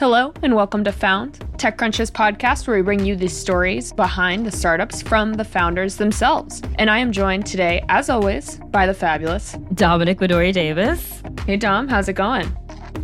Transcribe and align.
Hello, 0.00 0.32
and 0.42 0.56
welcome 0.56 0.82
to 0.84 0.92
Found, 0.92 1.40
TechCrunch's 1.58 2.10
podcast 2.10 2.66
where 2.66 2.74
we 2.74 2.82
bring 2.82 3.04
you 3.04 3.14
the 3.14 3.28
stories 3.28 3.92
behind 3.92 4.46
the 4.46 4.50
startups 4.50 5.02
from 5.02 5.34
the 5.34 5.44
founders 5.44 5.96
themselves. 5.96 6.62
And 6.78 6.88
I 6.88 6.96
am 6.96 7.12
joined 7.12 7.44
today, 7.44 7.84
as 7.90 8.08
always, 8.08 8.56
by 8.70 8.86
the 8.86 8.94
fabulous 8.94 9.58
Dominic 9.74 10.18
Madori 10.18 10.54
Davis. 10.54 11.22
Hey, 11.44 11.58
Dom, 11.58 11.86
how's 11.86 12.08
it 12.08 12.14
going? 12.14 12.50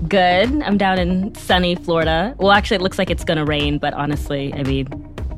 Good. 0.09 0.63
I'm 0.63 0.79
down 0.79 0.99
in 0.99 1.35
sunny 1.35 1.75
Florida. 1.75 2.35
Well, 2.39 2.53
actually, 2.53 2.77
it 2.77 2.83
looks 2.83 2.99
like 2.99 3.11
it's 3.11 3.25
going 3.25 3.37
to 3.37 3.45
rain, 3.45 3.77
but 3.77 3.93
honestly, 3.93 4.55
I 4.55 4.63
mean, 4.63 4.87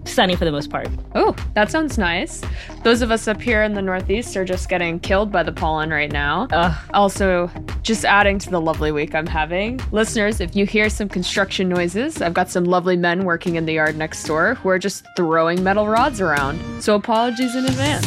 sunny 0.09 0.37
for 0.37 0.45
the 0.45 0.53
most 0.53 0.71
part. 0.71 0.89
Oh, 1.15 1.37
that 1.55 1.71
sounds 1.71 1.99
nice. 1.99 2.43
Those 2.83 3.03
of 3.03 3.11
us 3.11 3.29
up 3.29 3.41
here 3.41 3.63
in 3.63 3.75
the 3.75 3.83
Northeast 3.83 4.37
are 4.37 4.45
just 4.45 4.69
getting 4.69 4.99
killed 5.01 5.31
by 5.31 5.43
the 5.43 5.53
pollen 5.53 5.91
right 5.91 6.11
now. 6.11 6.49
Ugh. 6.53 6.91
Also, 6.95 7.51
just 7.83 8.05
adding 8.05 8.39
to 8.41 8.51
the 8.51 8.61
lovely 8.61 8.93
week 8.93 9.15
I'm 9.15 9.27
having. 9.27 9.81
Listeners, 9.93 10.41
if 10.41 10.57
you 10.57 10.67
hear 10.67 10.91
some 10.91 11.09
construction 11.09 11.69
noises, 11.69 12.21
I've 12.23 12.35
got 12.35 12.51
some 12.51 12.65
lovely 12.65 12.97
men 12.97 13.25
working 13.25 13.57
in 13.57 13.67
the 13.67 13.75
yard 13.75 13.97
next 13.97 14.25
door 14.25 14.55
who 14.55 14.69
are 14.69 14.79
just 14.79 15.05
throwing 15.17 15.63
metal 15.63 15.89
rods 15.89 16.21
around. 16.21 16.59
So 16.83 16.95
apologies 16.95 17.55
in 17.55 17.65
advance. 17.65 18.07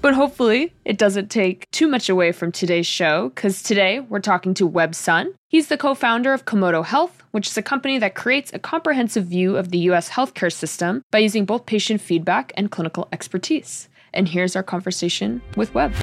But 0.00 0.14
hopefully, 0.14 0.72
it 0.84 0.96
doesn't 0.96 1.28
take 1.28 1.68
too 1.72 1.88
much 1.88 2.08
away 2.08 2.30
from 2.30 2.52
today's 2.52 2.86
show, 2.86 3.30
because 3.30 3.64
today 3.64 3.98
we're 3.98 4.20
talking 4.20 4.54
to 4.54 4.66
Web 4.66 4.94
Sun. 4.94 5.34
He's 5.50 5.68
the 5.68 5.78
co 5.78 5.94
founder 5.94 6.34
of 6.34 6.44
Komodo 6.44 6.84
Health, 6.84 7.22
which 7.30 7.48
is 7.48 7.56
a 7.56 7.62
company 7.62 7.96
that 7.98 8.14
creates 8.14 8.52
a 8.52 8.58
comprehensive 8.58 9.24
view 9.24 9.56
of 9.56 9.70
the 9.70 9.78
US 9.90 10.10
healthcare 10.10 10.52
system 10.52 11.02
by 11.10 11.20
using 11.20 11.46
both 11.46 11.64
patient 11.64 12.02
feedback 12.02 12.52
and 12.54 12.70
clinical 12.70 13.08
expertise. 13.12 13.88
And 14.12 14.28
here's 14.28 14.54
our 14.56 14.62
conversation 14.62 15.40
with 15.56 15.74
Web. 15.74 15.94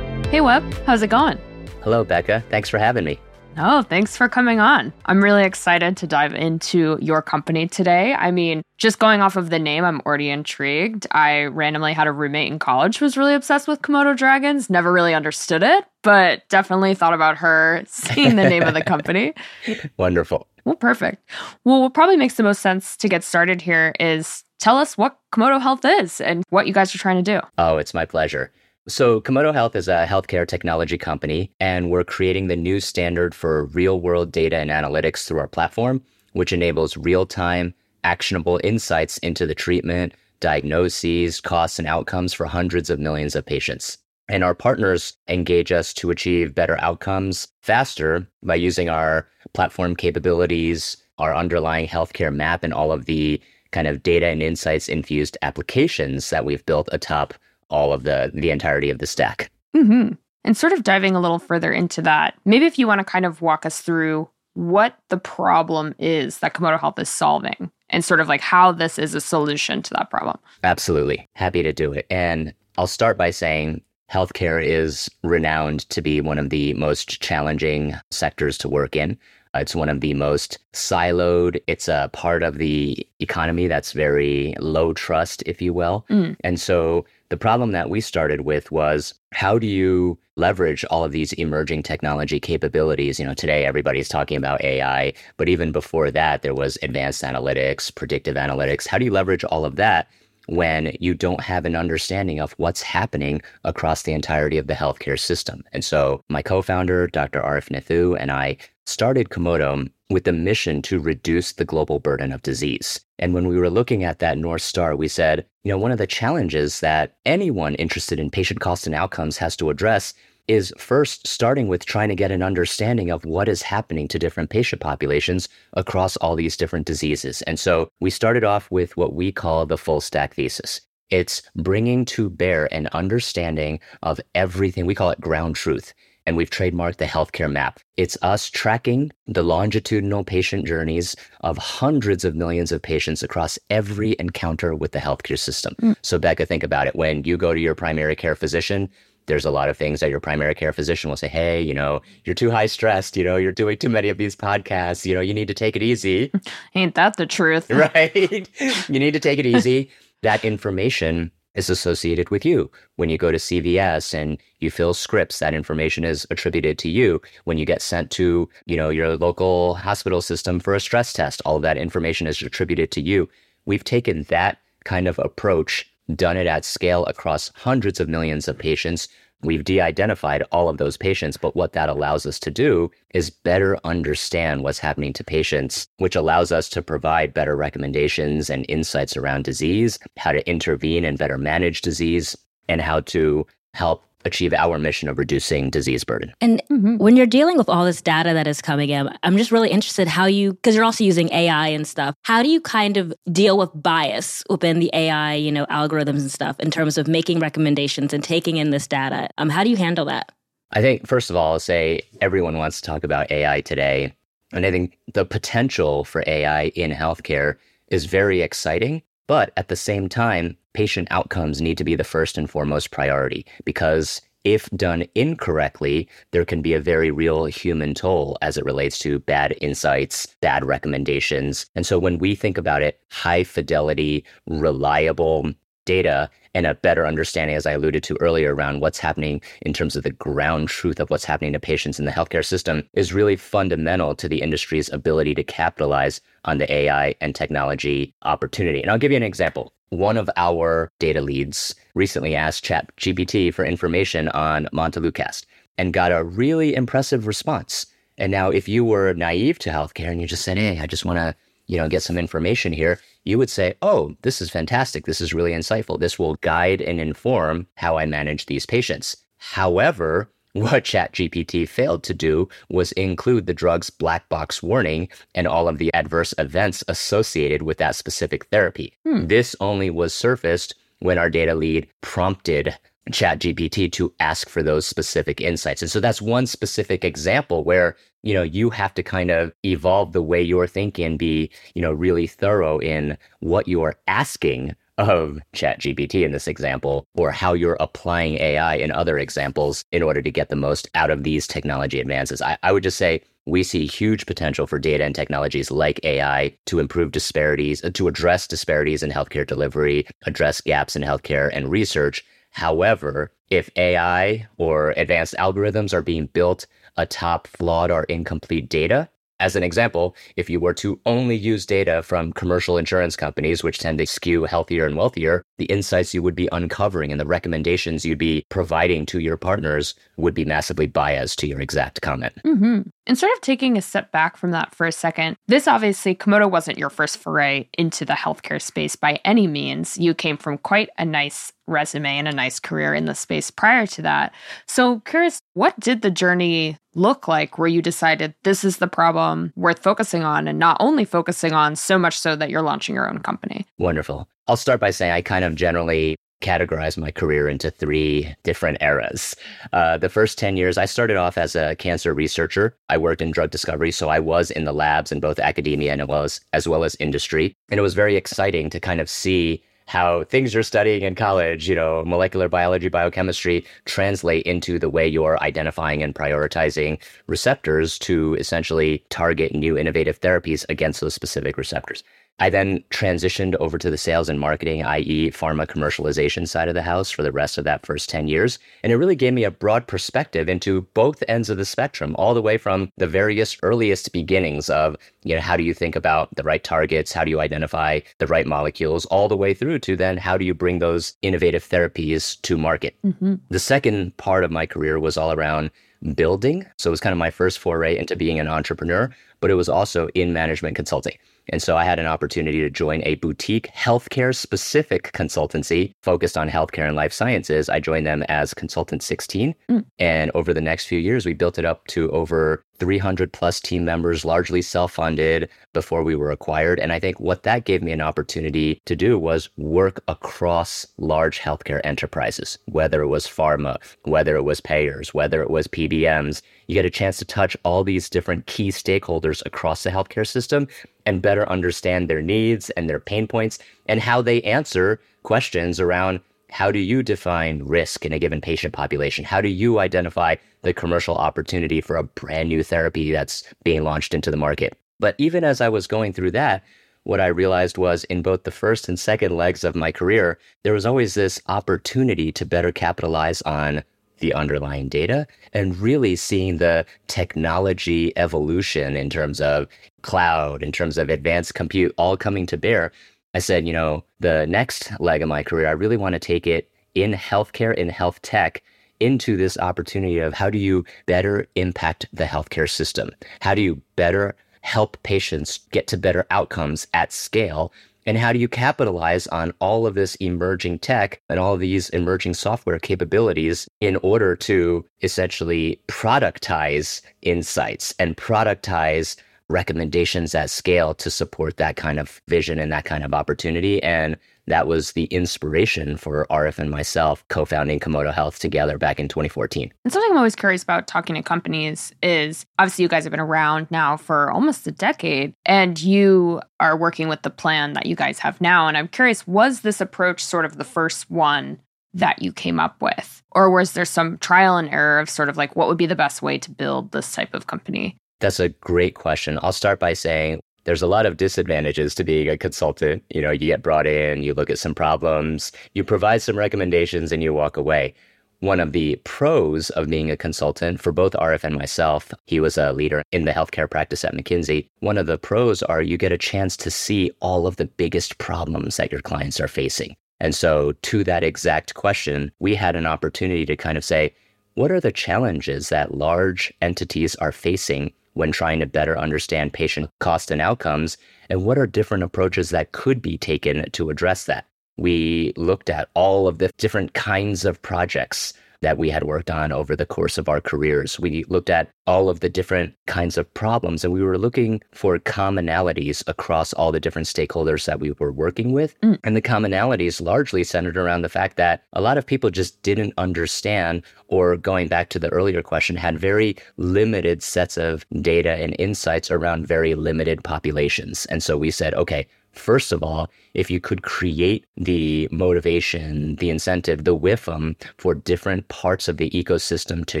Hey, 0.30 0.40
Web, 0.40 0.64
how's 0.86 1.02
it 1.02 1.10
going? 1.10 1.36
Hello, 1.82 2.04
Becca. 2.04 2.42
Thanks 2.48 2.70
for 2.70 2.78
having 2.78 3.04
me. 3.04 3.20
Oh, 3.58 3.82
thanks 3.82 4.16
for 4.16 4.28
coming 4.28 4.60
on. 4.60 4.92
I'm 5.06 5.22
really 5.22 5.44
excited 5.44 5.96
to 5.98 6.06
dive 6.06 6.34
into 6.34 6.98
your 7.00 7.20
company 7.20 7.66
today. 7.66 8.14
I 8.14 8.30
mean, 8.30 8.62
just 8.78 8.98
going 8.98 9.20
off 9.20 9.36
of 9.36 9.50
the 9.50 9.58
name, 9.58 9.84
I'm 9.84 10.00
already 10.06 10.30
intrigued. 10.30 11.06
I 11.10 11.44
randomly 11.44 11.92
had 11.92 12.06
a 12.06 12.12
roommate 12.12 12.50
in 12.50 12.58
college 12.58 12.98
who 12.98 13.04
was 13.04 13.16
really 13.16 13.34
obsessed 13.34 13.68
with 13.68 13.82
Komodo 13.82 14.16
dragons, 14.16 14.70
never 14.70 14.90
really 14.92 15.12
understood 15.14 15.62
it, 15.62 15.84
but 16.02 16.48
definitely 16.48 16.94
thought 16.94 17.12
about 17.12 17.36
her 17.38 17.82
seeing 17.88 18.36
the 18.36 18.48
name 18.48 18.62
of 18.62 18.74
the 18.74 18.82
company. 18.82 19.34
Wonderful. 19.98 20.46
Well, 20.64 20.76
perfect. 20.76 21.28
Well, 21.64 21.82
what 21.82 21.94
probably 21.94 22.16
makes 22.16 22.34
the 22.34 22.42
most 22.42 22.60
sense 22.62 22.96
to 22.98 23.08
get 23.08 23.22
started 23.22 23.60
here 23.60 23.92
is 24.00 24.44
tell 24.60 24.78
us 24.78 24.96
what 24.96 25.18
Komodo 25.32 25.60
Health 25.60 25.84
is 25.84 26.20
and 26.20 26.44
what 26.50 26.66
you 26.66 26.72
guys 26.72 26.94
are 26.94 26.98
trying 26.98 27.22
to 27.22 27.38
do. 27.38 27.46
Oh, 27.58 27.76
it's 27.76 27.92
my 27.92 28.06
pleasure. 28.06 28.50
So, 28.88 29.20
Komodo 29.20 29.54
Health 29.54 29.76
is 29.76 29.86
a 29.86 30.06
healthcare 30.08 30.44
technology 30.44 30.98
company, 30.98 31.52
and 31.60 31.88
we're 31.88 32.02
creating 32.02 32.48
the 32.48 32.56
new 32.56 32.80
standard 32.80 33.32
for 33.32 33.66
real 33.66 34.00
world 34.00 34.32
data 34.32 34.56
and 34.56 34.70
analytics 34.70 35.24
through 35.24 35.38
our 35.38 35.46
platform, 35.46 36.02
which 36.32 36.52
enables 36.52 36.96
real 36.96 37.24
time, 37.24 37.74
actionable 38.02 38.60
insights 38.64 39.18
into 39.18 39.46
the 39.46 39.54
treatment, 39.54 40.14
diagnoses, 40.40 41.40
costs, 41.40 41.78
and 41.78 41.86
outcomes 41.86 42.32
for 42.32 42.44
hundreds 42.44 42.90
of 42.90 42.98
millions 42.98 43.36
of 43.36 43.46
patients. 43.46 43.98
And 44.28 44.42
our 44.42 44.54
partners 44.54 45.16
engage 45.28 45.70
us 45.70 45.94
to 45.94 46.10
achieve 46.10 46.52
better 46.52 46.76
outcomes 46.80 47.46
faster 47.60 48.26
by 48.42 48.56
using 48.56 48.88
our 48.88 49.28
platform 49.54 49.94
capabilities, 49.94 50.96
our 51.18 51.36
underlying 51.36 51.86
healthcare 51.86 52.34
map, 52.34 52.64
and 52.64 52.74
all 52.74 52.90
of 52.90 53.04
the 53.04 53.40
kind 53.70 53.86
of 53.86 54.02
data 54.02 54.26
and 54.26 54.42
insights 54.42 54.88
infused 54.88 55.38
applications 55.40 56.30
that 56.30 56.44
we've 56.44 56.66
built 56.66 56.88
atop 56.90 57.34
all 57.72 57.92
of 57.92 58.04
the 58.04 58.30
the 58.34 58.50
entirety 58.50 58.90
of 58.90 58.98
the 58.98 59.06
stack. 59.06 59.50
Mm-hmm. 59.74 60.14
And 60.44 60.56
sort 60.56 60.72
of 60.72 60.82
diving 60.82 61.14
a 61.14 61.20
little 61.20 61.38
further 61.38 61.72
into 61.72 62.02
that, 62.02 62.34
maybe 62.44 62.66
if 62.66 62.78
you 62.78 62.86
want 62.86 62.98
to 62.98 63.04
kind 63.04 63.24
of 63.24 63.42
walk 63.42 63.64
us 63.64 63.80
through 63.80 64.28
what 64.54 64.98
the 65.08 65.16
problem 65.16 65.94
is 65.98 66.38
that 66.38 66.54
Komodo 66.54 66.78
Health 66.78 66.98
is 66.98 67.08
solving 67.08 67.70
and 67.90 68.04
sort 68.04 68.20
of 68.20 68.28
like 68.28 68.40
how 68.40 68.72
this 68.72 68.98
is 68.98 69.14
a 69.14 69.20
solution 69.20 69.82
to 69.82 69.94
that 69.94 70.10
problem. 70.10 70.38
Absolutely. 70.64 71.28
Happy 71.34 71.62
to 71.62 71.72
do 71.72 71.92
it. 71.92 72.06
And 72.10 72.52
I'll 72.76 72.86
start 72.86 73.16
by 73.16 73.30
saying 73.30 73.82
healthcare 74.10 74.62
is 74.62 75.08
renowned 75.22 75.88
to 75.90 76.02
be 76.02 76.20
one 76.20 76.38
of 76.38 76.50
the 76.50 76.74
most 76.74 77.22
challenging 77.22 77.94
sectors 78.10 78.58
to 78.58 78.68
work 78.68 78.96
in. 78.96 79.18
It's 79.54 79.74
one 79.74 79.90
of 79.90 80.00
the 80.00 80.14
most 80.14 80.58
siloed. 80.72 81.62
It's 81.66 81.86
a 81.86 82.08
part 82.12 82.42
of 82.42 82.56
the 82.56 83.06
economy 83.20 83.66
that's 83.66 83.92
very 83.92 84.54
low 84.58 84.94
trust, 84.94 85.42
if 85.44 85.60
you 85.60 85.74
will. 85.74 86.06
Mm. 86.08 86.36
And 86.42 86.58
so 86.58 87.04
the 87.32 87.38
problem 87.38 87.72
that 87.72 87.88
we 87.88 88.02
started 88.02 88.42
with 88.42 88.70
was 88.70 89.14
how 89.32 89.58
do 89.58 89.66
you 89.66 90.18
leverage 90.36 90.84
all 90.90 91.02
of 91.02 91.12
these 91.12 91.32
emerging 91.32 91.82
technology 91.82 92.38
capabilities? 92.38 93.18
You 93.18 93.24
know, 93.24 93.32
today 93.32 93.64
everybody's 93.64 94.10
talking 94.10 94.36
about 94.36 94.62
AI, 94.62 95.14
but 95.38 95.48
even 95.48 95.72
before 95.72 96.10
that, 96.10 96.42
there 96.42 96.54
was 96.54 96.76
advanced 96.82 97.22
analytics, 97.22 97.92
predictive 97.94 98.36
analytics. 98.36 98.86
How 98.86 98.98
do 98.98 99.06
you 99.06 99.10
leverage 99.10 99.44
all 99.44 99.64
of 99.64 99.76
that 99.76 100.10
when 100.44 100.94
you 101.00 101.14
don't 101.14 101.40
have 101.40 101.64
an 101.64 101.74
understanding 101.74 102.38
of 102.38 102.52
what's 102.58 102.82
happening 102.82 103.40
across 103.64 104.02
the 104.02 104.12
entirety 104.12 104.58
of 104.58 104.66
the 104.66 104.74
healthcare 104.74 105.18
system? 105.18 105.64
And 105.72 105.82
so 105.82 106.20
my 106.28 106.42
co 106.42 106.60
founder, 106.60 107.06
Dr. 107.06 107.40
Arif 107.40 107.70
Nathoo, 107.70 108.14
and 108.20 108.30
I 108.30 108.58
started 108.84 109.30
Komodo 109.30 109.90
with 110.10 110.24
the 110.24 110.34
mission 110.34 110.82
to 110.82 111.00
reduce 111.00 111.52
the 111.52 111.64
global 111.64 111.98
burden 111.98 112.30
of 112.30 112.42
disease. 112.42 113.00
And 113.22 113.34
when 113.34 113.46
we 113.46 113.56
were 113.56 113.70
looking 113.70 114.02
at 114.02 114.18
that 114.18 114.36
North 114.36 114.62
Star, 114.62 114.96
we 114.96 115.06
said, 115.06 115.46
you 115.62 115.68
know, 115.68 115.78
one 115.78 115.92
of 115.92 115.98
the 115.98 116.08
challenges 116.08 116.80
that 116.80 117.14
anyone 117.24 117.76
interested 117.76 118.18
in 118.18 118.30
patient 118.30 118.58
cost 118.58 118.84
and 118.84 118.96
outcomes 118.96 119.36
has 119.36 119.54
to 119.58 119.70
address 119.70 120.12
is 120.48 120.74
first 120.76 121.24
starting 121.24 121.68
with 121.68 121.86
trying 121.86 122.08
to 122.08 122.16
get 122.16 122.32
an 122.32 122.42
understanding 122.42 123.12
of 123.12 123.24
what 123.24 123.48
is 123.48 123.62
happening 123.62 124.08
to 124.08 124.18
different 124.18 124.50
patient 124.50 124.82
populations 124.82 125.48
across 125.74 126.16
all 126.16 126.34
these 126.34 126.56
different 126.56 126.84
diseases. 126.84 127.42
And 127.42 127.60
so 127.60 127.88
we 128.00 128.10
started 128.10 128.42
off 128.42 128.68
with 128.72 128.96
what 128.96 129.14
we 129.14 129.30
call 129.30 129.66
the 129.66 129.78
full 129.78 130.00
stack 130.00 130.34
thesis. 130.34 130.80
It's 131.08 131.42
bringing 131.54 132.04
to 132.06 132.28
bear 132.28 132.66
an 132.74 132.88
understanding 132.90 133.78
of 134.02 134.20
everything. 134.34 134.84
We 134.84 134.96
call 134.96 135.10
it 135.10 135.20
ground 135.20 135.54
truth 135.54 135.94
and 136.26 136.36
we've 136.36 136.50
trademarked 136.50 136.96
the 136.96 137.04
healthcare 137.04 137.50
map. 137.50 137.80
It's 137.96 138.16
us 138.22 138.50
tracking 138.50 139.10
the 139.26 139.42
longitudinal 139.42 140.24
patient 140.24 140.66
journeys 140.66 141.16
of 141.40 141.58
hundreds 141.58 142.24
of 142.24 142.34
millions 142.34 142.72
of 142.72 142.82
patients 142.82 143.22
across 143.22 143.58
every 143.70 144.16
encounter 144.18 144.74
with 144.74 144.92
the 144.92 144.98
healthcare 144.98 145.38
system. 145.38 145.74
Mm. 145.80 145.96
So, 146.02 146.18
Becca, 146.18 146.46
think 146.46 146.62
about 146.62 146.86
it. 146.86 146.96
When 146.96 147.24
you 147.24 147.36
go 147.36 147.52
to 147.52 147.60
your 147.60 147.74
primary 147.74 148.16
care 148.16 148.34
physician, 148.34 148.88
there's 149.26 149.44
a 149.44 149.50
lot 149.50 149.68
of 149.68 149.76
things 149.76 150.00
that 150.00 150.10
your 150.10 150.20
primary 150.20 150.54
care 150.54 150.72
physician 150.72 151.08
will 151.08 151.16
say, 151.16 151.28
Hey, 151.28 151.62
you 151.62 151.74
know, 151.74 152.00
you're 152.24 152.34
too 152.34 152.50
high 152.50 152.66
stressed. 152.66 153.16
You 153.16 153.24
know, 153.24 153.36
you're 153.36 153.52
doing 153.52 153.78
too 153.78 153.88
many 153.88 154.08
of 154.08 154.18
these 154.18 154.34
podcasts. 154.34 155.06
You 155.06 155.14
know, 155.14 155.20
you 155.20 155.34
need 155.34 155.48
to 155.48 155.54
take 155.54 155.76
it 155.76 155.82
easy. 155.82 156.32
Ain't 156.74 156.94
that 156.96 157.16
the 157.16 157.26
truth? 157.26 157.70
right. 157.70 158.48
you 158.88 158.98
need 158.98 159.12
to 159.12 159.20
take 159.20 159.38
it 159.38 159.46
easy. 159.46 159.90
that 160.22 160.44
information 160.44 161.30
is 161.54 161.68
associated 161.68 162.30
with 162.30 162.44
you. 162.44 162.70
When 162.96 163.08
you 163.08 163.18
go 163.18 163.30
to 163.30 163.38
CVS 163.38 164.14
and 164.14 164.38
you 164.60 164.70
fill 164.70 164.94
scripts, 164.94 165.38
that 165.38 165.54
information 165.54 166.04
is 166.04 166.26
attributed 166.30 166.78
to 166.78 166.88
you. 166.88 167.20
When 167.44 167.58
you 167.58 167.66
get 167.66 167.82
sent 167.82 168.10
to, 168.12 168.48
you 168.66 168.76
know, 168.76 168.88
your 168.90 169.16
local 169.16 169.74
hospital 169.74 170.22
system 170.22 170.60
for 170.60 170.74
a 170.74 170.80
stress 170.80 171.12
test, 171.12 171.42
all 171.44 171.56
of 171.56 171.62
that 171.62 171.76
information 171.76 172.26
is 172.26 172.40
attributed 172.40 172.90
to 172.92 173.00
you. 173.00 173.28
We've 173.66 173.84
taken 173.84 174.24
that 174.24 174.58
kind 174.84 175.06
of 175.06 175.18
approach, 175.18 175.88
done 176.14 176.36
it 176.36 176.46
at 176.46 176.64
scale 176.64 177.04
across 177.06 177.52
hundreds 177.54 178.00
of 178.00 178.08
millions 178.08 178.48
of 178.48 178.58
patients 178.58 179.08
We've 179.42 179.64
de 179.64 179.80
identified 179.80 180.44
all 180.52 180.68
of 180.68 180.78
those 180.78 180.96
patients, 180.96 181.36
but 181.36 181.56
what 181.56 181.72
that 181.72 181.88
allows 181.88 182.26
us 182.26 182.38
to 182.40 182.50
do 182.50 182.90
is 183.12 183.30
better 183.30 183.78
understand 183.84 184.62
what's 184.62 184.78
happening 184.78 185.12
to 185.14 185.24
patients, 185.24 185.88
which 185.98 186.14
allows 186.14 186.52
us 186.52 186.68
to 186.70 186.82
provide 186.82 187.34
better 187.34 187.56
recommendations 187.56 188.48
and 188.48 188.64
insights 188.68 189.16
around 189.16 189.44
disease, 189.44 189.98
how 190.16 190.32
to 190.32 190.48
intervene 190.48 191.04
and 191.04 191.18
better 191.18 191.38
manage 191.38 191.82
disease, 191.82 192.36
and 192.68 192.80
how 192.80 193.00
to 193.00 193.46
help 193.74 194.04
achieve 194.24 194.52
our 194.54 194.78
mission 194.78 195.08
of 195.08 195.18
reducing 195.18 195.70
disease 195.70 196.04
burden. 196.04 196.32
And 196.40 196.62
mm-hmm. 196.70 196.96
when 196.96 197.16
you're 197.16 197.26
dealing 197.26 197.56
with 197.56 197.68
all 197.68 197.84
this 197.84 198.02
data 198.02 198.32
that 198.32 198.46
is 198.46 198.60
coming 198.62 198.90
in, 198.90 199.10
I'm 199.22 199.36
just 199.36 199.52
really 199.52 199.70
interested 199.70 200.08
how 200.08 200.26
you 200.26 200.54
because 200.54 200.74
you're 200.74 200.84
also 200.84 201.04
using 201.04 201.32
AI 201.32 201.68
and 201.68 201.86
stuff. 201.86 202.14
How 202.22 202.42
do 202.42 202.48
you 202.48 202.60
kind 202.60 202.96
of 202.96 203.12
deal 203.30 203.58
with 203.58 203.70
bias 203.74 204.42
within 204.48 204.78
the 204.78 204.90
AI, 204.92 205.34
you 205.34 205.52
know, 205.52 205.66
algorithms 205.66 206.20
and 206.20 206.30
stuff 206.30 206.58
in 206.60 206.70
terms 206.70 206.98
of 206.98 207.08
making 207.08 207.38
recommendations 207.38 208.12
and 208.12 208.22
taking 208.22 208.56
in 208.56 208.70
this 208.70 208.86
data? 208.86 209.28
Um, 209.38 209.48
how 209.48 209.64
do 209.64 209.70
you 209.70 209.76
handle 209.76 210.04
that? 210.06 210.32
I 210.72 210.80
think 210.80 211.06
first 211.06 211.30
of 211.30 211.36
all, 211.36 211.52
I'll 211.52 211.60
say 211.60 212.02
everyone 212.20 212.58
wants 212.58 212.80
to 212.80 212.86
talk 212.86 213.04
about 213.04 213.30
AI 213.30 213.60
today. 213.60 214.14
And 214.52 214.66
I 214.66 214.70
think 214.70 214.98
the 215.12 215.24
potential 215.24 216.04
for 216.04 216.22
AI 216.26 216.66
in 216.68 216.90
healthcare 216.90 217.56
is 217.88 218.06
very 218.06 218.40
exciting. 218.40 219.02
But 219.26 219.52
at 219.56 219.68
the 219.68 219.76
same 219.76 220.08
time, 220.08 220.56
patient 220.74 221.08
outcomes 221.10 221.60
need 221.60 221.78
to 221.78 221.84
be 221.84 221.94
the 221.94 222.04
first 222.04 222.38
and 222.38 222.48
foremost 222.50 222.90
priority 222.90 223.46
because 223.64 224.20
if 224.44 224.68
done 224.70 225.04
incorrectly, 225.14 226.08
there 226.32 226.44
can 226.44 226.62
be 226.62 226.74
a 226.74 226.80
very 226.80 227.10
real 227.10 227.44
human 227.44 227.94
toll 227.94 228.36
as 228.42 228.56
it 228.56 228.64
relates 228.64 228.98
to 228.98 229.20
bad 229.20 229.56
insights, 229.60 230.26
bad 230.40 230.64
recommendations. 230.64 231.66
And 231.76 231.86
so 231.86 231.98
when 231.98 232.18
we 232.18 232.34
think 232.34 232.58
about 232.58 232.82
it, 232.82 233.00
high 233.10 233.44
fidelity, 233.44 234.24
reliable, 234.46 235.52
data 235.84 236.30
and 236.54 236.66
a 236.66 236.74
better 236.74 237.06
understanding, 237.06 237.56
as 237.56 237.66
I 237.66 237.72
alluded 237.72 238.02
to 238.04 238.16
earlier, 238.20 238.54
around 238.54 238.80
what's 238.80 238.98
happening 238.98 239.40
in 239.62 239.72
terms 239.72 239.96
of 239.96 240.02
the 240.02 240.10
ground 240.10 240.68
truth 240.68 241.00
of 241.00 241.10
what's 241.10 241.24
happening 241.24 241.52
to 241.54 241.60
patients 241.60 241.98
in 241.98 242.04
the 242.04 242.10
healthcare 242.10 242.44
system 242.44 242.88
is 242.92 243.12
really 243.12 243.36
fundamental 243.36 244.14
to 244.16 244.28
the 244.28 244.42
industry's 244.42 244.92
ability 244.92 245.34
to 245.34 245.44
capitalize 245.44 246.20
on 246.44 246.58
the 246.58 246.70
AI 246.72 247.14
and 247.20 247.34
technology 247.34 248.14
opportunity. 248.22 248.82
And 248.82 248.90
I'll 248.90 248.98
give 248.98 249.12
you 249.12 249.16
an 249.16 249.22
example. 249.22 249.72
One 249.90 250.16
of 250.16 250.30
our 250.36 250.90
data 250.98 251.20
leads 251.20 251.74
recently 251.94 252.34
asked 252.34 252.64
ChatGPT 252.64 253.52
for 253.52 253.64
information 253.64 254.28
on 254.30 254.66
Montelukast 254.72 255.44
and 255.78 255.92
got 255.92 256.12
a 256.12 256.24
really 256.24 256.74
impressive 256.74 257.26
response. 257.26 257.86
And 258.18 258.30
now, 258.30 258.50
if 258.50 258.68
you 258.68 258.84
were 258.84 259.14
naive 259.14 259.58
to 259.60 259.70
healthcare 259.70 260.10
and 260.10 260.20
you 260.20 260.26
just 260.26 260.44
said, 260.44 260.58
"Hey, 260.58 260.78
I 260.78 260.86
just 260.86 261.04
want 261.04 261.18
to, 261.18 261.34
you 261.66 261.78
know, 261.78 261.88
get 261.88 262.02
some 262.02 262.18
information 262.18 262.72
here," 262.72 263.00
you 263.24 263.38
would 263.38 263.50
say, 263.50 263.74
"Oh, 263.82 264.14
this 264.22 264.40
is 264.40 264.50
fantastic. 264.50 265.06
This 265.06 265.20
is 265.20 265.34
really 265.34 265.52
insightful. 265.52 265.98
This 265.98 266.18
will 266.18 266.36
guide 266.36 266.80
and 266.80 267.00
inform 267.00 267.66
how 267.76 267.98
I 267.98 268.06
manage 268.06 268.46
these 268.46 268.66
patients." 268.66 269.16
However, 269.38 270.30
what 270.52 270.84
ChatGPT 270.84 271.66
failed 271.66 272.02
to 272.04 272.14
do 272.14 272.48
was 272.68 272.92
include 272.92 273.46
the 273.46 273.54
drug's 273.54 273.88
black 273.88 274.28
box 274.28 274.62
warning 274.62 275.08
and 275.34 275.46
all 275.46 275.66
of 275.66 275.78
the 275.78 275.92
adverse 275.94 276.34
events 276.36 276.84
associated 276.88 277.62
with 277.62 277.78
that 277.78 277.96
specific 277.96 278.44
therapy. 278.46 278.92
Hmm. 279.06 279.26
This 279.26 279.56
only 279.60 279.88
was 279.88 280.12
surfaced 280.12 280.74
when 280.98 281.18
our 281.18 281.30
data 281.30 281.54
lead 281.54 281.88
prompted 282.02 282.76
ChatGPT 283.10 283.90
to 283.92 284.12
ask 284.20 284.48
for 284.48 284.62
those 284.62 284.86
specific 284.86 285.40
insights. 285.40 285.82
And 285.82 285.90
so 285.90 286.00
that's 286.00 286.22
one 286.22 286.46
specific 286.46 287.04
example 287.04 287.64
where, 287.64 287.96
you 288.22 288.34
know, 288.34 288.42
you 288.42 288.70
have 288.70 288.94
to 288.94 289.02
kind 289.02 289.30
of 289.30 289.52
evolve 289.64 290.12
the 290.12 290.22
way 290.22 290.40
you're 290.40 290.66
thinking 290.66 291.16
be, 291.16 291.50
you 291.74 291.82
know, 291.82 291.92
really 291.92 292.26
thorough 292.26 292.78
in 292.78 293.16
what 293.40 293.68
you 293.68 293.82
are 293.82 293.96
asking 294.06 294.74
of 294.98 295.38
ChatGPT 295.54 296.24
in 296.24 296.32
this 296.32 296.46
example, 296.46 297.06
or 297.14 297.32
how 297.32 297.54
you're 297.54 297.78
applying 297.80 298.34
AI 298.34 298.76
in 298.76 298.92
other 298.92 299.18
examples 299.18 299.84
in 299.90 300.02
order 300.02 300.22
to 300.22 300.30
get 300.30 300.48
the 300.48 300.56
most 300.56 300.88
out 300.94 301.10
of 301.10 301.24
these 301.24 301.46
technology 301.46 301.98
advances. 301.98 302.42
I, 302.42 302.58
I 302.62 302.72
would 302.72 302.82
just 302.82 302.98
say 302.98 303.22
we 303.46 303.62
see 303.62 303.86
huge 303.86 304.26
potential 304.26 304.66
for 304.66 304.78
data 304.78 305.04
and 305.04 305.14
technologies 305.14 305.70
like 305.70 306.04
AI 306.04 306.54
to 306.66 306.78
improve 306.78 307.10
disparities, 307.10 307.82
uh, 307.82 307.90
to 307.94 308.06
address 308.06 308.46
disparities 308.46 309.02
in 309.02 309.10
healthcare 309.10 309.46
delivery, 309.46 310.06
address 310.26 310.60
gaps 310.60 310.94
in 310.94 311.02
healthcare 311.02 311.50
and 311.52 311.70
research. 311.70 312.24
However, 312.50 313.32
if 313.50 313.70
AI 313.76 314.46
or 314.58 314.90
advanced 314.96 315.34
algorithms 315.38 315.92
are 315.92 316.02
being 316.02 316.26
built 316.26 316.66
atop 316.96 317.46
flawed 317.46 317.90
or 317.90 318.04
incomplete 318.04 318.68
data, 318.68 319.08
as 319.42 319.56
an 319.56 319.64
example, 319.64 320.14
if 320.36 320.48
you 320.48 320.60
were 320.60 320.72
to 320.74 321.00
only 321.04 321.34
use 321.34 321.66
data 321.66 322.04
from 322.04 322.32
commercial 322.32 322.78
insurance 322.78 323.16
companies, 323.16 323.64
which 323.64 323.80
tend 323.80 323.98
to 323.98 324.06
skew 324.06 324.44
healthier 324.44 324.86
and 324.86 324.96
wealthier, 324.96 325.42
the 325.58 325.64
insights 325.64 326.14
you 326.14 326.22
would 326.22 326.36
be 326.36 326.48
uncovering 326.52 327.10
and 327.10 327.20
the 327.20 327.26
recommendations 327.26 328.04
you'd 328.04 328.18
be 328.18 328.44
providing 328.50 329.04
to 329.06 329.18
your 329.18 329.36
partners 329.36 329.94
would 330.16 330.32
be 330.32 330.44
massively 330.44 330.86
biased 330.86 331.40
to 331.40 331.48
your 331.48 331.60
exact 331.60 332.00
comment. 332.02 332.34
Mm-hmm. 332.46 332.82
And 333.08 333.18
sort 333.18 333.32
of 333.32 333.40
taking 333.40 333.76
a 333.76 333.82
step 333.82 334.12
back 334.12 334.36
from 334.36 334.52
that 334.52 334.76
for 334.76 334.86
a 334.86 334.92
second, 334.92 335.36
this 335.48 335.66
obviously, 335.66 336.14
Komodo 336.14 336.48
wasn't 336.48 336.78
your 336.78 336.90
first 336.90 337.18
foray 337.18 337.68
into 337.76 338.04
the 338.04 338.12
healthcare 338.12 338.62
space 338.62 338.94
by 338.94 339.18
any 339.24 339.48
means. 339.48 339.98
You 339.98 340.14
came 340.14 340.36
from 340.36 340.58
quite 340.58 340.90
a 340.98 341.04
nice 341.04 341.52
resume 341.66 342.18
and 342.18 342.28
a 342.28 342.32
nice 342.32 342.60
career 342.60 342.94
in 342.94 343.06
the 343.06 343.14
space 343.16 343.50
prior 343.50 343.88
to 343.88 344.02
that. 344.02 344.32
So, 344.68 345.00
curious, 345.00 345.40
what 345.54 345.78
did 345.80 346.02
the 346.02 346.12
journey 346.12 346.76
look 346.94 347.28
like 347.28 347.58
where 347.58 347.68
you 347.68 347.82
decided 347.82 348.34
this 348.42 348.64
is 348.64 348.78
the 348.78 348.86
problem 348.86 349.52
worth 349.56 349.78
focusing 349.78 350.22
on 350.22 350.48
and 350.48 350.58
not 350.58 350.76
only 350.80 351.04
focusing 351.04 351.52
on 351.52 351.76
so 351.76 351.98
much 351.98 352.18
so 352.18 352.36
that 352.36 352.50
you're 352.50 352.62
launching 352.62 352.94
your 352.94 353.08
own 353.08 353.18
company? 353.18 353.66
Wonderful. 353.78 354.28
I'll 354.48 354.56
start 354.56 354.80
by 354.80 354.90
saying 354.90 355.12
I 355.12 355.22
kind 355.22 355.44
of 355.44 355.54
generally 355.54 356.16
categorize 356.42 356.98
my 356.98 357.10
career 357.10 357.48
into 357.48 357.70
three 357.70 358.34
different 358.42 358.78
eras. 358.82 359.34
Uh, 359.72 359.96
the 359.96 360.08
first 360.08 360.38
10 360.38 360.56
years, 360.56 360.76
I 360.76 360.84
started 360.84 361.16
off 361.16 361.38
as 361.38 361.54
a 361.54 361.76
cancer 361.76 362.12
researcher. 362.12 362.76
I 362.88 362.98
worked 362.98 363.22
in 363.22 363.30
drug 363.30 363.50
discovery, 363.50 363.92
so 363.92 364.08
I 364.08 364.18
was 364.18 364.50
in 364.50 364.64
the 364.64 364.74
labs 364.74 365.12
in 365.12 365.20
both 365.20 365.38
academia 365.38 365.92
and 365.92 366.02
as 366.02 366.08
well 366.08 366.24
as, 366.24 366.40
as 366.52 366.68
well 366.68 366.84
as 366.84 366.96
industry. 366.96 367.54
And 367.70 367.78
it 367.78 367.82
was 367.82 367.94
very 367.94 368.16
exciting 368.16 368.68
to 368.70 368.80
kind 368.80 369.00
of 369.00 369.08
see 369.08 369.62
how 369.86 370.24
things 370.24 370.54
you're 370.54 370.62
studying 370.62 371.02
in 371.02 371.14
college, 371.14 371.68
you 371.68 371.74
know, 371.74 372.04
molecular 372.04 372.48
biology, 372.48 372.88
biochemistry, 372.88 373.64
translate 373.84 374.44
into 374.44 374.78
the 374.78 374.88
way 374.88 375.06
you're 375.06 375.42
identifying 375.42 376.02
and 376.02 376.14
prioritizing 376.14 376.98
receptors 377.26 377.98
to 377.98 378.34
essentially 378.34 379.04
target 379.10 379.54
new 379.54 379.76
innovative 379.76 380.20
therapies 380.20 380.64
against 380.68 381.00
those 381.00 381.14
specific 381.14 381.56
receptors. 381.56 382.02
I 382.38 382.50
then 382.50 382.82
transitioned 382.90 383.54
over 383.56 383.78
to 383.78 383.90
the 383.90 383.98
sales 383.98 384.28
and 384.28 384.40
marketing, 384.40 384.82
i.e., 384.84 385.30
pharma 385.30 385.66
commercialization 385.66 386.48
side 386.48 386.66
of 386.66 386.74
the 386.74 386.82
house 386.82 387.10
for 387.10 387.22
the 387.22 387.30
rest 387.30 387.56
of 387.56 387.64
that 387.64 387.86
first 387.86 388.10
10 388.10 388.26
years. 388.26 388.58
And 388.82 388.92
it 388.92 388.96
really 388.96 389.14
gave 389.14 389.32
me 389.32 389.44
a 389.44 389.50
broad 389.50 389.86
perspective 389.86 390.48
into 390.48 390.82
both 390.94 391.22
ends 391.28 391.50
of 391.50 391.56
the 391.56 391.64
spectrum, 391.64 392.16
all 392.18 392.34
the 392.34 392.42
way 392.42 392.58
from 392.58 392.90
the 392.96 393.06
various 393.06 393.56
earliest 393.62 394.12
beginnings 394.12 394.68
of, 394.70 394.96
you 395.22 395.34
know, 395.34 395.40
how 395.40 395.56
do 395.56 395.62
you 395.62 395.72
think 395.72 395.94
about 395.94 396.34
the 396.34 396.42
right 396.42 396.64
targets? 396.64 397.12
How 397.12 397.22
do 397.22 397.30
you 397.30 397.40
identify 397.40 398.00
the 398.18 398.26
right 398.26 398.46
molecules? 398.46 399.04
All 399.06 399.28
the 399.28 399.36
way 399.36 399.54
through 399.54 399.78
to 399.80 399.96
then 399.96 400.16
how 400.16 400.36
do 400.36 400.44
you 400.44 400.54
bring 400.54 400.78
those 400.80 401.14
innovative 401.22 401.64
therapies 401.68 402.40
to 402.42 402.56
market? 402.58 402.96
Mm-hmm. 403.04 403.34
The 403.50 403.58
second 403.58 404.16
part 404.16 404.42
of 404.42 404.50
my 404.50 404.66
career 404.66 404.98
was 404.98 405.16
all 405.16 405.32
around 405.32 405.70
building. 406.14 406.66
So 406.78 406.90
it 406.90 406.92
was 406.92 407.00
kind 407.00 407.12
of 407.12 407.18
my 407.18 407.30
first 407.30 407.58
foray 407.58 407.96
into 407.96 408.16
being 408.16 408.40
an 408.40 408.48
entrepreneur, 408.48 409.14
but 409.40 409.50
it 409.50 409.54
was 409.54 409.68
also 409.68 410.08
in 410.14 410.32
management 410.32 410.74
consulting. 410.74 411.16
And 411.48 411.62
so 411.62 411.76
I 411.76 411.84
had 411.84 411.98
an 411.98 412.06
opportunity 412.06 412.60
to 412.60 412.70
join 412.70 413.02
a 413.04 413.16
boutique 413.16 413.68
healthcare 413.74 414.34
specific 414.34 415.12
consultancy 415.12 415.92
focused 416.02 416.38
on 416.38 416.48
healthcare 416.48 416.86
and 416.86 416.96
life 416.96 417.12
sciences. 417.12 417.68
I 417.68 417.80
joined 417.80 418.06
them 418.06 418.22
as 418.28 418.54
consultant 418.54 419.02
16. 419.02 419.54
Mm. 419.68 419.84
And 419.98 420.30
over 420.34 420.54
the 420.54 420.60
next 420.60 420.86
few 420.86 420.98
years, 420.98 421.26
we 421.26 421.34
built 421.34 421.58
it 421.58 421.64
up 421.64 421.86
to 421.88 422.10
over 422.10 422.64
300 422.82 423.32
plus 423.32 423.60
team 423.60 423.84
members, 423.84 424.24
largely 424.24 424.60
self 424.60 424.94
funded 424.94 425.48
before 425.72 426.02
we 426.02 426.16
were 426.16 426.32
acquired. 426.32 426.80
And 426.80 426.92
I 426.92 426.98
think 426.98 427.20
what 427.20 427.44
that 427.44 427.64
gave 427.64 427.80
me 427.80 427.92
an 427.92 428.00
opportunity 428.00 428.80
to 428.86 428.96
do 428.96 429.16
was 429.18 429.48
work 429.56 430.02
across 430.08 430.84
large 430.98 431.38
healthcare 431.38 431.80
enterprises, 431.84 432.58
whether 432.66 433.00
it 433.00 433.06
was 433.06 433.24
pharma, 433.24 433.76
whether 434.02 434.34
it 434.34 434.42
was 434.42 434.60
payers, 434.60 435.14
whether 435.14 435.42
it 435.42 435.50
was 435.50 435.68
PBMs. 435.68 436.42
You 436.66 436.74
get 436.74 436.84
a 436.84 436.90
chance 436.90 437.18
to 437.18 437.24
touch 437.24 437.56
all 437.64 437.84
these 437.84 438.10
different 438.10 438.46
key 438.46 438.70
stakeholders 438.70 439.44
across 439.46 439.84
the 439.84 439.90
healthcare 439.90 440.26
system 440.26 440.66
and 441.06 441.22
better 441.22 441.48
understand 441.48 442.08
their 442.08 442.22
needs 442.22 442.70
and 442.70 442.88
their 442.88 443.00
pain 443.00 443.26
points 443.26 443.58
and 443.86 444.00
how 444.00 444.22
they 444.22 444.42
answer 444.42 445.00
questions 445.22 445.80
around 445.80 446.20
how 446.50 446.70
do 446.70 446.78
you 446.78 447.02
define 447.02 447.62
risk 447.62 448.04
in 448.04 448.12
a 448.12 448.18
given 448.18 448.40
patient 448.40 448.74
population? 448.74 449.24
How 449.24 449.40
do 449.40 449.48
you 449.48 449.78
identify 449.78 450.36
the 450.60 450.74
commercial 450.74 451.16
opportunity 451.16 451.80
for 451.80 451.96
a 451.96 452.02
brand 452.02 452.50
new 452.50 452.62
therapy 452.62 453.10
that's 453.10 453.42
being 453.64 453.84
launched 453.84 454.12
into 454.12 454.30
the 454.30 454.36
market? 454.36 454.76
But 455.00 455.14
even 455.18 455.44
as 455.44 455.60
I 455.60 455.70
was 455.70 455.86
going 455.86 456.12
through 456.12 456.32
that, 456.32 456.62
what 457.04 457.20
I 457.20 457.26
realized 457.26 457.78
was 457.78 458.04
in 458.04 458.22
both 458.22 458.44
the 458.44 458.50
first 458.50 458.88
and 458.88 458.98
second 458.98 459.36
legs 459.36 459.64
of 459.64 459.74
my 459.74 459.90
career, 459.90 460.38
there 460.62 460.74
was 460.74 460.86
always 460.86 461.14
this 461.14 461.40
opportunity 461.48 462.30
to 462.32 462.44
better 462.44 462.70
capitalize 462.70 463.42
on 463.42 463.82
the 464.22 464.32
underlying 464.32 464.88
data 464.88 465.26
and 465.52 465.76
really 465.76 466.16
seeing 466.16 466.56
the 466.56 466.86
technology 467.08 468.16
evolution 468.16 468.96
in 468.96 469.10
terms 469.10 469.40
of 469.42 469.66
cloud, 470.00 470.62
in 470.62 470.72
terms 470.72 470.96
of 470.96 471.10
advanced 471.10 471.54
compute, 471.54 471.94
all 471.98 472.16
coming 472.16 472.46
to 472.46 472.56
bear 472.56 472.90
I 473.34 473.38
said, 473.38 473.66
you 473.66 473.72
know, 473.72 474.04
the 474.20 474.46
next 474.46 474.92
leg 475.00 475.22
of 475.22 475.28
my 475.28 475.42
career, 475.42 475.66
I 475.66 475.72
really 475.72 475.96
want 475.96 476.12
to 476.14 476.18
take 476.18 476.46
it 476.46 476.70
in 476.94 477.12
healthcare, 477.12 477.74
in 477.74 477.88
health 477.88 478.20
tech, 478.22 478.62
into 479.00 479.36
this 479.36 479.56
opportunity 479.58 480.18
of 480.18 480.34
how 480.34 480.50
do 480.50 480.58
you 480.58 480.84
better 481.06 481.46
impact 481.54 482.06
the 482.12 482.24
healthcare 482.24 482.68
system? 482.68 483.10
How 483.40 483.54
do 483.54 483.62
you 483.62 483.80
better 483.96 484.36
help 484.60 485.02
patients 485.02 485.60
get 485.72 485.86
to 485.88 485.96
better 485.96 486.26
outcomes 486.30 486.86
at 486.92 487.12
scale? 487.12 487.72
And 488.06 488.18
how 488.18 488.32
do 488.32 488.38
you 488.38 488.48
capitalize 488.48 489.26
on 489.28 489.52
all 489.60 489.86
of 489.86 489.94
this 489.94 490.14
emerging 490.16 490.80
tech 490.80 491.20
and 491.28 491.38
all 491.38 491.56
these 491.56 491.88
emerging 491.90 492.34
software 492.34 492.78
capabilities 492.78 493.68
in 493.80 493.96
order 493.96 494.34
to 494.36 494.84
essentially 495.02 495.80
productize 495.88 497.00
insights 497.22 497.94
and 497.98 498.16
productize 498.16 499.16
recommendations 499.48 500.34
at 500.34 500.50
scale 500.50 500.94
to 500.94 501.10
support 501.10 501.58
that 501.58 501.76
kind 501.76 502.00
of 502.00 502.20
vision 502.26 502.58
and 502.58 502.72
that 502.72 502.84
kind 502.84 503.04
of 503.04 503.14
opportunity. 503.14 503.82
And 503.82 504.16
that 504.46 504.66
was 504.66 504.92
the 504.92 505.04
inspiration 505.04 505.96
for 505.96 506.26
Arif 506.30 506.58
and 506.58 506.70
myself 506.70 507.24
co-founding 507.28 507.80
Komodo 507.80 508.12
Health 508.12 508.38
together 508.38 508.78
back 508.78 508.98
in 508.98 509.08
2014. 509.08 509.72
And 509.84 509.92
something 509.92 510.10
I'm 510.10 510.16
always 510.16 510.34
curious 510.34 510.62
about 510.62 510.86
talking 510.86 511.14
to 511.14 511.22
companies 511.22 511.92
is 512.02 512.44
obviously 512.58 512.82
you 512.82 512.88
guys 512.88 513.04
have 513.04 513.10
been 513.10 513.20
around 513.20 513.70
now 513.70 513.96
for 513.96 514.30
almost 514.30 514.66
a 514.66 514.72
decade 514.72 515.34
and 515.46 515.80
you 515.80 516.40
are 516.60 516.76
working 516.76 517.08
with 517.08 517.22
the 517.22 517.30
plan 517.30 517.74
that 517.74 517.86
you 517.86 517.94
guys 517.94 518.18
have 518.18 518.40
now. 518.40 518.66
And 518.66 518.76
I'm 518.76 518.88
curious, 518.88 519.26
was 519.26 519.60
this 519.60 519.80
approach 519.80 520.24
sort 520.24 520.44
of 520.44 520.56
the 520.56 520.64
first 520.64 521.10
one 521.10 521.60
that 521.94 522.22
you 522.22 522.32
came 522.32 522.58
up 522.58 522.80
with? 522.80 523.22
Or 523.32 523.50
was 523.50 523.72
there 523.72 523.84
some 523.84 524.18
trial 524.18 524.56
and 524.56 524.68
error 524.70 524.98
of 524.98 525.08
sort 525.08 525.28
of 525.28 525.36
like 525.36 525.54
what 525.56 525.68
would 525.68 525.78
be 525.78 525.86
the 525.86 525.94
best 525.94 526.22
way 526.22 526.38
to 526.38 526.50
build 526.50 526.92
this 526.92 527.14
type 527.14 527.34
of 527.34 527.46
company? 527.46 527.96
That's 528.20 528.40
a 528.40 528.50
great 528.50 528.94
question. 528.94 529.38
I'll 529.42 529.52
start 529.52 529.78
by 529.80 529.94
saying 529.94 530.40
there's 530.64 530.82
a 530.82 530.86
lot 530.86 531.06
of 531.06 531.16
disadvantages 531.16 531.94
to 531.94 532.04
being 532.04 532.28
a 532.28 532.38
consultant. 532.38 533.02
You 533.10 533.22
know, 533.22 533.30
you 533.30 533.46
get 533.46 533.62
brought 533.62 533.86
in, 533.86 534.22
you 534.22 534.34
look 534.34 534.50
at 534.50 534.58
some 534.58 534.74
problems, 534.74 535.52
you 535.74 535.84
provide 535.84 536.22
some 536.22 536.38
recommendations, 536.38 537.12
and 537.12 537.22
you 537.22 537.32
walk 537.32 537.56
away. 537.56 537.94
One 538.40 538.58
of 538.58 538.72
the 538.72 538.96
pros 539.04 539.70
of 539.70 539.88
being 539.88 540.10
a 540.10 540.16
consultant 540.16 540.80
for 540.80 540.90
both 540.90 541.12
Arif 541.12 541.44
and 541.44 541.54
myself, 541.54 542.12
he 542.26 542.40
was 542.40 542.58
a 542.58 542.72
leader 542.72 543.04
in 543.12 543.24
the 543.24 543.30
healthcare 543.32 543.70
practice 543.70 544.04
at 544.04 544.14
McKinsey. 544.14 544.68
One 544.80 544.98
of 544.98 545.06
the 545.06 545.18
pros 545.18 545.62
are 545.62 545.80
you 545.80 545.96
get 545.96 546.10
a 546.10 546.18
chance 546.18 546.56
to 546.58 546.70
see 546.70 547.12
all 547.20 547.46
of 547.46 547.56
the 547.56 547.66
biggest 547.66 548.18
problems 548.18 548.78
that 548.78 548.90
your 548.90 549.00
clients 549.00 549.40
are 549.40 549.48
facing. 549.48 549.94
And 550.18 550.34
so, 550.34 550.72
to 550.82 551.04
that 551.04 551.24
exact 551.24 551.74
question, 551.74 552.32
we 552.40 552.54
had 552.54 552.76
an 552.76 552.86
opportunity 552.86 553.46
to 553.46 553.56
kind 553.56 553.78
of 553.78 553.84
say, 553.84 554.14
what 554.54 554.70
are 554.70 554.80
the 554.80 554.92
challenges 554.92 555.68
that 555.68 555.94
large 555.94 556.52
entities 556.60 557.14
are 557.16 557.32
facing 557.32 557.92
when 558.14 558.32
trying 558.32 558.60
to 558.60 558.66
better 558.66 558.98
understand 558.98 559.52
patient 559.52 559.90
cost 560.00 560.30
and 560.30 560.40
outcomes? 560.40 560.96
And 561.28 561.44
what 561.44 561.58
are 561.58 561.66
different 561.66 562.04
approaches 562.04 562.50
that 562.50 562.72
could 562.72 563.00
be 563.00 563.18
taken 563.18 563.70
to 563.70 563.90
address 563.90 564.24
that? 564.24 564.46
We 564.76 565.32
looked 565.36 565.70
at 565.70 565.88
all 565.94 566.26
of 566.28 566.38
the 566.38 566.50
different 566.58 566.94
kinds 566.94 567.44
of 567.44 567.60
projects 567.62 568.32
that 568.62 568.78
we 568.78 568.88
had 568.88 569.04
worked 569.04 569.30
on 569.30 569.52
over 569.52 569.76
the 569.76 569.86
course 569.86 570.16
of 570.16 570.28
our 570.28 570.40
careers. 570.40 570.98
We 570.98 571.24
looked 571.24 571.50
at 571.50 571.68
all 571.86 572.08
of 572.08 572.20
the 572.20 572.28
different 572.28 572.74
kinds 572.86 573.18
of 573.18 573.32
problems 573.34 573.84
and 573.84 573.92
we 573.92 574.02
were 574.02 574.16
looking 574.16 574.62
for 574.72 574.98
commonalities 574.98 576.02
across 576.06 576.52
all 576.52 576.72
the 576.72 576.80
different 576.80 577.08
stakeholders 577.08 577.66
that 577.66 577.80
we 577.80 577.92
were 577.98 578.12
working 578.12 578.52
with. 578.52 578.80
Mm. 578.80 578.98
And 579.04 579.16
the 579.16 579.22
commonalities 579.22 580.00
largely 580.00 580.44
centered 580.44 580.76
around 580.76 581.02
the 581.02 581.08
fact 581.08 581.36
that 581.36 581.64
a 581.72 581.80
lot 581.80 581.98
of 581.98 582.06
people 582.06 582.30
just 582.30 582.62
didn't 582.62 582.94
understand, 582.98 583.82
or 584.06 584.36
going 584.36 584.68
back 584.68 584.88
to 584.90 584.98
the 584.98 585.08
earlier 585.10 585.42
question, 585.42 585.76
had 585.76 585.98
very 585.98 586.36
limited 586.56 587.22
sets 587.22 587.56
of 587.56 587.84
data 588.00 588.34
and 588.34 588.54
insights 588.58 589.10
around 589.10 589.46
very 589.46 589.74
limited 589.74 590.22
populations. 590.22 591.04
And 591.06 591.22
so 591.22 591.36
we 591.36 591.50
said, 591.50 591.74
okay, 591.74 592.06
First 592.32 592.72
of 592.72 592.82
all, 592.82 593.10
if 593.34 593.50
you 593.50 593.60
could 593.60 593.82
create 593.82 594.46
the 594.56 595.08
motivation, 595.12 596.16
the 596.16 596.30
incentive, 596.30 596.84
the 596.84 596.96
WIFM 596.96 597.56
for 597.78 597.94
different 597.94 598.48
parts 598.48 598.88
of 598.88 598.96
the 598.96 599.10
ecosystem 599.10 599.84
to 599.86 600.00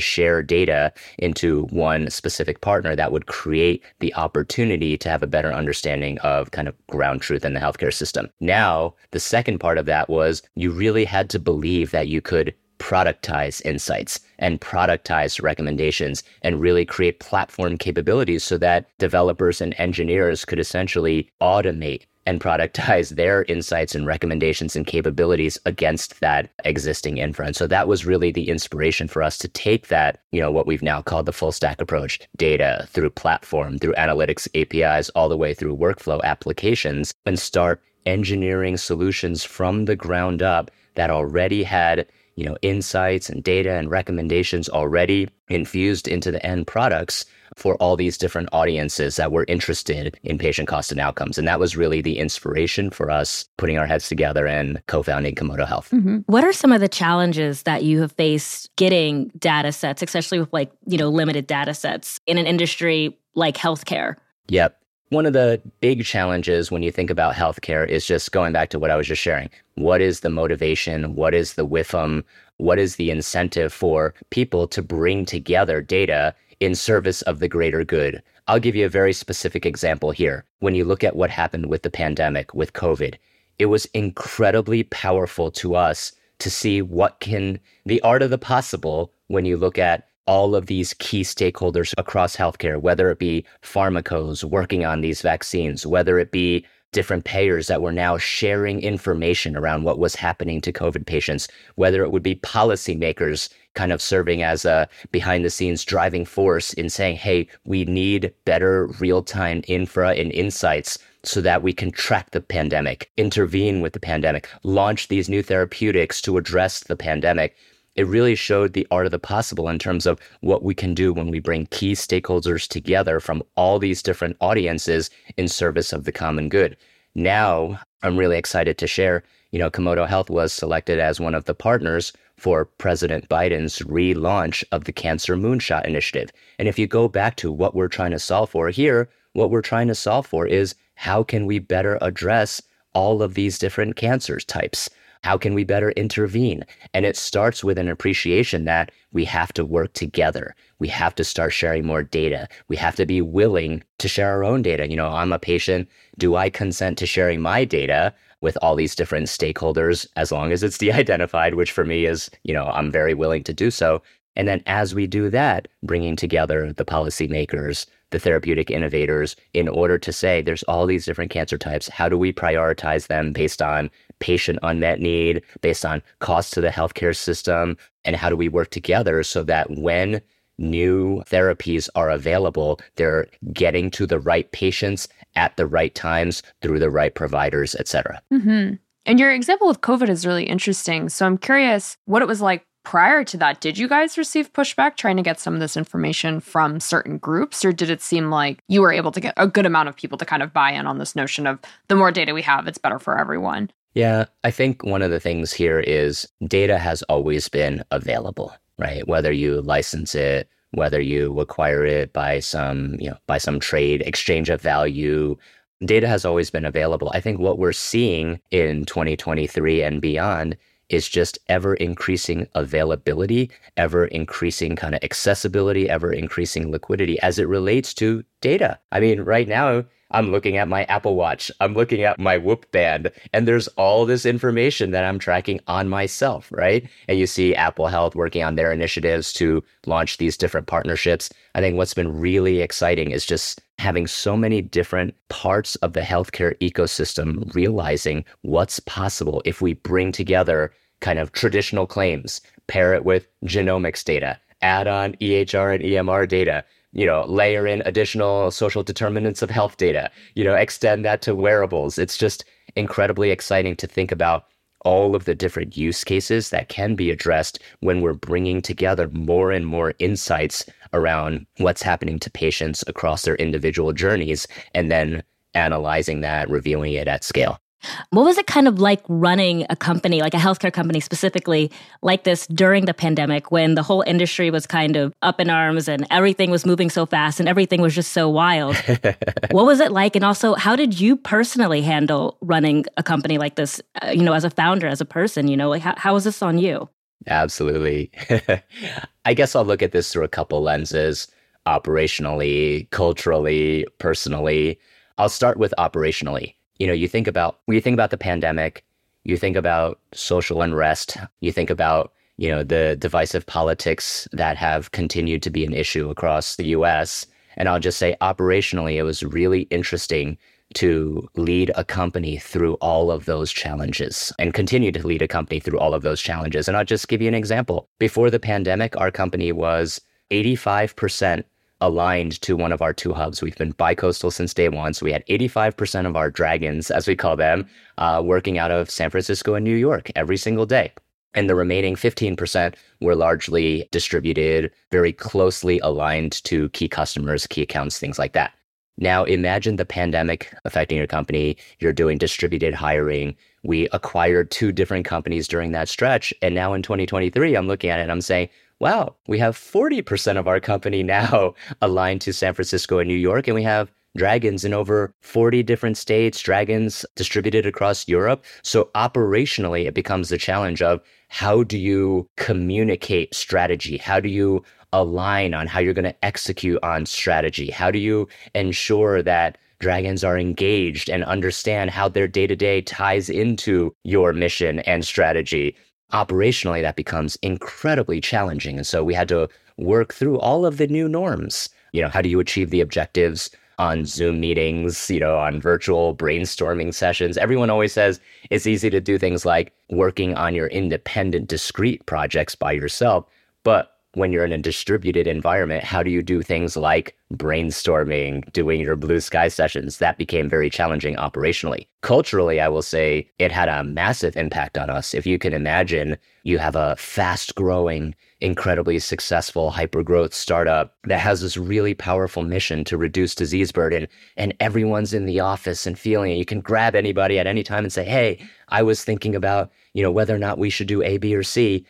share 0.00 0.42
data 0.42 0.92
into 1.18 1.64
one 1.66 2.10
specific 2.10 2.60
partner, 2.60 2.96
that 2.96 3.12
would 3.12 3.26
create 3.26 3.84
the 4.00 4.14
opportunity 4.14 4.96
to 4.98 5.08
have 5.08 5.22
a 5.22 5.26
better 5.26 5.52
understanding 5.52 6.18
of 6.20 6.50
kind 6.50 6.68
of 6.68 6.86
ground 6.88 7.20
truth 7.20 7.44
in 7.44 7.54
the 7.54 7.60
healthcare 7.60 7.92
system. 7.92 8.28
Now, 8.40 8.94
the 9.10 9.20
second 9.20 9.58
part 9.58 9.78
of 9.78 9.86
that 9.86 10.08
was 10.08 10.42
you 10.54 10.70
really 10.70 11.04
had 11.04 11.30
to 11.30 11.38
believe 11.38 11.90
that 11.90 12.08
you 12.08 12.20
could 12.20 12.54
productize 12.78 13.64
insights 13.64 14.18
and 14.40 14.60
productize 14.60 15.40
recommendations 15.40 16.24
and 16.42 16.60
really 16.60 16.84
create 16.84 17.20
platform 17.20 17.78
capabilities 17.78 18.42
so 18.42 18.58
that 18.58 18.88
developers 18.98 19.60
and 19.60 19.72
engineers 19.78 20.44
could 20.44 20.58
essentially 20.58 21.30
automate 21.40 22.06
and 22.26 22.40
productize 22.40 23.10
their 23.16 23.44
insights 23.44 23.94
and 23.94 24.06
recommendations 24.06 24.76
and 24.76 24.86
capabilities 24.86 25.58
against 25.66 26.20
that 26.20 26.50
existing. 26.64 27.20
And 27.20 27.34
so 27.56 27.66
that 27.66 27.88
was 27.88 28.06
really 28.06 28.30
the 28.30 28.48
inspiration 28.48 29.08
for 29.08 29.22
us 29.22 29.38
to 29.38 29.48
take 29.48 29.88
that, 29.88 30.20
you 30.30 30.40
know, 30.40 30.50
what 30.50 30.66
we've 30.66 30.82
now 30.82 31.02
called 31.02 31.26
the 31.26 31.32
full 31.32 31.52
stack 31.52 31.80
approach, 31.80 32.20
data 32.36 32.86
through 32.90 33.10
platform, 33.10 33.78
through 33.78 33.94
analytics 33.94 34.48
APIs, 34.54 35.08
all 35.10 35.28
the 35.28 35.36
way 35.36 35.54
through 35.54 35.76
workflow 35.76 36.22
applications 36.22 37.12
and 37.26 37.38
start 37.38 37.82
engineering 38.06 38.76
solutions 38.76 39.44
from 39.44 39.84
the 39.84 39.96
ground 39.96 40.42
up 40.42 40.70
that 40.94 41.10
already 41.10 41.62
had 41.62 42.06
you 42.36 42.44
know 42.44 42.56
insights 42.62 43.28
and 43.28 43.44
data 43.44 43.72
and 43.72 43.90
recommendations 43.90 44.68
already 44.68 45.28
infused 45.48 46.08
into 46.08 46.30
the 46.30 46.44
end 46.44 46.66
products 46.66 47.24
for 47.56 47.76
all 47.76 47.96
these 47.96 48.18
different 48.18 48.48
audiences 48.52 49.16
that 49.16 49.32
were 49.32 49.44
interested 49.48 50.18
in 50.22 50.38
patient 50.38 50.68
cost 50.68 50.90
and 50.90 51.00
outcomes. 51.00 51.38
And 51.38 51.46
that 51.48 51.60
was 51.60 51.76
really 51.76 52.00
the 52.00 52.18
inspiration 52.18 52.90
for 52.90 53.10
us 53.10 53.48
putting 53.56 53.78
our 53.78 53.86
heads 53.86 54.08
together 54.08 54.46
and 54.46 54.84
co 54.86 55.02
founding 55.02 55.34
Komodo 55.34 55.66
Health. 55.66 55.90
Mm-hmm. 55.90 56.18
What 56.26 56.44
are 56.44 56.52
some 56.52 56.72
of 56.72 56.80
the 56.80 56.88
challenges 56.88 57.62
that 57.62 57.84
you 57.84 58.00
have 58.00 58.12
faced 58.12 58.74
getting 58.76 59.30
data 59.38 59.72
sets, 59.72 60.02
especially 60.02 60.40
with 60.40 60.52
like, 60.52 60.72
you 60.86 60.98
know, 60.98 61.08
limited 61.08 61.46
data 61.46 61.74
sets 61.74 62.20
in 62.26 62.38
an 62.38 62.46
industry 62.46 63.18
like 63.34 63.56
healthcare? 63.56 64.16
Yep. 64.48 64.78
One 65.10 65.26
of 65.26 65.34
the 65.34 65.60
big 65.80 66.04
challenges 66.04 66.70
when 66.70 66.82
you 66.82 66.90
think 66.90 67.10
about 67.10 67.34
healthcare 67.34 67.86
is 67.86 68.06
just 68.06 68.32
going 68.32 68.54
back 68.54 68.70
to 68.70 68.78
what 68.78 68.90
I 68.90 68.96
was 68.96 69.06
just 69.06 69.20
sharing. 69.20 69.50
What 69.74 70.00
is 70.00 70.20
the 70.20 70.30
motivation? 70.30 71.14
What 71.14 71.34
is 71.34 71.52
the 71.52 71.66
WIFM? 71.66 72.24
What 72.56 72.78
is 72.78 72.96
the 72.96 73.10
incentive 73.10 73.74
for 73.74 74.14
people 74.30 74.66
to 74.68 74.80
bring 74.80 75.26
together 75.26 75.82
data 75.82 76.34
in 76.62 76.76
service 76.76 77.22
of 77.22 77.40
the 77.40 77.48
greater 77.48 77.84
good. 77.84 78.22
I'll 78.46 78.60
give 78.60 78.76
you 78.76 78.86
a 78.86 78.98
very 79.00 79.12
specific 79.12 79.66
example 79.66 80.12
here. 80.12 80.44
When 80.60 80.76
you 80.76 80.84
look 80.84 81.02
at 81.02 81.16
what 81.16 81.28
happened 81.28 81.66
with 81.66 81.82
the 81.82 81.90
pandemic, 81.90 82.54
with 82.54 82.72
COVID, 82.72 83.16
it 83.58 83.66
was 83.66 83.86
incredibly 83.86 84.84
powerful 84.84 85.50
to 85.50 85.74
us 85.74 86.12
to 86.38 86.50
see 86.50 86.80
what 86.80 87.18
can 87.18 87.58
the 87.84 88.00
art 88.02 88.22
of 88.22 88.30
the 88.30 88.38
possible 88.38 89.12
when 89.26 89.44
you 89.44 89.56
look 89.56 89.76
at 89.76 90.08
all 90.26 90.54
of 90.54 90.66
these 90.66 90.94
key 90.94 91.22
stakeholders 91.22 91.94
across 91.98 92.36
healthcare, 92.36 92.80
whether 92.80 93.10
it 93.10 93.18
be 93.18 93.44
pharmacos 93.62 94.44
working 94.44 94.84
on 94.84 95.00
these 95.00 95.20
vaccines, 95.20 95.84
whether 95.84 96.16
it 96.20 96.30
be 96.30 96.64
different 96.92 97.24
payers 97.24 97.66
that 97.66 97.82
were 97.82 97.92
now 97.92 98.18
sharing 98.18 98.80
information 98.80 99.56
around 99.56 99.82
what 99.82 99.98
was 99.98 100.14
happening 100.14 100.60
to 100.60 100.72
COVID 100.72 101.06
patients, 101.06 101.48
whether 101.74 102.04
it 102.04 102.12
would 102.12 102.22
be 102.22 102.36
policymakers 102.36 103.48
kind 103.74 103.92
of 103.92 104.02
serving 104.02 104.42
as 104.42 104.64
a 104.64 104.88
behind 105.10 105.44
the 105.44 105.50
scenes 105.50 105.84
driving 105.84 106.24
force 106.24 106.72
in 106.74 106.88
saying, 106.90 107.16
hey, 107.16 107.46
we 107.64 107.84
need 107.84 108.32
better 108.44 108.86
real 109.00 109.22
time 109.22 109.62
infra 109.66 110.10
and 110.10 110.32
insights 110.32 110.98
so 111.24 111.40
that 111.40 111.62
we 111.62 111.72
can 111.72 111.90
track 111.90 112.30
the 112.30 112.40
pandemic, 112.40 113.10
intervene 113.16 113.80
with 113.80 113.92
the 113.92 114.00
pandemic, 114.00 114.48
launch 114.62 115.08
these 115.08 115.28
new 115.28 115.42
therapeutics 115.42 116.20
to 116.20 116.36
address 116.36 116.80
the 116.80 116.96
pandemic. 116.96 117.56
It 117.94 118.06
really 118.06 118.34
showed 118.34 118.72
the 118.72 118.86
art 118.90 119.06
of 119.06 119.12
the 119.12 119.18
possible 119.18 119.68
in 119.68 119.78
terms 119.78 120.06
of 120.06 120.18
what 120.40 120.62
we 120.62 120.74
can 120.74 120.94
do 120.94 121.12
when 121.12 121.30
we 121.30 121.40
bring 121.40 121.66
key 121.66 121.92
stakeholders 121.92 122.66
together 122.66 123.20
from 123.20 123.42
all 123.54 123.78
these 123.78 124.02
different 124.02 124.36
audiences 124.40 125.10
in 125.36 125.46
service 125.46 125.92
of 125.92 126.04
the 126.04 126.12
common 126.12 126.48
good. 126.48 126.76
Now, 127.14 127.80
I'm 128.02 128.16
really 128.16 128.38
excited 128.38 128.78
to 128.78 128.86
share, 128.86 129.22
you 129.50 129.58
know, 129.58 129.70
Komodo 129.70 130.08
Health 130.08 130.30
was 130.30 130.52
selected 130.52 130.98
as 130.98 131.20
one 131.20 131.34
of 131.34 131.44
the 131.44 131.54
partners 131.54 132.12
for 132.42 132.64
President 132.64 133.28
Biden's 133.28 133.78
relaunch 133.78 134.64
of 134.72 134.82
the 134.82 134.92
Cancer 134.92 135.36
Moonshot 135.36 135.86
Initiative. 135.86 136.32
And 136.58 136.66
if 136.66 136.76
you 136.76 136.88
go 136.88 137.06
back 137.06 137.36
to 137.36 137.52
what 137.52 137.72
we're 137.72 137.86
trying 137.86 138.10
to 138.10 138.18
solve 138.18 138.50
for 138.50 138.68
here, 138.68 139.08
what 139.34 139.50
we're 139.50 139.62
trying 139.62 139.86
to 139.86 139.94
solve 139.94 140.26
for 140.26 140.44
is 140.44 140.74
how 140.96 141.22
can 141.22 141.46
we 141.46 141.60
better 141.60 141.98
address 142.02 142.60
all 142.94 143.22
of 143.22 143.34
these 143.34 143.60
different 143.60 143.94
cancers 143.94 144.44
types? 144.44 144.90
How 145.22 145.38
can 145.38 145.54
we 145.54 145.62
better 145.62 145.92
intervene? 145.92 146.64
And 146.92 147.06
it 147.06 147.16
starts 147.16 147.62
with 147.62 147.78
an 147.78 147.88
appreciation 147.88 148.64
that 148.64 148.90
we 149.12 149.24
have 149.26 149.52
to 149.52 149.64
work 149.64 149.92
together. 149.92 150.56
We 150.80 150.88
have 150.88 151.14
to 151.14 151.22
start 151.22 151.52
sharing 151.52 151.86
more 151.86 152.02
data. 152.02 152.48
We 152.66 152.74
have 152.74 152.96
to 152.96 153.06
be 153.06 153.22
willing 153.22 153.84
to 153.98 154.08
share 154.08 154.32
our 154.32 154.42
own 154.42 154.62
data. 154.62 154.90
You 154.90 154.96
know, 154.96 155.10
I'm 155.10 155.32
a 155.32 155.38
patient. 155.38 155.88
Do 156.18 156.34
I 156.34 156.50
consent 156.50 156.98
to 156.98 157.06
sharing 157.06 157.40
my 157.40 157.64
data? 157.64 158.12
With 158.42 158.58
all 158.60 158.76
these 158.76 158.94
different 158.94 159.28
stakeholders 159.28 160.06
as 160.16 160.30
long 160.30 160.52
as 160.52 160.62
it's 160.62 160.78
de-identified, 160.82 161.54
which 161.54 161.72
for 161.72 161.84
me 161.84 162.04
is, 162.04 162.30
you 162.44 162.52
know, 162.52 162.66
I'm 162.66 162.90
very 162.90 163.14
willing 163.14 163.44
to 163.44 163.54
do 163.54 163.70
so. 163.70 164.02
And 164.36 164.48
then 164.48 164.62
as 164.66 164.94
we 164.94 165.06
do 165.06 165.30
that, 165.30 165.68
bringing 165.82 166.16
together 166.16 166.72
the 166.72 166.84
policymakers, 166.84 167.86
the 168.10 168.18
therapeutic 168.18 168.70
innovators 168.70 169.36
in 169.54 169.68
order 169.68 169.98
to 169.98 170.12
say 170.12 170.40
there's 170.40 170.62
all 170.64 170.86
these 170.86 171.04
different 171.04 171.30
cancer 171.30 171.58
types. 171.58 171.88
How 171.88 172.08
do 172.08 172.16
we 172.16 172.32
prioritize 172.32 173.08
them 173.08 173.32
based 173.32 173.60
on 173.60 173.90
patient 174.20 174.58
unmet 174.62 175.00
need, 175.00 175.42
based 175.60 175.84
on 175.84 176.02
cost 176.20 176.52
to 176.54 176.60
the 176.60 176.68
healthcare 176.68 177.16
system? 177.16 177.76
And 178.04 178.16
how 178.16 178.28
do 178.28 178.36
we 178.36 178.48
work 178.48 178.70
together 178.70 179.22
so 179.22 179.42
that 179.44 179.70
when 179.70 180.20
new 180.62 181.22
therapies 181.26 181.88
are 181.94 182.08
available, 182.10 182.80
they're 182.96 183.26
getting 183.52 183.90
to 183.90 184.06
the 184.06 184.20
right 184.20 184.50
patients 184.52 185.08
at 185.36 185.56
the 185.56 185.66
right 185.66 185.94
times 185.94 186.42
through 186.62 186.78
the 186.78 186.90
right 186.90 187.14
providers, 187.14 187.74
et 187.78 187.88
cetera. 187.88 188.22
Mm-hmm. 188.32 188.76
And 189.04 189.18
your 189.18 189.32
example 189.32 189.66
with 189.66 189.80
COVID 189.80 190.08
is 190.08 190.24
really 190.24 190.44
interesting. 190.44 191.08
So 191.08 191.26
I'm 191.26 191.36
curious 191.36 191.96
what 192.04 192.22
it 192.22 192.28
was 192.28 192.40
like 192.40 192.64
prior 192.84 193.24
to 193.24 193.36
that. 193.36 193.60
Did 193.60 193.78
you 193.78 193.88
guys 193.88 194.18
receive 194.18 194.52
pushback 194.52 194.96
trying 194.96 195.16
to 195.16 195.22
get 195.22 195.38
some 195.38 195.54
of 195.54 195.60
this 195.60 195.76
information 195.76 196.40
from 196.40 196.80
certain 196.80 197.18
groups, 197.18 197.64
or 197.64 197.72
did 197.72 197.90
it 197.90 198.02
seem 198.02 198.30
like 198.30 198.60
you 198.68 198.80
were 198.80 198.92
able 198.92 199.12
to 199.12 199.20
get 199.20 199.34
a 199.36 199.46
good 199.46 199.66
amount 199.66 199.88
of 199.88 199.96
people 199.96 200.18
to 200.18 200.24
kind 200.24 200.42
of 200.42 200.52
buy 200.52 200.72
in 200.72 200.86
on 200.86 200.98
this 200.98 201.14
notion 201.14 201.46
of 201.46 201.58
the 201.88 201.96
more 201.96 202.10
data 202.10 202.34
we 202.34 202.42
have, 202.42 202.66
it's 202.66 202.78
better 202.78 202.98
for 202.98 203.18
everyone? 203.18 203.70
Yeah, 203.94 204.24
I 204.42 204.50
think 204.50 204.82
one 204.84 205.02
of 205.02 205.10
the 205.10 205.20
things 205.20 205.52
here 205.52 205.78
is 205.78 206.26
data 206.46 206.78
has 206.78 207.02
always 207.04 207.48
been 207.48 207.84
available, 207.90 208.52
right? 208.82 209.06
Whether 209.06 209.32
you 209.32 209.62
license 209.62 210.14
it, 210.14 210.48
whether 210.72 211.00
you 211.00 211.38
acquire 211.38 211.84
it 211.86 212.12
by 212.12 212.40
some, 212.40 212.96
you 212.98 213.10
know, 213.10 213.16
by 213.26 213.38
some 213.38 213.60
trade, 213.60 214.02
exchange 214.02 214.50
of 214.50 214.60
value, 214.60 215.36
data 215.84 216.08
has 216.08 216.24
always 216.24 216.50
been 216.50 216.64
available. 216.64 217.10
I 217.14 217.20
think 217.20 217.38
what 217.38 217.58
we're 217.58 217.72
seeing 217.72 218.40
in 218.50 218.84
2023 218.86 219.82
and 219.82 220.00
beyond 220.00 220.56
is 220.88 221.08
just 221.08 221.38
ever 221.48 221.74
increasing 221.74 222.46
availability, 222.54 223.50
ever 223.76 224.06
increasing 224.06 224.74
kind 224.76 224.94
of 224.94 225.02
accessibility, 225.02 225.88
ever 225.88 226.12
increasing 226.12 226.70
liquidity 226.70 227.20
as 227.20 227.38
it 227.38 227.48
relates 227.48 227.94
to 227.94 228.24
data. 228.40 228.78
I 228.90 229.00
mean, 229.00 229.20
right 229.22 229.48
now, 229.48 229.84
I'm 230.12 230.30
looking 230.30 230.56
at 230.56 230.68
my 230.68 230.84
Apple 230.84 231.16
Watch, 231.16 231.50
I'm 231.60 231.74
looking 231.74 232.02
at 232.02 232.18
my 232.18 232.38
Whoop 232.38 232.70
band, 232.70 233.10
and 233.32 233.48
there's 233.48 233.68
all 233.68 234.06
this 234.06 234.24
information 234.24 234.90
that 234.92 235.04
I'm 235.04 235.18
tracking 235.18 235.60
on 235.66 235.88
myself, 235.88 236.50
right? 236.52 236.88
And 237.08 237.18
you 237.18 237.26
see 237.26 237.54
Apple 237.54 237.88
Health 237.88 238.14
working 238.14 238.42
on 238.42 238.54
their 238.54 238.72
initiatives 238.72 239.32
to 239.34 239.64
launch 239.86 240.18
these 240.18 240.36
different 240.36 240.66
partnerships. 240.66 241.30
I 241.54 241.60
think 241.60 241.76
what's 241.76 241.94
been 241.94 242.20
really 242.20 242.60
exciting 242.60 243.10
is 243.10 243.26
just 243.26 243.60
having 243.78 244.06
so 244.06 244.36
many 244.36 244.62
different 244.62 245.14
parts 245.28 245.76
of 245.76 245.92
the 245.92 246.00
healthcare 246.00 246.56
ecosystem 246.58 247.52
realizing 247.54 248.24
what's 248.42 248.78
possible 248.80 249.42
if 249.44 249.60
we 249.60 249.74
bring 249.74 250.12
together 250.12 250.72
kind 251.00 251.18
of 251.18 251.32
traditional 251.32 251.86
claims, 251.86 252.40
pair 252.68 252.94
it 252.94 253.04
with 253.04 253.26
genomics 253.44 254.04
data, 254.04 254.38
add 254.62 254.86
on 254.86 255.14
EHR 255.14 255.74
and 255.74 255.84
EMR 255.84 256.28
data, 256.28 256.64
you 256.92 257.06
know, 257.06 257.24
layer 257.24 257.66
in 257.66 257.82
additional 257.86 258.50
social 258.50 258.82
determinants 258.82 259.42
of 259.42 259.50
health 259.50 259.76
data, 259.76 260.10
you 260.34 260.44
know, 260.44 260.54
extend 260.54 261.04
that 261.04 261.22
to 261.22 261.34
wearables. 261.34 261.98
It's 261.98 262.18
just 262.18 262.44
incredibly 262.76 263.30
exciting 263.30 263.76
to 263.76 263.86
think 263.86 264.12
about 264.12 264.44
all 264.84 265.14
of 265.14 265.24
the 265.24 265.34
different 265.34 265.76
use 265.76 266.04
cases 266.04 266.50
that 266.50 266.68
can 266.68 266.94
be 266.94 267.10
addressed 267.10 267.60
when 267.80 268.00
we're 268.00 268.12
bringing 268.12 268.60
together 268.60 269.08
more 269.12 269.52
and 269.52 269.66
more 269.66 269.94
insights 269.98 270.66
around 270.92 271.46
what's 271.58 271.82
happening 271.82 272.18
to 272.18 272.30
patients 272.30 272.82
across 272.86 273.22
their 273.22 273.36
individual 273.36 273.92
journeys 273.92 274.46
and 274.74 274.90
then 274.90 275.22
analyzing 275.54 276.20
that, 276.20 276.50
reviewing 276.50 276.92
it 276.92 277.08
at 277.08 277.24
scale. 277.24 277.61
What 278.10 278.24
was 278.24 278.38
it 278.38 278.46
kind 278.46 278.68
of 278.68 278.78
like 278.78 279.02
running 279.08 279.66
a 279.70 279.76
company, 279.76 280.20
like 280.20 280.34
a 280.34 280.38
healthcare 280.38 280.72
company 280.72 281.00
specifically, 281.00 281.70
like 282.02 282.24
this 282.24 282.46
during 282.46 282.84
the 282.84 282.94
pandemic 282.94 283.50
when 283.50 283.74
the 283.74 283.82
whole 283.82 284.02
industry 284.06 284.50
was 284.50 284.66
kind 284.66 284.96
of 284.96 285.14
up 285.22 285.40
in 285.40 285.50
arms 285.50 285.88
and 285.88 286.06
everything 286.10 286.50
was 286.50 286.64
moving 286.64 286.90
so 286.90 287.06
fast 287.06 287.40
and 287.40 287.48
everything 287.48 287.80
was 287.80 287.94
just 287.94 288.12
so 288.12 288.28
wild? 288.28 288.76
what 289.50 289.66
was 289.66 289.80
it 289.80 289.92
like? 289.92 290.16
And 290.16 290.24
also, 290.24 290.54
how 290.54 290.76
did 290.76 291.00
you 291.00 291.16
personally 291.16 291.82
handle 291.82 292.38
running 292.40 292.84
a 292.96 293.02
company 293.02 293.38
like 293.38 293.56
this, 293.56 293.80
uh, 294.02 294.10
you 294.10 294.22
know, 294.22 294.32
as 294.32 294.44
a 294.44 294.50
founder, 294.50 294.86
as 294.86 295.00
a 295.00 295.06
person? 295.06 295.48
You 295.48 295.56
know, 295.56 295.68
like 295.68 295.82
how, 295.82 295.94
how 295.96 296.14
was 296.14 296.24
this 296.24 296.42
on 296.42 296.58
you? 296.58 296.88
Absolutely. 297.26 298.10
I 299.24 299.34
guess 299.34 299.54
I'll 299.54 299.64
look 299.64 299.82
at 299.82 299.92
this 299.92 300.12
through 300.12 300.24
a 300.24 300.28
couple 300.28 300.62
lenses 300.62 301.28
operationally, 301.66 302.90
culturally, 302.90 303.86
personally. 303.98 304.80
I'll 305.18 305.28
start 305.28 305.58
with 305.58 305.72
operationally 305.78 306.54
you 306.82 306.88
know, 306.88 306.92
you 306.92 307.06
think 307.06 307.28
about 307.28 307.60
when 307.66 307.76
you 307.76 307.80
think 307.80 307.94
about 307.94 308.10
the 308.10 308.18
pandemic, 308.18 308.84
you 309.22 309.36
think 309.36 309.54
about 309.54 310.00
social 310.12 310.62
unrest, 310.62 311.16
you 311.38 311.52
think 311.52 311.70
about 311.70 312.12
you 312.38 312.48
know 312.48 312.64
the 312.64 312.96
divisive 312.98 313.46
politics 313.46 314.26
that 314.32 314.56
have 314.56 314.90
continued 314.90 315.44
to 315.44 315.50
be 315.50 315.64
an 315.64 315.74
issue 315.74 316.10
across 316.10 316.56
the 316.56 316.66
U.S. 316.78 317.24
And 317.56 317.68
I'll 317.68 317.78
just 317.78 317.98
say, 317.98 318.16
operationally, 318.20 318.94
it 318.96 319.04
was 319.04 319.22
really 319.22 319.60
interesting 319.70 320.36
to 320.74 321.28
lead 321.36 321.70
a 321.76 321.84
company 321.84 322.38
through 322.38 322.74
all 322.80 323.12
of 323.12 323.26
those 323.26 323.52
challenges 323.52 324.32
and 324.40 324.52
continue 324.52 324.90
to 324.90 325.06
lead 325.06 325.22
a 325.22 325.28
company 325.28 325.60
through 325.60 325.78
all 325.78 325.94
of 325.94 326.02
those 326.02 326.20
challenges. 326.20 326.66
And 326.66 326.76
I'll 326.76 326.84
just 326.84 327.06
give 327.06 327.22
you 327.22 327.28
an 327.28 327.34
example. 327.34 327.88
Before 328.00 328.28
the 328.28 328.40
pandemic, 328.40 328.96
our 328.96 329.12
company 329.12 329.52
was 329.52 330.00
85% 330.32 331.44
aligned 331.82 332.40
to 332.40 332.56
one 332.56 332.72
of 332.72 332.80
our 332.80 332.94
two 332.94 333.12
hubs. 333.12 333.42
We've 333.42 333.56
been 333.58 333.74
bicoastal 333.74 334.32
since 334.32 334.54
day 334.54 334.68
one. 334.68 334.94
So 334.94 335.04
we 335.04 335.12
had 335.12 335.26
85% 335.26 336.06
of 336.06 336.16
our 336.16 336.30
dragons, 336.30 336.90
as 336.90 337.06
we 337.06 337.16
call 337.16 337.36
them, 337.36 337.68
uh, 337.98 338.22
working 338.24 338.56
out 338.56 338.70
of 338.70 338.88
San 338.88 339.10
Francisco 339.10 339.54
and 339.54 339.64
New 339.64 339.76
York 339.76 340.10
every 340.16 340.36
single 340.36 340.64
day. 340.64 340.92
And 341.34 341.50
the 341.50 341.54
remaining 341.54 341.96
15% 341.96 342.74
were 343.00 343.16
largely 343.16 343.88
distributed, 343.90 344.70
very 344.90 345.12
closely 345.12 345.80
aligned 345.80 346.44
to 346.44 346.68
key 346.70 346.88
customers, 346.88 347.46
key 347.46 347.62
accounts, 347.62 347.98
things 347.98 348.18
like 348.18 348.32
that. 348.32 348.52
Now, 348.98 349.24
imagine 349.24 349.76
the 349.76 349.86
pandemic 349.86 350.54
affecting 350.64 350.98
your 350.98 351.06
company. 351.06 351.56
You're 351.80 351.94
doing 351.94 352.18
distributed 352.18 352.74
hiring. 352.74 353.34
We 353.64 353.88
acquired 353.88 354.50
two 354.50 354.70
different 354.70 355.06
companies 355.06 355.48
during 355.48 355.72
that 355.72 355.88
stretch. 355.88 356.32
And 356.42 356.54
now 356.54 356.74
in 356.74 356.82
2023, 356.82 357.54
I'm 357.54 357.66
looking 357.66 357.90
at 357.90 357.98
it 357.98 358.02
and 358.02 358.12
I'm 358.12 358.20
saying, 358.20 358.50
wow, 358.82 359.14
we 359.28 359.38
have 359.38 359.56
40% 359.56 360.36
of 360.36 360.48
our 360.48 360.58
company 360.58 361.04
now 361.04 361.54
aligned 361.82 362.20
to 362.22 362.32
San 362.32 362.52
Francisco 362.52 362.98
and 362.98 363.06
New 363.06 363.14
York, 363.14 363.46
and 363.46 363.54
we 363.54 363.62
have 363.62 363.92
dragons 364.16 364.64
in 364.64 364.74
over 364.74 365.14
40 365.20 365.62
different 365.62 365.96
states, 365.96 366.42
dragons 366.42 367.06
distributed 367.14 367.64
across 367.64 368.08
Europe. 368.08 368.44
So 368.64 368.90
operationally, 368.96 369.86
it 369.86 369.94
becomes 369.94 370.30
the 370.30 370.36
challenge 370.36 370.82
of 370.82 371.00
how 371.28 371.62
do 371.62 371.78
you 371.78 372.28
communicate 372.36 373.32
strategy? 373.36 373.98
How 373.98 374.18
do 374.18 374.28
you 374.28 374.64
align 374.92 375.54
on 375.54 375.68
how 375.68 375.78
you're 375.78 375.94
going 375.94 376.04
to 376.04 376.24
execute 376.24 376.82
on 376.82 377.06
strategy? 377.06 377.70
How 377.70 377.92
do 377.92 378.00
you 378.00 378.28
ensure 378.52 379.22
that 379.22 379.58
dragons 379.78 380.24
are 380.24 380.36
engaged 380.36 381.08
and 381.08 381.22
understand 381.22 381.90
how 381.90 382.08
their 382.08 382.26
day 382.26 382.48
to 382.48 382.56
day 382.56 382.82
ties 382.82 383.30
into 383.30 383.94
your 384.02 384.32
mission 384.32 384.80
and 384.80 385.04
strategy? 385.04 385.76
Operationally 386.12 386.82
that 386.82 386.96
becomes 386.96 387.36
incredibly 387.42 388.20
challenging. 388.20 388.76
And 388.76 388.86
so 388.86 389.02
we 389.02 389.14
had 389.14 389.28
to 389.28 389.48
work 389.76 390.12
through 390.12 390.38
all 390.38 390.66
of 390.66 390.76
the 390.76 390.86
new 390.86 391.08
norms. 391.08 391.68
You 391.92 392.02
know, 392.02 392.08
how 392.08 392.22
do 392.22 392.28
you 392.28 392.40
achieve 392.40 392.70
the 392.70 392.80
objectives 392.80 393.50
on 393.78 394.04
Zoom 394.04 394.40
meetings, 394.40 395.10
you 395.10 395.20
know, 395.20 395.36
on 395.38 395.60
virtual 395.60 396.14
brainstorming 396.14 396.94
sessions? 396.94 397.36
Everyone 397.36 397.70
always 397.70 397.92
says 397.92 398.20
it's 398.50 398.66
easy 398.66 398.90
to 398.90 399.00
do 399.00 399.18
things 399.18 399.44
like 399.44 399.72
working 399.90 400.34
on 400.34 400.54
your 400.54 400.68
independent, 400.68 401.48
discrete 401.48 402.04
projects 402.06 402.54
by 402.54 402.72
yourself. 402.72 403.26
But 403.64 403.91
when 404.14 404.32
you're 404.32 404.44
in 404.44 404.52
a 404.52 404.58
distributed 404.58 405.26
environment, 405.26 405.84
how 405.84 406.02
do 406.02 406.10
you 406.10 406.22
do 406.22 406.42
things 406.42 406.76
like 406.76 407.16
brainstorming, 407.34 408.50
doing 408.52 408.80
your 408.80 408.96
blue 408.96 409.20
sky 409.20 409.48
sessions? 409.48 409.98
That 409.98 410.18
became 410.18 410.48
very 410.48 410.68
challenging 410.68 411.16
operationally. 411.16 411.86
Culturally, 412.02 412.60
I 412.60 412.68
will 412.68 412.82
say 412.82 413.30
it 413.38 413.52
had 413.52 413.68
a 413.68 413.84
massive 413.84 414.36
impact 414.36 414.76
on 414.76 414.90
us. 414.90 415.14
If 415.14 415.26
you 415.26 415.38
can 415.38 415.54
imagine, 415.54 416.18
you 416.42 416.58
have 416.58 416.76
a 416.76 416.96
fast 416.96 417.54
growing, 417.54 418.14
incredibly 418.40 418.98
successful 418.98 419.70
hyper 419.70 420.02
growth 420.02 420.34
startup 420.34 420.96
that 421.04 421.20
has 421.20 421.40
this 421.40 421.56
really 421.56 421.94
powerful 421.94 422.42
mission 422.42 422.84
to 422.84 422.98
reduce 422.98 423.34
disease 423.34 423.72
burden, 423.72 424.08
and 424.36 424.52
everyone's 424.60 425.14
in 425.14 425.24
the 425.24 425.40
office 425.40 425.86
and 425.86 425.98
feeling 425.98 426.32
it. 426.32 426.38
You 426.38 426.44
can 426.44 426.60
grab 426.60 426.94
anybody 426.94 427.38
at 427.38 427.46
any 427.46 427.62
time 427.62 427.84
and 427.84 427.92
say, 427.92 428.04
Hey, 428.04 428.40
I 428.68 428.82
was 428.82 429.04
thinking 429.04 429.34
about, 429.34 429.70
you 429.94 430.02
know, 430.02 430.10
whether 430.10 430.34
or 430.34 430.38
not 430.38 430.58
we 430.58 430.70
should 430.70 430.88
do 430.88 431.02
A, 431.02 431.18
B, 431.18 431.34
or 431.34 431.42
C 431.42 431.86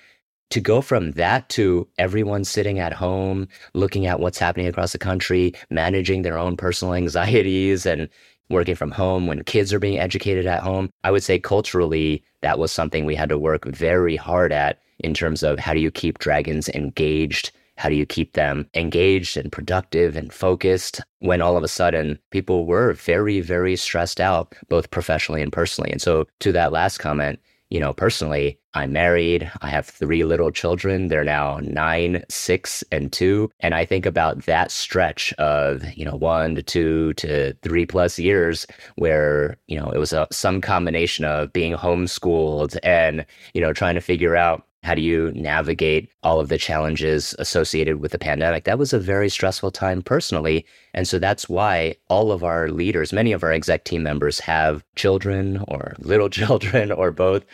to 0.53 0.61
go 0.61 0.83
from 0.83 1.13
that 1.13 1.49
to 1.49 1.89
everyone 1.99 2.45
sitting 2.45 2.79
at 2.79 2.93
home, 2.93 3.49
looking 3.73 4.07
at 4.07 4.21
what's 4.21 4.39
happening 4.39 4.67
across 4.67 4.93
the 4.93 4.99
country, 4.99 5.55
managing 5.71 6.23
their 6.23 6.37
own 6.39 6.57
personal 6.57 6.95
anxieties 7.03 7.87
and 7.87 8.09
working 8.51 8.75
from 8.75 8.91
home 8.91 9.27
when 9.27 9.43
kids 9.45 9.73
are 9.73 9.79
being 9.79 9.99
educated 9.99 10.47
at 10.47 10.63
home, 10.63 10.91
I 11.05 11.11
would 11.11 11.23
say 11.23 11.39
culturally, 11.39 12.23
that 12.43 12.59
was 12.59 12.71
something 12.71 13.07
we 13.07 13.15
had 13.15 13.31
to 13.31 13.39
work 13.39 13.65
very 13.65 14.15
hard 14.15 14.53
at 14.53 14.79
in 14.99 15.15
terms 15.15 15.43
of 15.43 15.59
how 15.59 15.73
do 15.73 15.81
you 15.81 15.91
keep 15.91 16.19
dragons 16.19 16.69
engaged? 16.69 17.51
How 17.79 17.89
do 17.89 17.95
you 17.95 18.05
keep 18.05 18.35
them 18.35 18.69
engaged 18.75 19.39
and 19.39 19.51
productive 19.51 20.17
and 20.17 20.31
focused 20.31 21.01
when 21.21 21.41
all 21.41 21.57
of 21.57 21.65
a 21.65 21.69
sudden 21.69 22.19
people 22.31 22.67
were 22.67 22.93
very, 22.93 23.41
very 23.41 23.75
stressed 23.75 24.21
out, 24.21 24.55
both 24.69 24.91
professionally 24.91 25.41
and 25.41 25.51
personally? 25.51 25.91
And 25.91 26.03
so, 26.03 26.27
to 26.41 26.53
that 26.53 26.73
last 26.73 26.99
comment, 26.99 27.41
you 27.73 27.81
know, 27.81 27.95
personally, 27.95 28.59
I'm 28.75 28.93
married. 28.93 29.51
I 29.63 29.71
have 29.71 29.87
three 29.87 30.25
little 30.25 30.51
children. 30.51 31.09
They're 31.09 31.25
now 31.25 31.59
nine, 31.63 32.23
six, 32.29 32.85
and 32.93 33.11
two. 33.11 33.51
And 33.61 33.75
I 33.75 33.87
think 33.87 34.05
about 34.05 34.45
that 34.45 34.71
stretch 34.71 35.33
of, 35.35 35.83
you 35.97 36.05
know, 36.05 36.17
one 36.17 36.55
to 36.57 36.63
two 36.63 37.15
to 37.15 37.55
three 37.63 37.87
plus 37.87 38.19
years 38.19 38.67
where, 38.97 39.57
you 39.69 39.81
know, 39.81 39.91
it 39.91 39.97
was 39.97 40.13
a, 40.13 40.29
some 40.31 40.61
combination 40.61 41.25
of 41.25 41.51
being 41.55 41.73
homeschooled 41.73 42.77
and, 42.83 43.25
you 43.55 43.63
know, 43.63 43.73
trying 43.73 43.95
to 43.95 44.03
figure 44.03 44.37
out 44.37 44.67
how 44.83 44.95
do 44.95 45.03
you 45.03 45.31
navigate 45.35 46.11
all 46.23 46.41
of 46.41 46.49
the 46.49 46.59
challenges 46.59 47.35
associated 47.39 48.01
with 48.01 48.13
the 48.13 48.19
pandemic? 48.19 48.65
That 48.65 48.79
was 48.79 48.93
a 48.93 48.99
very 48.99 49.29
stressful 49.29 49.71
time 49.71 50.03
personally. 50.03 50.67
And 50.93 51.07
so 51.07 51.19
that's 51.19 51.49
why 51.49 51.95
all 52.09 52.33
of 52.33 52.43
our 52.43 52.69
leaders, 52.69 53.13
many 53.13 53.33
of 53.33 53.45
our 53.45 53.53
exec 53.53 53.85
team 53.85 54.03
members 54.03 54.41
have 54.41 54.85
children 54.97 55.65
or 55.69 55.95
little 55.99 56.29
children 56.29 56.91
or 56.91 57.13
both. 57.13 57.45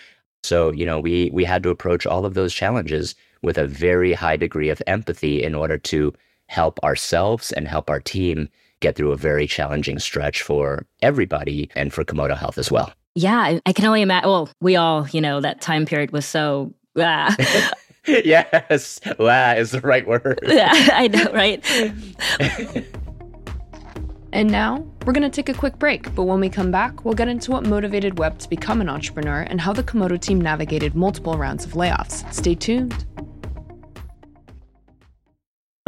So, 0.43 0.73
you 0.73 0.87
know, 0.87 0.99
we 1.01 1.31
we 1.33 1.45
had 1.45 1.63
to 1.65 1.71
approach 1.71 2.07
all 2.07 2.25
of 2.25 2.35
those 2.35 2.55
challenges 2.55 3.15
with 3.43 3.59
a 3.59 3.67
very 3.67 4.13
high 4.15 4.37
degree 4.37 4.71
of 4.71 4.83
empathy 4.87 5.43
in 5.43 5.55
order 5.55 5.77
to 5.79 6.15
help 6.47 6.83
ourselves 6.83 7.53
and 7.53 7.69
help 7.69 7.91
our 7.91 8.01
team 8.01 8.49
get 8.81 8.97
through 8.97 9.13
a 9.13 9.17
very 9.17 9.47
challenging 9.47 9.99
stretch 9.99 10.41
for 10.41 10.87
everybody 11.03 11.69
and 11.75 11.93
for 11.93 12.05
Komodo 12.05 12.37
Health 12.37 12.59
as 12.59 12.71
well. 12.71 12.93
Yeah, 13.15 13.59
I 13.67 13.73
can 13.73 13.85
only 13.85 14.03
imagine. 14.03 14.31
Well, 14.31 14.49
we 14.61 14.77
all, 14.77 15.09
you 15.09 15.21
know, 15.21 15.41
that 15.41 15.61
time 15.61 15.87
period 15.87 16.13
was 16.13 16.25
so 16.25 16.73
Ah. 17.01 17.35
yes, 18.07 19.01
wow 19.19 19.55
is 19.55 19.73
the 19.73 19.81
right 19.81 20.07
word. 20.07 20.41
Yeah, 20.47 20.73
I 20.73 21.09
know, 21.09 21.31
right? 21.33 21.65
and 24.33 24.51
now 24.51 24.87
we're 25.05 25.13
going 25.13 25.31
to 25.31 25.35
take 25.35 25.49
a 25.49 25.55
quick 25.59 25.79
break, 25.79 26.15
but 26.15 26.25
when 26.25 26.41
we 26.41 26.49
come 26.49 26.71
back, 26.71 27.05
we'll 27.05 27.15
get 27.15 27.29
into 27.29 27.51
what 27.51 27.67
motivated 27.67 28.19
Web 28.19 28.39
to 28.39 28.49
become 28.49 28.81
an 28.81 28.89
entrepreneur 28.89 29.43
and 29.43 29.61
how 29.61 29.73
the 29.73 29.83
Komodo 29.83 30.21
team 30.21 30.41
navigated 30.41 30.95
multiple 30.95 31.37
rounds 31.37 31.65
of 31.65 31.73
layoffs. 31.73 32.31
Stay 32.33 32.55
tuned. 32.55 33.05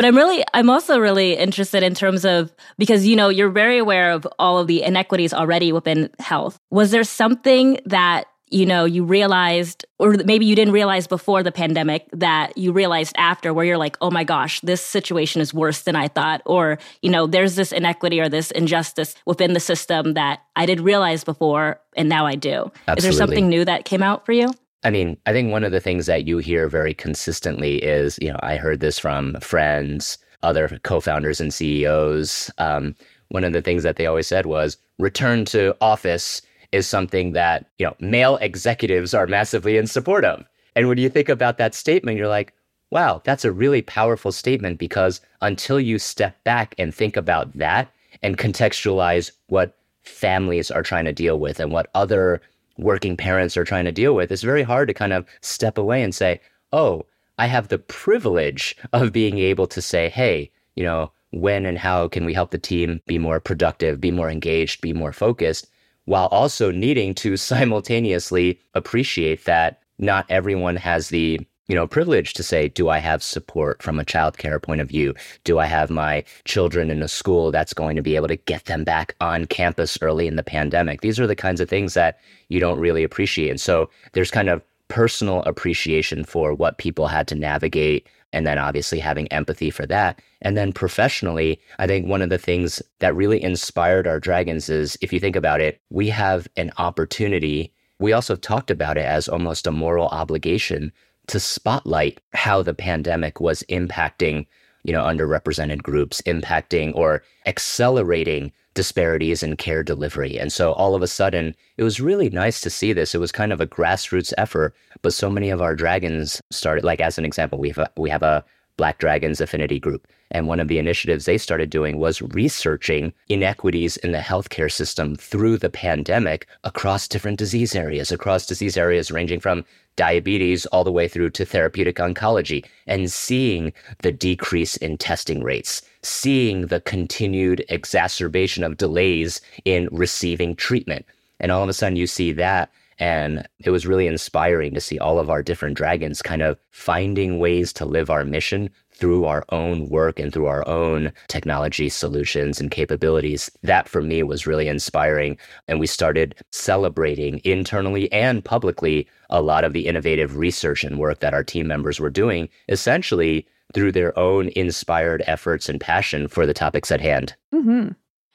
But 0.00 0.06
I'm 0.06 0.16
really, 0.16 0.42
I'm 0.54 0.70
also 0.70 0.98
really 0.98 1.34
interested 1.34 1.82
in 1.82 1.94
terms 1.94 2.24
of 2.24 2.54
because 2.78 3.06
you 3.06 3.16
know 3.16 3.28
you're 3.28 3.50
very 3.50 3.76
aware 3.76 4.12
of 4.12 4.26
all 4.38 4.58
of 4.58 4.66
the 4.66 4.82
inequities 4.82 5.34
already 5.34 5.72
within 5.72 6.08
health. 6.18 6.58
Was 6.70 6.90
there 6.90 7.04
something 7.04 7.80
that 7.84 8.24
you 8.50 8.66
know 8.66 8.84
you 8.84 9.04
realized 9.04 9.84
or 9.98 10.16
maybe 10.24 10.44
you 10.44 10.54
didn't 10.54 10.72
realize 10.72 11.06
before 11.06 11.42
the 11.42 11.52
pandemic 11.52 12.08
that 12.12 12.56
you 12.56 12.72
realized 12.72 13.14
after 13.16 13.54
where 13.54 13.64
you're 13.64 13.78
like 13.78 13.96
oh 14.00 14.10
my 14.10 14.24
gosh 14.24 14.60
this 14.60 14.82
situation 14.84 15.40
is 15.40 15.54
worse 15.54 15.82
than 15.82 15.96
i 15.96 16.08
thought 16.08 16.42
or 16.44 16.78
you 17.02 17.10
know 17.10 17.26
there's 17.26 17.54
this 17.54 17.72
inequity 17.72 18.20
or 18.20 18.28
this 18.28 18.50
injustice 18.50 19.14
within 19.24 19.52
the 19.54 19.60
system 19.60 20.14
that 20.14 20.40
i 20.56 20.66
didn't 20.66 20.84
realize 20.84 21.24
before 21.24 21.80
and 21.96 22.08
now 22.08 22.26
i 22.26 22.34
do 22.34 22.70
Absolutely. 22.86 22.94
is 22.96 23.04
there 23.04 23.12
something 23.12 23.48
new 23.48 23.64
that 23.64 23.84
came 23.84 24.02
out 24.02 24.26
for 24.26 24.32
you 24.32 24.52
I 24.82 24.88
mean, 24.88 25.18
I 25.26 25.32
think 25.32 25.52
one 25.52 25.64
of 25.64 25.72
the 25.72 25.80
things 25.80 26.06
that 26.06 26.26
you 26.26 26.38
hear 26.38 26.66
very 26.66 26.94
consistently 26.94 27.84
is, 27.84 28.18
you 28.22 28.32
know, 28.32 28.40
I 28.42 28.56
heard 28.56 28.80
this 28.80 28.98
from 28.98 29.36
friends, 29.42 30.16
other 30.42 30.80
co-founders 30.84 31.38
and 31.38 31.52
CEOs. 31.52 32.50
Um, 32.56 32.94
one 33.28 33.44
of 33.44 33.52
the 33.52 33.60
things 33.60 33.82
that 33.82 33.96
they 33.96 34.06
always 34.06 34.26
said 34.26 34.46
was 34.46 34.78
return 34.98 35.44
to 35.46 35.76
office 35.82 36.40
is 36.72 36.86
something 36.86 37.32
that, 37.32 37.66
you 37.78 37.86
know, 37.86 37.96
male 38.00 38.36
executives 38.36 39.14
are 39.14 39.26
massively 39.26 39.76
in 39.76 39.86
support 39.86 40.24
of. 40.24 40.44
And 40.76 40.88
when 40.88 40.98
you 40.98 41.08
think 41.08 41.28
about 41.28 41.58
that 41.58 41.74
statement, 41.74 42.16
you're 42.16 42.28
like, 42.28 42.54
wow, 42.90 43.20
that's 43.24 43.44
a 43.44 43.52
really 43.52 43.82
powerful 43.82 44.32
statement 44.32 44.78
because 44.78 45.20
until 45.40 45.80
you 45.80 45.98
step 45.98 46.42
back 46.44 46.74
and 46.78 46.94
think 46.94 47.16
about 47.16 47.56
that 47.56 47.90
and 48.22 48.38
contextualize 48.38 49.30
what 49.48 49.76
families 50.02 50.70
are 50.70 50.82
trying 50.82 51.04
to 51.04 51.12
deal 51.12 51.38
with 51.38 51.60
and 51.60 51.72
what 51.72 51.88
other 51.94 52.40
working 52.78 53.16
parents 53.16 53.56
are 53.56 53.64
trying 53.64 53.84
to 53.84 53.92
deal 53.92 54.14
with, 54.14 54.32
it's 54.32 54.42
very 54.42 54.62
hard 54.62 54.88
to 54.88 54.94
kind 54.94 55.12
of 55.12 55.26
step 55.40 55.78
away 55.78 56.02
and 56.02 56.14
say, 56.14 56.40
oh, 56.72 57.04
I 57.38 57.46
have 57.46 57.68
the 57.68 57.78
privilege 57.78 58.76
of 58.92 59.12
being 59.12 59.38
able 59.38 59.66
to 59.68 59.80
say, 59.80 60.08
hey, 60.08 60.50
you 60.74 60.84
know, 60.84 61.12
when 61.32 61.64
and 61.64 61.78
how 61.78 62.08
can 62.08 62.24
we 62.24 62.34
help 62.34 62.50
the 62.50 62.58
team 62.58 63.00
be 63.06 63.18
more 63.18 63.40
productive, 63.40 64.00
be 64.00 64.10
more 64.10 64.30
engaged, 64.30 64.80
be 64.80 64.92
more 64.92 65.12
focused, 65.12 65.68
while 66.04 66.26
also 66.26 66.70
needing 66.70 67.14
to 67.14 67.36
simultaneously 67.50 68.60
appreciate 68.74 69.44
that 69.44 69.80
not 69.98 70.26
everyone 70.28 70.76
has 70.76 71.08
the 71.08 71.40
you 71.68 71.74
know 71.76 71.86
privilege 71.86 72.32
to 72.34 72.42
say 72.42 72.68
do 72.68 72.88
i 72.88 72.98
have 72.98 73.22
support 73.22 73.80
from 73.80 74.00
a 74.00 74.04
childcare 74.04 74.60
point 74.60 74.80
of 74.80 74.88
view? 74.88 75.14
Do 75.44 75.58
i 75.58 75.66
have 75.66 75.90
my 75.90 76.24
children 76.44 76.90
in 76.90 77.02
a 77.02 77.08
school 77.08 77.52
that's 77.52 77.74
going 77.74 77.96
to 77.96 78.02
be 78.02 78.16
able 78.16 78.28
to 78.28 78.36
get 78.36 78.64
them 78.64 78.82
back 78.82 79.14
on 79.20 79.44
campus 79.46 79.98
early 80.02 80.26
in 80.26 80.36
the 80.36 80.42
pandemic? 80.42 81.00
These 81.00 81.20
are 81.20 81.26
the 81.26 81.36
kinds 81.36 81.60
of 81.60 81.68
things 81.68 81.94
that 81.94 82.18
you 82.48 82.58
don't 82.58 82.80
really 82.80 83.04
appreciate. 83.04 83.50
And 83.50 83.60
so 83.60 83.88
there's 84.12 84.30
kind 84.30 84.48
of 84.48 84.62
personal 84.88 85.42
appreciation 85.44 86.24
for 86.24 86.52
what 86.52 86.78
people 86.78 87.06
had 87.06 87.28
to 87.28 87.36
navigate 87.36 88.06
and 88.32 88.46
then 88.46 88.58
obviously 88.58 88.98
having 88.98 89.28
empathy 89.28 89.70
for 89.70 89.86
that. 89.86 90.20
And 90.42 90.56
then 90.56 90.72
professionally 90.72 91.60
i 91.78 91.86
think 91.86 92.06
one 92.06 92.22
of 92.22 92.30
the 92.30 92.38
things 92.38 92.82
that 93.00 93.14
really 93.14 93.42
inspired 93.42 94.06
our 94.06 94.18
dragons 94.18 94.68
is 94.70 94.96
if 95.02 95.12
you 95.12 95.20
think 95.20 95.36
about 95.36 95.60
it 95.60 95.80
we 95.90 96.08
have 96.08 96.48
an 96.56 96.72
opportunity 96.78 97.72
we 98.00 98.14
also 98.14 98.34
talked 98.34 98.70
about 98.70 98.96
it 98.96 99.04
as 99.04 99.28
almost 99.28 99.66
a 99.66 99.70
moral 99.70 100.08
obligation 100.08 100.90
to 101.26 101.38
spotlight 101.38 102.20
how 102.32 102.62
the 102.62 102.74
pandemic 102.74 103.40
was 103.40 103.62
impacting, 103.68 104.46
you 104.82 104.92
know, 104.92 105.02
underrepresented 105.02 105.82
groups, 105.82 106.22
impacting 106.22 106.94
or 106.94 107.22
accelerating 107.46 108.52
disparities 108.74 109.42
in 109.42 109.56
care 109.56 109.82
delivery. 109.82 110.38
And 110.38 110.52
so 110.52 110.72
all 110.72 110.94
of 110.94 111.02
a 111.02 111.08
sudden, 111.08 111.54
it 111.76 111.82
was 111.82 112.00
really 112.00 112.30
nice 112.30 112.60
to 112.60 112.70
see 112.70 112.92
this. 112.92 113.14
It 113.14 113.18
was 113.18 113.32
kind 113.32 113.52
of 113.52 113.60
a 113.60 113.66
grassroots 113.66 114.32
effort, 114.38 114.74
but 115.02 115.12
so 115.12 115.28
many 115.28 115.50
of 115.50 115.60
our 115.60 115.74
dragons 115.74 116.40
started 116.50 116.84
like 116.84 117.00
as 117.00 117.18
an 117.18 117.24
example, 117.24 117.58
we 117.58 117.68
have 117.68 117.78
a, 117.78 117.90
we 117.96 118.10
have 118.10 118.22
a 118.22 118.44
Black 118.76 118.98
Dragons 118.98 119.40
Affinity 119.40 119.78
Group. 119.78 120.06
And 120.30 120.46
one 120.46 120.60
of 120.60 120.68
the 120.68 120.78
initiatives 120.78 121.24
they 121.24 121.38
started 121.38 121.70
doing 121.70 121.98
was 121.98 122.22
researching 122.22 123.12
inequities 123.28 123.96
in 123.98 124.12
the 124.12 124.18
healthcare 124.18 124.70
system 124.70 125.16
through 125.16 125.58
the 125.58 125.70
pandemic 125.70 126.46
across 126.64 127.08
different 127.08 127.38
disease 127.38 127.74
areas, 127.74 128.12
across 128.12 128.46
disease 128.46 128.76
areas 128.76 129.10
ranging 129.10 129.40
from 129.40 129.64
diabetes 129.96 130.66
all 130.66 130.84
the 130.84 130.92
way 130.92 131.08
through 131.08 131.30
to 131.30 131.44
therapeutic 131.44 131.96
oncology, 131.96 132.64
and 132.86 133.10
seeing 133.10 133.72
the 133.98 134.12
decrease 134.12 134.76
in 134.76 134.96
testing 134.96 135.42
rates, 135.42 135.82
seeing 136.02 136.68
the 136.68 136.80
continued 136.80 137.64
exacerbation 137.68 138.64
of 138.64 138.76
delays 138.76 139.40
in 139.64 139.88
receiving 139.90 140.54
treatment. 140.54 141.04
And 141.40 141.50
all 141.50 141.62
of 141.62 141.68
a 141.68 141.72
sudden, 141.72 141.96
you 141.96 142.06
see 142.06 142.32
that 142.32 142.70
and 143.00 143.48
it 143.58 143.70
was 143.70 143.86
really 143.86 144.06
inspiring 144.06 144.74
to 144.74 144.80
see 144.80 144.98
all 144.98 145.18
of 145.18 145.30
our 145.30 145.42
different 145.42 145.76
dragons 145.76 146.20
kind 146.22 146.42
of 146.42 146.58
finding 146.70 147.38
ways 147.38 147.72
to 147.72 147.86
live 147.86 148.10
our 148.10 148.24
mission 148.24 148.70
through 148.92 149.24
our 149.24 149.44
own 149.48 149.88
work 149.88 150.20
and 150.20 150.30
through 150.32 150.44
our 150.44 150.66
own 150.68 151.10
technology 151.26 151.88
solutions 151.88 152.60
and 152.60 152.70
capabilities. 152.70 153.50
That 153.62 153.88
for 153.88 154.02
me 154.02 154.22
was 154.22 154.46
really 154.46 154.68
inspiring. 154.68 155.38
And 155.66 155.80
we 155.80 155.86
started 155.86 156.34
celebrating 156.52 157.40
internally 157.42 158.12
and 158.12 158.44
publicly 158.44 159.08
a 159.30 159.40
lot 159.40 159.64
of 159.64 159.72
the 159.72 159.86
innovative 159.86 160.36
research 160.36 160.84
and 160.84 160.98
work 160.98 161.20
that 161.20 161.32
our 161.32 161.42
team 161.42 161.66
members 161.66 161.98
were 161.98 162.10
doing, 162.10 162.50
essentially 162.68 163.46
through 163.72 163.92
their 163.92 164.16
own 164.18 164.48
inspired 164.54 165.22
efforts 165.26 165.70
and 165.70 165.80
passion 165.80 166.28
for 166.28 166.44
the 166.44 166.52
topics 166.52 166.90
at 166.90 167.00
hand. 167.00 167.34
Mm-hmm. 167.54 167.92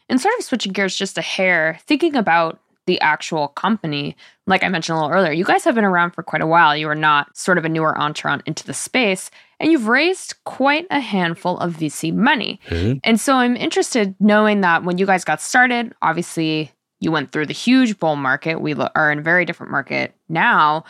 And 0.10 0.21
sort 0.21 0.34
of 0.39 0.45
switching 0.45 0.71
gears 0.71 0.95
just 0.95 1.17
a 1.17 1.21
hair, 1.21 1.80
thinking 1.86 2.15
about 2.15 2.60
the 2.85 2.99
actual 3.01 3.49
company, 3.49 4.15
like 4.47 4.63
I 4.63 4.69
mentioned 4.69 4.97
a 4.97 5.01
little 5.01 5.15
earlier, 5.15 5.31
you 5.31 5.43
guys 5.43 5.63
have 5.63 5.75
been 5.75 5.83
around 5.83 6.11
for 6.11 6.23
quite 6.23 6.41
a 6.41 6.47
while. 6.47 6.75
You 6.75 6.87
are 6.89 6.95
not 6.95 7.35
sort 7.35 7.57
of 7.57 7.65
a 7.65 7.69
newer 7.69 7.99
entrant 7.99 8.43
into 8.45 8.65
the 8.65 8.73
space, 8.73 9.31
and 9.59 9.71
you've 9.71 9.87
raised 9.87 10.35
quite 10.43 10.85
a 10.91 10.99
handful 10.99 11.57
of 11.59 11.73
VC 11.73 12.13
money. 12.13 12.59
Mm-hmm. 12.67 12.99
And 13.03 13.19
so 13.19 13.35
I'm 13.35 13.55
interested 13.55 14.15
knowing 14.19 14.61
that 14.61 14.83
when 14.83 14.97
you 14.97 15.05
guys 15.05 15.23
got 15.23 15.41
started, 15.41 15.93
obviously 16.01 16.71
you 16.99 17.11
went 17.11 17.31
through 17.31 17.47
the 17.47 17.53
huge 17.53 17.99
bull 17.99 18.15
market. 18.15 18.61
We 18.61 18.73
are 18.73 19.11
in 19.11 19.19
a 19.19 19.23
very 19.23 19.45
different 19.45 19.71
market 19.71 20.15
now. 20.29 20.85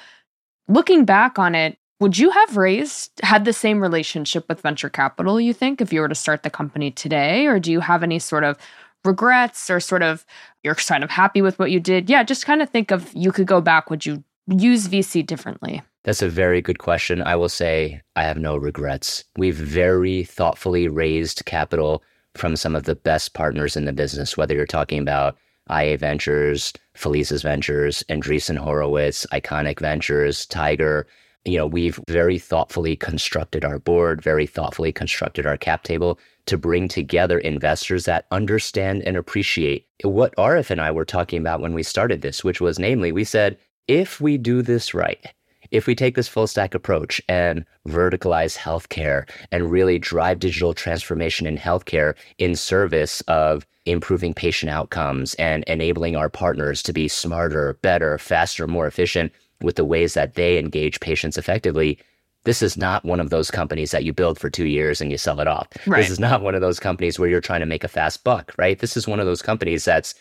Looking 0.68 1.06
back 1.06 1.38
on 1.40 1.56
it, 1.56 1.78
would 2.00 2.18
you 2.18 2.30
have 2.30 2.58
raised 2.58 3.12
had 3.24 3.46
the 3.46 3.54
same 3.54 3.82
relationship 3.82 4.48
with 4.50 4.62
venture 4.62 4.90
capital 4.90 5.40
you 5.40 5.54
think 5.54 5.80
if 5.80 5.94
you 5.94 6.02
were 6.02 6.10
to 6.10 6.16
start 6.16 6.44
the 6.44 6.50
company 6.50 6.92
today 6.92 7.46
or 7.46 7.60
do 7.60 7.72
you 7.72 7.80
have 7.80 8.04
any 8.04 8.20
sort 8.20 8.44
of 8.44 8.58
regrets 9.06 9.70
or 9.70 9.80
sort 9.80 10.04
of 10.04 10.26
you're 10.64 10.76
kind 10.76 11.04
of 11.04 11.10
happy 11.10 11.42
with 11.42 11.60
what 11.60 11.72
you 11.72 11.80
did? 11.80 12.10
Yeah, 12.10 12.24
just 12.24 12.46
kind 12.46 12.62
of 12.62 12.70
think 12.70 12.92
of 12.92 13.12
you 13.14 13.32
could 13.32 13.48
go 13.48 13.62
back. 13.62 13.90
Would 13.90 14.06
you 14.06 14.24
use 14.48 14.88
VC 14.88 15.26
differently? 15.26 15.82
That's 16.04 16.22
a 16.22 16.30
very 16.30 16.62
good 16.62 16.80
question. 16.80 17.24
I 17.24 17.36
will 17.36 17.50
say 17.50 18.02
I 18.16 18.24
have 18.24 18.38
no 18.38 18.58
regrets. 18.58 19.24
We've 19.38 19.56
very 19.56 20.24
thoughtfully 20.24 20.88
raised 20.88 21.46
capital 21.46 22.04
from 22.36 22.56
some 22.56 22.76
of 22.76 22.84
the 22.84 22.96
best 22.96 23.34
partners 23.34 23.76
in 23.76 23.86
the 23.86 23.94
business, 23.94 24.38
whether 24.38 24.54
you're 24.54 24.68
talking 24.68 25.00
about 25.00 25.36
IA 25.72 25.98
Ventures, 25.98 26.74
Felicis 26.96 27.42
Ventures, 27.42 28.04
Andreessen 28.10 28.58
Horowitz, 28.58 29.26
ICONIQ 29.32 29.80
Ventures, 29.80 30.46
Tiger. 30.46 31.08
You 31.46 31.60
know, 31.60 31.68
we've 31.68 32.00
very 32.08 32.40
thoughtfully 32.40 32.96
constructed 32.96 33.64
our 33.64 33.78
board, 33.78 34.22
very 34.22 34.48
thoughtfully 34.48 34.92
constructed 34.92 35.46
our 35.46 35.58
cap 35.58 35.84
table 35.84 36.20
to 36.48 36.58
bring 36.58 36.88
together 36.88 37.38
investors 37.38 38.06
that 38.06 38.26
understand 38.32 39.04
and 39.04 39.16
appreciate 39.16 39.88
what 40.04 40.36
Arif 40.38 40.72
and 40.72 40.82
I 40.82 40.92
were 40.92 41.06
talking 41.06 41.40
about 41.40 41.62
when 41.62 41.74
we 41.74 41.84
started 41.84 42.22
this, 42.22 42.44
which 42.44 42.62
was 42.62 42.80
namely, 42.80 43.12
we 43.12 43.24
said, 43.24 43.58
if 43.88 44.20
we 44.20 44.40
do 44.40 44.64
this 44.64 44.96
right, 44.96 45.24
if 45.70 45.86
we 45.86 45.94
take 45.94 46.16
this 46.16 46.28
full 46.28 46.48
stack 46.48 46.74
approach 46.74 47.22
and 47.30 47.66
verticalize 47.88 48.58
healthcare 48.58 49.30
and 49.52 49.72
really 49.72 50.00
drive 50.00 50.40
digital 50.40 50.74
transformation 50.74 51.46
in 51.46 51.58
healthcare 51.58 52.16
in 52.38 52.56
service 52.56 53.22
of 53.22 53.66
improving 53.86 54.34
patient 54.34 54.72
outcomes 54.72 55.36
and 55.36 55.64
enabling 55.66 56.16
our 56.16 56.30
partners 56.30 56.82
to 56.82 56.94
be 56.94 57.08
smarter, 57.08 57.78
better, 57.82 58.18
faster, 58.18 58.68
more 58.68 58.88
efficient 58.88 59.32
with 59.62 59.76
the 59.76 59.86
ways 59.86 60.14
that 60.14 60.36
they 60.36 60.58
engage 60.58 61.00
patients 61.00 61.38
effectively, 61.38 62.00
this 62.44 62.62
is 62.62 62.78
not 62.78 63.04
one 63.04 63.20
of 63.20 63.32
those 63.32 63.52
companies 63.52 63.92
that 63.92 64.04
you 64.04 64.14
build 64.14 64.40
for 64.40 64.50
two 64.50 64.66
years 64.66 65.02
and 65.02 65.12
you 65.12 65.18
sell 65.18 65.40
it 65.40 65.48
off. 65.48 65.68
Right. 65.86 66.02
This 66.02 66.12
is 66.12 66.20
not 66.20 66.42
one 66.42 66.56
of 66.56 66.62
those 66.62 66.80
companies 66.80 67.20
where 67.20 67.28
you're 67.28 67.42
trying 67.42 67.62
to 67.62 67.66
make 67.66 67.84
a 67.84 67.90
fast 67.90 68.24
buck, 68.24 68.54
right? 68.58 68.78
This 68.80 68.96
is 68.96 69.08
one 69.08 69.20
of 69.20 69.26
those 69.26 69.42
companies 69.42 69.86
that's 69.86 70.14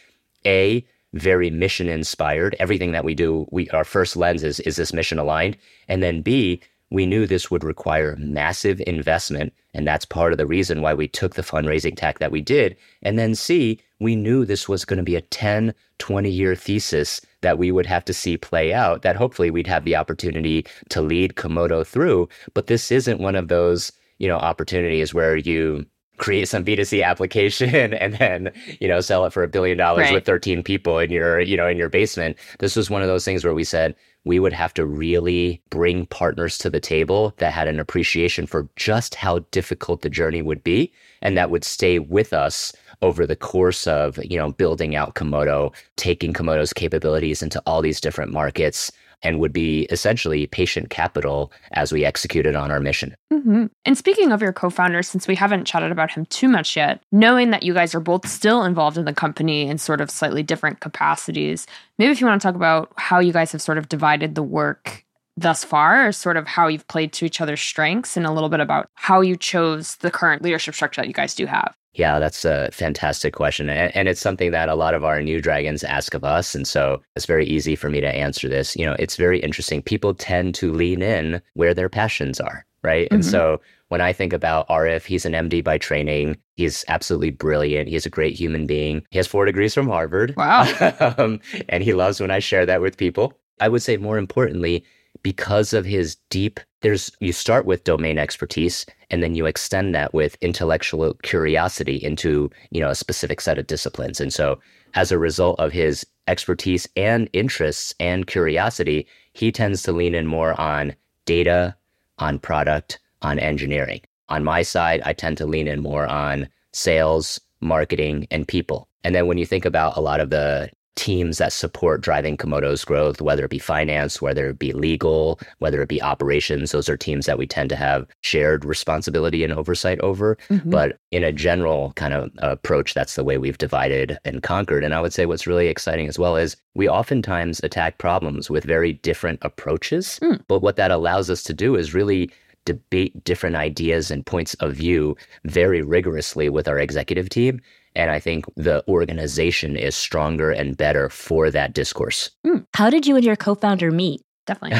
a 0.46 0.84
very 1.12 1.50
mission 1.50 1.88
inspired. 1.88 2.56
Everything 2.58 2.92
that 2.92 3.04
we 3.04 3.14
do, 3.14 3.46
we 3.50 3.68
our 3.70 3.84
first 3.84 4.16
lens 4.16 4.42
is 4.42 4.58
is 4.60 4.76
this 4.76 4.92
mission 4.92 5.18
aligned, 5.18 5.56
and 5.86 6.02
then 6.02 6.22
B, 6.22 6.60
we 6.94 7.06
knew 7.06 7.26
this 7.26 7.50
would 7.50 7.64
require 7.64 8.16
massive 8.20 8.80
investment, 8.86 9.52
and 9.74 9.84
that's 9.84 10.04
part 10.04 10.30
of 10.30 10.38
the 10.38 10.46
reason 10.46 10.80
why 10.80 10.94
we 10.94 11.08
took 11.08 11.34
the 11.34 11.42
fundraising 11.42 11.96
tack 11.96 12.20
that 12.20 12.30
we 12.30 12.40
did. 12.40 12.76
And 13.02 13.18
then 13.18 13.34
C, 13.34 13.80
we 13.98 14.14
knew 14.14 14.44
this 14.44 14.68
was 14.68 14.84
going 14.84 14.98
to 14.98 15.02
be 15.02 15.16
a 15.16 15.20
10, 15.20 15.74
20 15.98 16.30
year 16.30 16.54
thesis 16.54 17.20
that 17.40 17.58
we 17.58 17.72
would 17.72 17.86
have 17.86 18.04
to 18.04 18.14
see 18.14 18.36
play 18.36 18.72
out, 18.72 19.02
that 19.02 19.16
hopefully 19.16 19.50
we'd 19.50 19.66
have 19.66 19.84
the 19.84 19.96
opportunity 19.96 20.64
to 20.90 21.02
lead 21.02 21.34
Komodo 21.34 21.84
through. 21.84 22.28
But 22.54 22.68
this 22.68 22.92
isn't 22.92 23.20
one 23.20 23.34
of 23.34 23.48
those, 23.48 23.90
you 24.18 24.28
know, 24.28 24.36
opportunities 24.36 25.12
where 25.12 25.36
you 25.36 25.84
create 26.16 26.48
some 26.48 26.64
B2C 26.64 27.04
application 27.04 27.92
and 27.94 28.14
then, 28.14 28.52
you 28.80 28.86
know, 28.86 29.00
sell 29.00 29.24
it 29.26 29.32
for 29.32 29.42
a 29.42 29.48
billion 29.48 29.76
dollars 29.76 30.04
right. 30.04 30.14
with 30.14 30.26
13 30.26 30.62
people 30.62 31.00
in 31.00 31.10
your, 31.10 31.40
you 31.40 31.56
know, 31.56 31.66
in 31.66 31.76
your 31.76 31.88
basement. 31.88 32.36
This 32.60 32.76
was 32.76 32.88
one 32.88 33.02
of 33.02 33.08
those 33.08 33.24
things 33.24 33.44
where 33.44 33.54
we 33.54 33.64
said, 33.64 33.96
we 34.24 34.38
would 34.38 34.52
have 34.52 34.74
to 34.74 34.86
really 34.86 35.60
bring 35.70 36.06
partners 36.06 36.58
to 36.58 36.70
the 36.70 36.80
table 36.80 37.34
that 37.38 37.52
had 37.52 37.68
an 37.68 37.78
appreciation 37.78 38.46
for 38.46 38.68
just 38.76 39.14
how 39.14 39.40
difficult 39.50 40.02
the 40.02 40.10
journey 40.10 40.42
would 40.42 40.64
be 40.64 40.92
and 41.22 41.36
that 41.36 41.50
would 41.50 41.64
stay 41.64 41.98
with 41.98 42.32
us 42.32 42.72
over 43.02 43.26
the 43.26 43.36
course 43.36 43.86
of, 43.86 44.18
you 44.24 44.38
know, 44.38 44.52
building 44.52 44.96
out 44.96 45.14
Komodo, 45.14 45.74
taking 45.96 46.32
Komodo's 46.32 46.72
capabilities 46.72 47.42
into 47.42 47.62
all 47.66 47.82
these 47.82 48.00
different 48.00 48.32
markets 48.32 48.90
and 49.24 49.40
would 49.40 49.52
be 49.52 49.84
essentially 49.90 50.46
patient 50.46 50.90
capital 50.90 51.50
as 51.72 51.92
we 51.92 52.04
executed 52.04 52.54
on 52.54 52.70
our 52.70 52.78
mission. 52.78 53.16
Mm-hmm. 53.32 53.66
And 53.84 53.98
speaking 53.98 54.30
of 54.30 54.42
your 54.42 54.52
co 54.52 54.70
founder, 54.70 55.02
since 55.02 55.26
we 55.26 55.34
haven't 55.34 55.64
chatted 55.64 55.90
about 55.90 56.12
him 56.12 56.26
too 56.26 56.48
much 56.48 56.76
yet, 56.76 57.02
knowing 57.10 57.50
that 57.50 57.62
you 57.62 57.74
guys 57.74 57.94
are 57.94 58.00
both 58.00 58.28
still 58.28 58.62
involved 58.62 58.98
in 58.98 59.06
the 59.06 59.12
company 59.12 59.66
in 59.66 59.78
sort 59.78 60.00
of 60.00 60.10
slightly 60.10 60.42
different 60.42 60.80
capacities, 60.80 61.66
maybe 61.98 62.12
if 62.12 62.20
you 62.20 62.26
want 62.26 62.40
to 62.40 62.46
talk 62.46 62.54
about 62.54 62.92
how 62.96 63.18
you 63.18 63.32
guys 63.32 63.50
have 63.52 63.62
sort 63.62 63.78
of 63.78 63.88
divided 63.88 64.34
the 64.34 64.42
work 64.42 65.04
thus 65.36 65.64
far, 65.64 66.06
or 66.06 66.12
sort 66.12 66.36
of 66.36 66.46
how 66.46 66.68
you've 66.68 66.86
played 66.86 67.12
to 67.12 67.24
each 67.24 67.40
other's 67.40 67.60
strengths, 67.60 68.16
and 68.16 68.24
a 68.24 68.30
little 68.30 68.48
bit 68.48 68.60
about 68.60 68.88
how 68.94 69.20
you 69.20 69.36
chose 69.36 69.96
the 69.96 70.10
current 70.10 70.42
leadership 70.42 70.74
structure 70.74 71.00
that 71.00 71.08
you 71.08 71.14
guys 71.14 71.34
do 71.34 71.46
have. 71.46 71.74
Yeah, 71.94 72.18
that's 72.18 72.44
a 72.44 72.68
fantastic 72.72 73.34
question. 73.34 73.68
And, 73.70 74.08
it's 74.08 74.20
something 74.20 74.50
that 74.50 74.68
a 74.68 74.74
lot 74.74 74.94
of 74.94 75.04
our 75.04 75.22
new 75.22 75.40
dragons 75.40 75.82
ask 75.82 76.12
of 76.12 76.24
us. 76.24 76.54
And 76.54 76.66
so 76.66 77.00
it's 77.16 77.26
very 77.26 77.46
easy 77.46 77.74
for 77.76 77.88
me 77.88 78.00
to 78.00 78.14
answer 78.14 78.48
this. 78.48 78.76
You 78.76 78.84
know, 78.84 78.96
it's 78.98 79.16
very 79.16 79.38
interesting. 79.40 79.80
People 79.80 80.14
tend 80.14 80.54
to 80.56 80.72
lean 80.72 81.02
in 81.02 81.40
where 81.54 81.72
their 81.72 81.88
passions 81.88 82.40
are, 82.40 82.66
right? 82.82 83.06
Mm-hmm. 83.06 83.14
And 83.14 83.24
so 83.24 83.60
when 83.88 84.00
I 84.00 84.12
think 84.12 84.32
about 84.32 84.68
Arif, 84.68 85.04
he's 85.04 85.24
an 85.24 85.32
MD 85.32 85.62
by 85.62 85.78
training. 85.78 86.36
He's 86.56 86.84
absolutely 86.88 87.30
brilliant. 87.30 87.88
He's 87.88 88.06
a 88.06 88.10
great 88.10 88.34
human 88.34 88.66
being. 88.66 89.06
He 89.10 89.18
has 89.18 89.26
four 89.26 89.44
degrees 89.44 89.72
from 89.72 89.88
Harvard. 89.88 90.34
Wow. 90.36 90.64
um, 91.18 91.40
and 91.68 91.82
he 91.82 91.94
loves 91.94 92.20
when 92.20 92.30
I 92.30 92.40
share 92.40 92.66
that 92.66 92.80
with 92.80 92.96
people. 92.96 93.32
I 93.60 93.68
would 93.68 93.82
say 93.82 93.96
more 93.96 94.18
importantly, 94.18 94.84
because 95.22 95.72
of 95.72 95.84
his 95.84 96.16
deep 96.30 96.60
there's 96.84 97.10
you 97.20 97.32
start 97.32 97.64
with 97.64 97.84
domain 97.84 98.18
expertise 98.18 98.84
and 99.08 99.22
then 99.22 99.34
you 99.34 99.46
extend 99.46 99.94
that 99.94 100.12
with 100.12 100.36
intellectual 100.42 101.14
curiosity 101.22 101.96
into 101.96 102.50
you 102.70 102.80
know 102.80 102.90
a 102.90 102.94
specific 102.94 103.40
set 103.40 103.58
of 103.58 103.66
disciplines. 103.66 104.20
And 104.20 104.32
so 104.32 104.60
as 104.92 105.10
a 105.10 105.18
result 105.18 105.58
of 105.58 105.72
his 105.72 106.06
expertise 106.28 106.86
and 106.94 107.28
interests 107.32 107.94
and 107.98 108.26
curiosity 108.26 109.06
he 109.32 109.50
tends 109.50 109.82
to 109.82 109.92
lean 109.92 110.14
in 110.14 110.26
more 110.26 110.60
on 110.60 110.94
data 111.24 111.74
on 112.18 112.38
product 112.38 113.00
on 113.22 113.38
engineering. 113.38 114.02
On 114.28 114.44
my 114.44 114.60
side 114.62 115.00
i 115.06 115.14
tend 115.14 115.38
to 115.38 115.46
lean 115.46 115.66
in 115.66 115.80
more 115.80 116.06
on 116.06 116.48
sales 116.72 117.40
marketing 117.60 118.26
and 118.30 118.46
people. 118.46 118.88
And 119.04 119.14
then 119.14 119.26
when 119.26 119.38
you 119.38 119.46
think 119.46 119.64
about 119.64 119.96
a 119.96 120.00
lot 120.00 120.20
of 120.20 120.28
the 120.28 120.70
teams 120.96 121.38
that 121.38 121.52
support 121.52 122.00
driving 122.00 122.36
Komodo's 122.36 122.84
growth, 122.84 123.20
whether 123.20 123.44
it 123.44 123.50
be 123.50 123.58
finance, 123.58 124.22
whether 124.22 124.48
it 124.48 124.58
be 124.58 124.72
legal, 124.72 125.40
whether 125.58 125.82
it 125.82 125.88
be 125.88 126.00
operations. 126.00 126.72
Those 126.72 126.88
are 126.88 126.96
teams 126.96 127.26
that 127.26 127.38
we 127.38 127.46
tend 127.46 127.68
to 127.70 127.76
have 127.76 128.06
shared 128.22 128.64
responsibility 128.64 129.42
and 129.44 129.52
oversight 129.52 130.00
over. 130.00 130.36
Mm-hmm. 130.48 130.70
But 130.70 130.98
in 131.10 131.24
a 131.24 131.32
general 131.32 131.92
kind 131.96 132.14
of 132.14 132.30
approach, 132.38 132.94
that's 132.94 133.16
the 133.16 133.24
way 133.24 133.38
we've 133.38 133.58
divided 133.58 134.18
and 134.24 134.42
conquered. 134.42 134.84
And 134.84 134.94
I 134.94 135.00
would 135.00 135.12
say 135.12 135.26
what's 135.26 135.46
really 135.46 135.68
exciting 135.68 136.08
as 136.08 136.18
well 136.18 136.36
is 136.36 136.56
we 136.74 136.88
oftentimes 136.88 137.60
attack 137.62 137.98
problems 137.98 138.48
with 138.48 138.64
very 138.64 138.92
different 138.92 139.40
approaches. 139.42 140.18
Mm. 140.22 140.42
But 140.46 140.60
what 140.60 140.76
that 140.76 140.90
allows 140.90 141.28
us 141.30 141.42
to 141.44 141.54
do 141.54 141.76
is 141.76 141.94
really 141.94 142.30
debate 142.64 143.24
different 143.24 143.56
ideas 143.56 144.10
and 144.10 144.24
points 144.24 144.54
of 144.54 144.74
view 144.74 145.16
very 145.44 145.82
rigorously 145.82 146.48
with 146.48 146.66
our 146.66 146.78
executive 146.78 147.28
team 147.28 147.60
and 147.94 148.10
I 148.10 148.18
think 148.18 148.46
the 148.56 148.84
organization 148.88 149.76
is 149.76 149.94
stronger 149.94 150.50
and 150.50 150.76
better 150.76 151.08
for 151.08 151.50
that 151.50 151.74
discourse. 151.74 152.30
Mm. 152.46 152.66
How 152.74 152.90
did 152.90 153.06
you 153.06 153.16
and 153.16 153.24
your 153.24 153.36
co 153.36 153.54
founder 153.54 153.90
meet? 153.90 154.22
Definitely. 154.46 154.78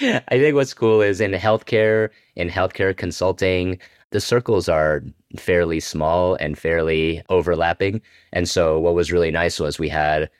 I 0.28 0.38
think 0.38 0.54
what's 0.54 0.72
cool 0.74 1.02
is 1.02 1.20
in 1.20 1.32
healthcare, 1.32 2.10
in 2.36 2.48
healthcare 2.48 2.96
consulting, 2.96 3.78
the 4.10 4.20
circles 4.20 4.68
are 4.68 5.02
fairly 5.36 5.80
small 5.80 6.36
and 6.36 6.56
fairly 6.56 7.22
overlapping. 7.28 8.00
And 8.32 8.48
so 8.48 8.78
what 8.78 8.94
was 8.94 9.12
really 9.12 9.30
nice 9.30 9.58
was 9.58 9.78
we 9.78 9.88
had 9.88 10.30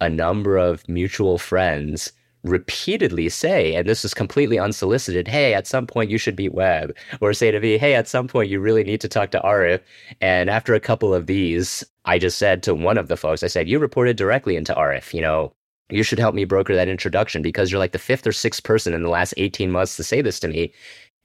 a 0.00 0.08
number 0.08 0.56
of 0.56 0.86
mutual 0.88 1.38
friends 1.38 2.12
repeatedly 2.44 3.28
say, 3.28 3.74
and 3.74 3.88
this 3.88 4.04
is 4.04 4.14
completely 4.14 4.58
unsolicited, 4.58 5.28
hey, 5.28 5.54
at 5.54 5.66
some 5.66 5.86
point 5.86 6.10
you 6.10 6.18
should 6.18 6.36
beat 6.36 6.54
Web, 6.54 6.94
or 7.20 7.32
say 7.32 7.50
to 7.50 7.60
me, 7.60 7.78
hey, 7.78 7.94
at 7.94 8.08
some 8.08 8.28
point 8.28 8.50
you 8.50 8.60
really 8.60 8.84
need 8.84 9.00
to 9.00 9.08
talk 9.08 9.30
to 9.30 9.40
Arif. 9.40 9.80
And 10.20 10.50
after 10.50 10.74
a 10.74 10.80
couple 10.80 11.14
of 11.14 11.26
these, 11.26 11.84
I 12.04 12.18
just 12.18 12.38
said 12.38 12.62
to 12.64 12.74
one 12.74 12.98
of 12.98 13.08
the 13.08 13.16
folks, 13.16 13.42
I 13.42 13.48
said, 13.48 13.68
you 13.68 13.78
reported 13.78 14.16
directly 14.16 14.56
into 14.56 14.74
Arif, 14.74 15.14
you 15.14 15.20
know, 15.20 15.52
you 15.88 16.02
should 16.02 16.18
help 16.18 16.34
me 16.34 16.44
broker 16.44 16.74
that 16.74 16.88
introduction 16.88 17.42
because 17.42 17.70
you're 17.70 17.78
like 17.78 17.92
the 17.92 17.98
fifth 17.98 18.26
or 18.26 18.32
sixth 18.32 18.62
person 18.64 18.94
in 18.94 19.02
the 19.02 19.10
last 19.10 19.34
18 19.36 19.70
months 19.70 19.96
to 19.96 20.04
say 20.04 20.22
this 20.22 20.40
to 20.40 20.48
me. 20.48 20.72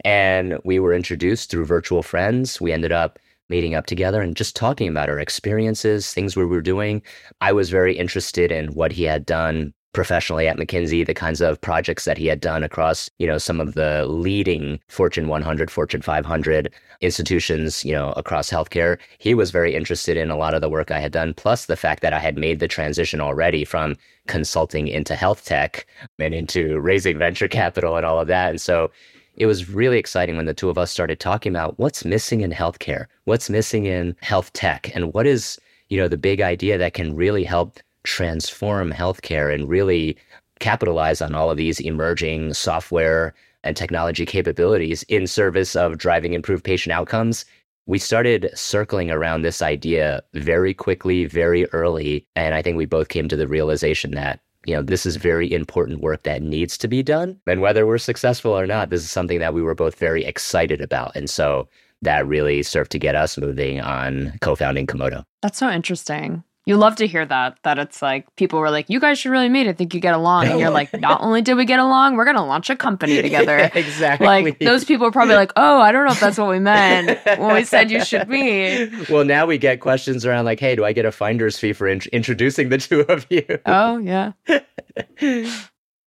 And 0.03 0.60
we 0.65 0.77
were 0.77 0.93
introduced 0.93 1.49
through 1.49 1.65
virtual 1.65 2.03
friends. 2.03 2.60
We 2.60 2.71
ended 2.71 2.91
up 2.91 3.17
meeting 3.49 3.75
up 3.75 3.86
together 3.86 4.21
and 4.21 4.36
just 4.36 4.56
talking 4.56 4.89
about 4.89 5.10
our 5.10 5.19
experiences, 5.19 6.13
things 6.13 6.36
we 6.36 6.45
were 6.45 6.62
doing. 6.62 7.01
I 7.39 7.53
was 7.53 7.69
very 7.69 7.97
interested 7.97 8.51
in 8.51 8.67
what 8.73 8.91
he 8.91 9.03
had 9.03 9.25
done 9.25 9.73
professionally 9.97 10.47
at 10.47 10.57
McKinsey, 10.57 11.03
the 11.03 11.15
kinds 11.15 11.41
of 11.41 11.60
projects 11.60 12.05
that 12.05 12.19
he 12.19 12.27
had 12.27 12.39
done 12.39 12.63
across, 12.63 13.10
you 13.17 13.25
know, 13.25 13.39
some 13.39 13.60
of 13.60 13.73
the 13.73 14.05
leading 14.05 14.79
Fortune 14.89 15.27
100, 15.27 15.71
Fortune 15.71 16.03
500 16.03 16.71
institutions, 17.01 17.83
you 17.83 17.93
know, 17.93 18.12
across 18.12 18.47
healthcare. 18.47 18.99
He 19.17 19.33
was 19.33 19.49
very 19.49 19.73
interested 19.73 20.15
in 20.15 20.29
a 20.29 20.38
lot 20.38 20.53
of 20.53 20.62
the 20.62 20.69
work 20.69 20.91
I 20.91 20.99
had 20.99 21.12
done, 21.12 21.33
plus 21.33 21.65
the 21.65 21.75
fact 21.75 22.03
that 22.03 22.13
I 22.13 22.19
had 22.19 22.38
made 22.38 22.60
the 22.60 22.67
transition 22.67 23.19
already 23.19 23.65
from 23.65 23.97
consulting 24.27 24.88
into 24.88 25.15
health 25.15 25.45
tech 25.45 25.88
and 26.19 26.36
into 26.36 26.79
raising 26.79 27.17
venture 27.17 27.47
capital 27.47 27.97
and 27.97 28.05
all 28.05 28.19
of 28.19 28.27
that. 28.27 28.51
And 28.51 28.62
so 28.62 28.91
it 29.36 29.47
was 29.47 29.67
really 29.67 29.97
exciting 29.97 30.38
when 30.38 30.45
the 30.45 30.53
two 30.53 30.69
of 30.69 30.77
us 30.77 30.91
started 30.91 31.19
talking 31.19 31.51
about 31.51 31.79
what's 31.79 32.05
missing 32.05 32.41
in 32.41 32.51
healthcare, 32.51 33.07
what's 33.25 33.49
missing 33.49 33.86
in 33.88 34.15
health 34.21 34.53
tech, 34.53 34.95
and 34.95 35.12
what 35.12 35.25
is, 35.25 35.57
you 35.89 35.97
know, 35.97 36.07
the 36.07 36.17
big 36.17 36.39
idea 36.39 36.77
that 36.77 36.93
can 36.93 37.15
really 37.15 37.43
help 37.43 37.79
transform 38.08 38.91
healthcare 38.91 39.54
and 39.54 39.70
really 39.70 40.17
capitalize 40.60 41.22
on 41.22 41.36
all 41.36 41.52
of 41.52 41.58
these 41.58 41.80
emerging 41.82 42.54
software 42.54 43.34
and 43.63 43.76
technology 43.76 44.26
capabilities 44.26 45.04
in 45.04 45.28
service 45.28 45.76
of 45.76 45.98
driving 45.98 46.34
improved 46.34 46.63
patient 46.63 46.93
outcomes. 46.93 47.46
We 47.86 48.00
started 48.00 48.50
circling 48.54 49.12
around 49.12 49.41
this 49.41 49.62
idea 49.62 50.22
very 50.34 50.74
quickly, 50.74 51.26
very 51.26 51.65
early. 51.67 52.26
And 52.36 52.56
I 52.56 52.62
think 52.62 52.78
we 52.78 52.86
both 52.86 53.10
came 53.10 53.28
to 53.28 53.36
the 53.36 53.48
realization 53.48 54.12
that, 54.12 54.39
you 54.65 54.74
know, 54.74 54.82
this 54.82 55.06
is 55.06 55.17
very 55.17 55.52
important 55.52 56.02
work 56.02 56.24
that 56.24 56.41
needs 56.41 56.78
to 56.80 56.88
be 56.88 57.04
done. 57.04 57.39
And 57.46 57.62
whether 57.62 57.86
we're 57.86 57.98
successful 57.98 58.58
or 58.58 58.65
not, 58.65 58.89
this 58.89 59.04
is 59.04 59.12
something 59.12 59.39
that 59.39 59.54
we 59.54 59.62
were 59.62 59.76
both 59.76 59.96
very 59.96 60.26
excited 60.26 60.82
about. 60.82 61.15
And 61.15 61.30
so 61.30 61.67
that 62.02 62.26
really 62.26 62.63
served 62.63 62.91
to 62.91 63.00
get 63.00 63.15
us 63.15 63.38
moving 63.38 63.82
on 63.82 64.38
co 64.41 64.56
founding 64.56 64.88
Komodo. 64.88 65.24
That's 65.41 65.58
so 65.58 65.70
interesting 65.70 66.43
you 66.67 66.77
love 66.77 66.97
to 66.97 67.08
hear 67.08 67.25
that 67.25 67.58
that 67.63 67.80
it's 67.80 68.01
like 68.01 68.27
people 68.36 68.60
were 68.60 68.69
like 68.69 68.89
you 68.89 68.99
guys 68.99 69.17
should 69.17 69.32
really 69.32 69.49
meet. 69.49 69.67
I 69.67 69.73
think 69.73 69.93
you 69.93 69.99
get 69.99 70.13
along. 70.13 70.47
And 70.47 70.60
you're 70.60 70.69
like 70.69 70.93
not 70.99 71.21
only 71.21 71.41
did 71.41 71.56
we 71.56 71.65
get 71.65 71.80
along 71.80 72.17
we're 72.17 72.25
gonna 72.25 72.45
launch 72.45 72.69
a 72.69 72.75
company 72.75 73.21
together. 73.21 73.58
Yeah, 73.58 73.71
exactly. 73.73 74.27
Like 74.27 74.60
those 74.60 74.84
people 74.84 75.08
are 75.08 75.12
probably 75.12 75.36
like 75.36 75.53
oh 75.56 75.80
i 75.80 75.91
don't 75.91 76.06
know 76.06 76.12
if 76.12 76.19
that's 76.19 76.38
what 76.38 76.49
we 76.49 76.60
meant 76.60 77.19
when 77.39 77.56
we 77.56 77.63
said 77.63 77.89
you 77.89 78.03
should 78.03 78.27
meet. 78.30 79.10
Well 79.10 79.25
now 79.25 79.45
we 79.45 79.58
get 79.58 79.80
questions 79.80 80.25
around 80.25 80.45
like 80.45 80.60
hey 80.60 80.75
do 80.75 80.84
i 80.86 80.91
get 80.93 81.06
a 81.06 81.12
finder's 81.12 81.58
fee 81.58 81.73
for 81.73 81.88
in- 81.88 82.01
introducing 82.12 82.69
the 82.69 82.77
two 82.77 83.01
of 83.01 83.25
you? 83.30 83.45
Oh 83.65 83.97
yeah. 83.97 84.34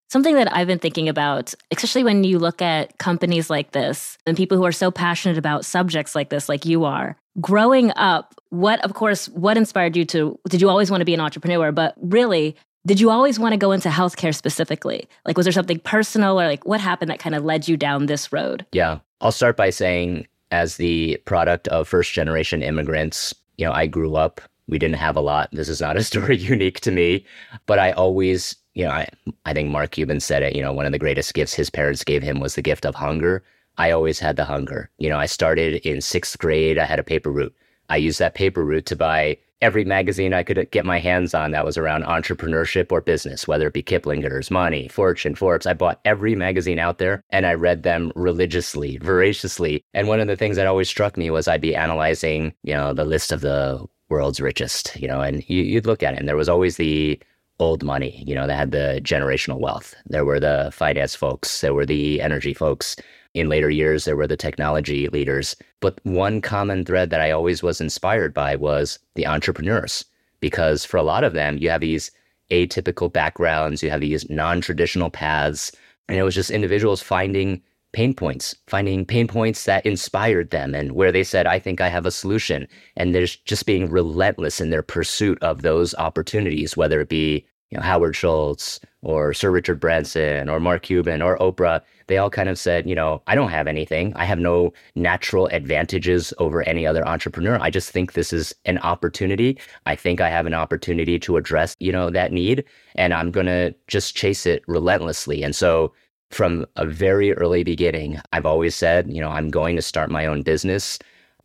Something 0.10 0.34
that 0.36 0.52
I've 0.56 0.66
been 0.66 0.80
thinking 0.80 1.08
about, 1.08 1.54
especially 1.70 2.04
when 2.04 2.24
you 2.24 2.40
look 2.40 2.64
at 2.64 2.98
companies 2.98 3.48
like 3.48 3.72
this 3.74 4.18
and 4.26 4.36
people 4.36 4.58
who 4.58 4.66
are 4.66 4.72
so 4.72 4.90
passionate 4.90 5.38
about 5.38 5.66
subjects 5.66 6.16
like 6.16 6.30
this, 6.30 6.50
like 6.50 6.66
you 6.66 6.84
are, 6.84 7.16
growing 7.40 7.92
up, 7.96 8.36
what, 8.50 8.84
of 8.84 8.94
course, 8.94 9.28
what 9.30 9.58
inspired 9.58 9.96
you 9.96 10.06
to, 10.06 10.40
did 10.50 10.62
you 10.62 10.70
always 10.70 10.90
want 10.90 11.02
to 11.02 11.06
be 11.06 11.14
an 11.14 11.20
entrepreneur? 11.20 11.72
But 11.72 11.96
really, 11.98 12.56
did 12.86 13.00
you 13.00 13.10
always 13.10 13.40
want 13.40 13.54
to 13.54 13.58
go 13.58 13.72
into 13.72 13.90
healthcare 13.90 14.34
specifically? 14.34 15.08
Like, 15.26 15.38
was 15.38 15.46
there 15.46 15.54
something 15.54 15.80
personal 15.80 16.40
or 16.40 16.48
like 16.48 16.66
what 16.66 16.80
happened 16.80 17.12
that 17.12 17.20
kind 17.20 17.36
of 17.36 17.44
led 17.44 17.68
you 17.68 17.78
down 17.78 18.06
this 18.06 18.32
road? 18.32 18.66
Yeah. 18.72 19.00
I'll 19.22 19.32
start 19.32 19.58
by 19.58 19.70
saying, 19.70 20.28
as 20.52 20.78
the 20.78 21.18
product 21.26 21.68
of 21.68 21.88
first 21.88 22.14
generation 22.14 22.64
immigrants, 22.64 23.34
you 23.58 23.66
know, 23.66 23.74
I 23.74 23.86
grew 23.86 24.16
up, 24.16 24.42
we 24.68 24.80
didn't 24.80 24.96
have 24.96 25.16
a 25.16 25.22
lot. 25.22 25.50
This 25.52 25.70
is 25.70 25.82
not 25.82 25.98
a 25.98 26.04
story 26.06 26.38
unique 26.38 26.80
to 26.82 26.92
me, 26.92 27.26
but 27.66 27.80
I 27.80 27.92
always, 27.92 28.56
you 28.74 28.86
know, 28.86 28.92
I, 28.92 29.08
I 29.46 29.54
think 29.54 29.70
Mark 29.70 29.92
Cuban 29.92 30.20
said 30.20 30.44
it, 30.44 30.56
you 30.56 30.62
know, 30.62 30.74
one 30.74 30.86
of 30.86 30.92
the 30.92 31.00
greatest 31.00 31.34
gifts 31.34 31.54
his 31.54 31.70
parents 31.70 32.04
gave 32.04 32.24
him 32.24 32.40
was 32.40 32.56
the 32.56 32.62
gift 32.62 32.86
of 32.86 32.96
hunger. 32.96 33.44
I 33.80 33.92
always 33.92 34.20
had 34.20 34.36
the 34.36 34.46
hunger. 34.46 34.92
You 34.98 35.10
know, 35.10 35.18
I 35.18 35.26
started 35.26 35.76
in 35.88 36.02
sixth 36.02 36.38
grade, 36.38 36.78
I 36.78 36.86
had 36.86 37.00
a 37.00 37.04
paper 37.04 37.32
route. 37.32 37.56
I 37.90 37.98
used 37.98 38.20
that 38.20 38.36
paper 38.36 38.64
route 38.64 38.86
to 38.88 38.96
buy 38.96 39.38
every 39.62 39.84
magazine 39.84 40.34
I 40.34 40.44
could 40.44 40.70
get 40.72 40.86
my 40.86 41.00
hands 41.00 41.34
on 41.34 41.52
that 41.52 41.66
was 41.66 41.78
around 41.78 42.04
entrepreneurship 42.04 42.92
or 42.92 43.02
business, 43.02 43.48
whether 43.48 43.68
it 43.68 43.74
be 43.74 43.84
Kiplinger's, 43.84 44.52
Money, 44.52 44.88
Fortune, 44.88 45.36
Forbes. 45.36 45.66
I 45.66 45.74
bought 45.74 46.00
every 46.06 46.36
magazine 46.36 46.80
out 46.80 46.98
there 46.98 47.24
and 47.30 47.46
I 47.46 47.54
read 47.54 47.84
them 47.84 48.12
religiously, 48.16 48.98
voraciously. 48.98 49.84
And 49.94 50.08
one 50.08 50.20
of 50.20 50.28
the 50.28 50.38
things 50.38 50.56
that 50.58 50.68
always 50.68 50.90
struck 50.90 51.18
me 51.18 51.30
was 51.30 51.48
I'd 51.48 51.62
be 51.62 51.76
analyzing, 51.76 52.54
you 52.64 52.74
know, 52.74 52.94
the 52.94 53.06
list 53.06 53.32
of 53.32 53.42
the 53.42 53.86
world's 54.10 54.42
richest, 54.42 54.96
you 54.96 55.08
know, 55.08 55.22
and 55.22 55.48
you, 55.50 55.76
would 55.76 55.86
look 55.86 56.04
at 56.04 56.14
it 56.14 56.20
and 56.20 56.28
there 56.28 56.38
was 56.38 56.50
always 56.50 56.78
the 56.78 57.20
old 57.60 57.84
money, 57.84 58.24
you 58.26 58.34
know, 58.34 58.48
that 58.48 58.56
had 58.56 58.72
the 58.72 59.02
generational 59.04 59.60
wealth. 59.60 59.94
There 60.06 60.26
were 60.26 60.40
the 60.40 60.70
finance 60.74 61.16
folks, 61.16 61.62
there 61.62 61.74
were 61.74 61.86
the 61.86 62.22
energy 62.22 62.54
folks. 62.54 62.96
In 63.34 63.48
later 63.48 63.70
years, 63.70 64.06
there 64.06 64.16
were 64.16 64.28
the 64.28 64.38
technology 64.38 65.08
leaders. 65.08 65.56
But 65.82 66.00
one 66.04 66.42
common 66.42 66.84
thread 66.84 67.10
that 67.12 67.22
I 67.22 67.32
always 67.32 67.62
was 67.62 67.80
inspired 67.80 68.34
by 68.34 68.56
was 68.56 69.00
the 69.16 69.28
entrepreneurs, 69.28 70.06
because 70.40 70.84
for 70.84 70.98
a 70.98 71.04
lot 71.04 71.24
of 71.24 71.34
them, 71.34 71.58
you 71.58 71.70
have 71.70 71.82
these 71.82 72.12
atypical 72.50 73.12
backgrounds, 73.12 73.84
you 73.84 73.90
have 73.90 74.02
these 74.02 74.30
non 74.30 74.62
traditional 74.62 75.10
paths. 75.10 75.72
And 76.08 76.18
it 76.18 76.24
was 76.24 76.36
just 76.36 76.50
individuals 76.50 77.04
finding 77.04 77.62
pain 77.92 78.14
points, 78.14 78.56
finding 78.68 79.06
pain 79.06 79.28
points 79.28 79.66
that 79.66 79.86
inspired 79.86 80.50
them 80.52 80.76
and 80.76 80.94
where 80.94 81.12
they 81.12 81.24
said, 81.24 81.48
I 81.48 81.60
think 81.60 81.82
I 81.82 81.88
have 81.90 82.06
a 82.06 82.12
solution. 82.12 82.68
And 82.98 83.14
there's 83.14 83.36
just 83.36 83.66
being 83.66 83.90
relentless 83.90 84.62
in 84.62 84.70
their 84.70 84.84
pursuit 84.84 85.42
of 85.42 85.62
those 85.62 85.96
opportunities, 85.96 86.78
whether 86.78 87.02
it 87.02 87.10
be 87.10 87.46
you 87.70 87.78
know, 87.78 87.84
Howard 87.84 88.16
Schultz 88.16 88.80
or 89.02 89.34
Sir 89.34 89.52
Richard 89.52 89.80
Branson 89.80 90.50
or 90.50 90.60
Mark 90.60 90.84
Cuban 90.84 91.22
or 91.22 91.38
Oprah, 91.38 91.82
they 92.08 92.18
all 92.18 92.30
kind 92.30 92.50
of 92.50 92.58
said, 92.58 92.90
you 92.90 92.96
know, 92.96 93.22
I 93.28 93.36
don't 93.36 93.52
have 93.52 93.68
anything. 93.68 94.14
I 94.16 94.26
have 94.26 94.40
no 94.40 94.74
natural 94.96 95.48
advantages 95.48 96.34
over 96.40 96.64
any 96.64 96.88
other 96.88 97.08
entrepreneur. 97.08 97.60
I 97.62 97.70
just 97.70 97.92
think 97.92 98.14
this 98.14 98.34
is 98.34 98.54
an 98.66 98.80
opportunity. 98.80 99.60
I 99.86 99.96
think 99.96 100.20
I 100.20 100.30
have 100.30 100.48
an 100.48 100.54
opportunity 100.54 101.20
to 101.20 101.38
address, 101.38 101.76
you 101.80 101.92
know, 101.92 102.10
that 102.10 102.32
need 102.32 102.66
and 102.96 103.14
I'm 103.14 103.32
going 103.32 103.46
to 103.46 103.74
just 103.88 104.16
chase 104.16 104.46
it 104.46 104.64
relentlessly. 104.68 105.44
And 105.44 105.56
so 105.56 105.94
from 106.32 106.66
a 106.76 106.86
very 106.86 107.34
early 107.34 107.64
beginning, 107.64 108.20
I've 108.34 108.46
always 108.46 108.76
said, 108.76 109.12
you 109.12 109.22
know, 109.22 109.30
I'm 109.30 109.50
going 109.50 109.76
to 109.76 109.82
start 109.82 110.12
my 110.12 110.26
own 110.26 110.42
business. 110.42 111.00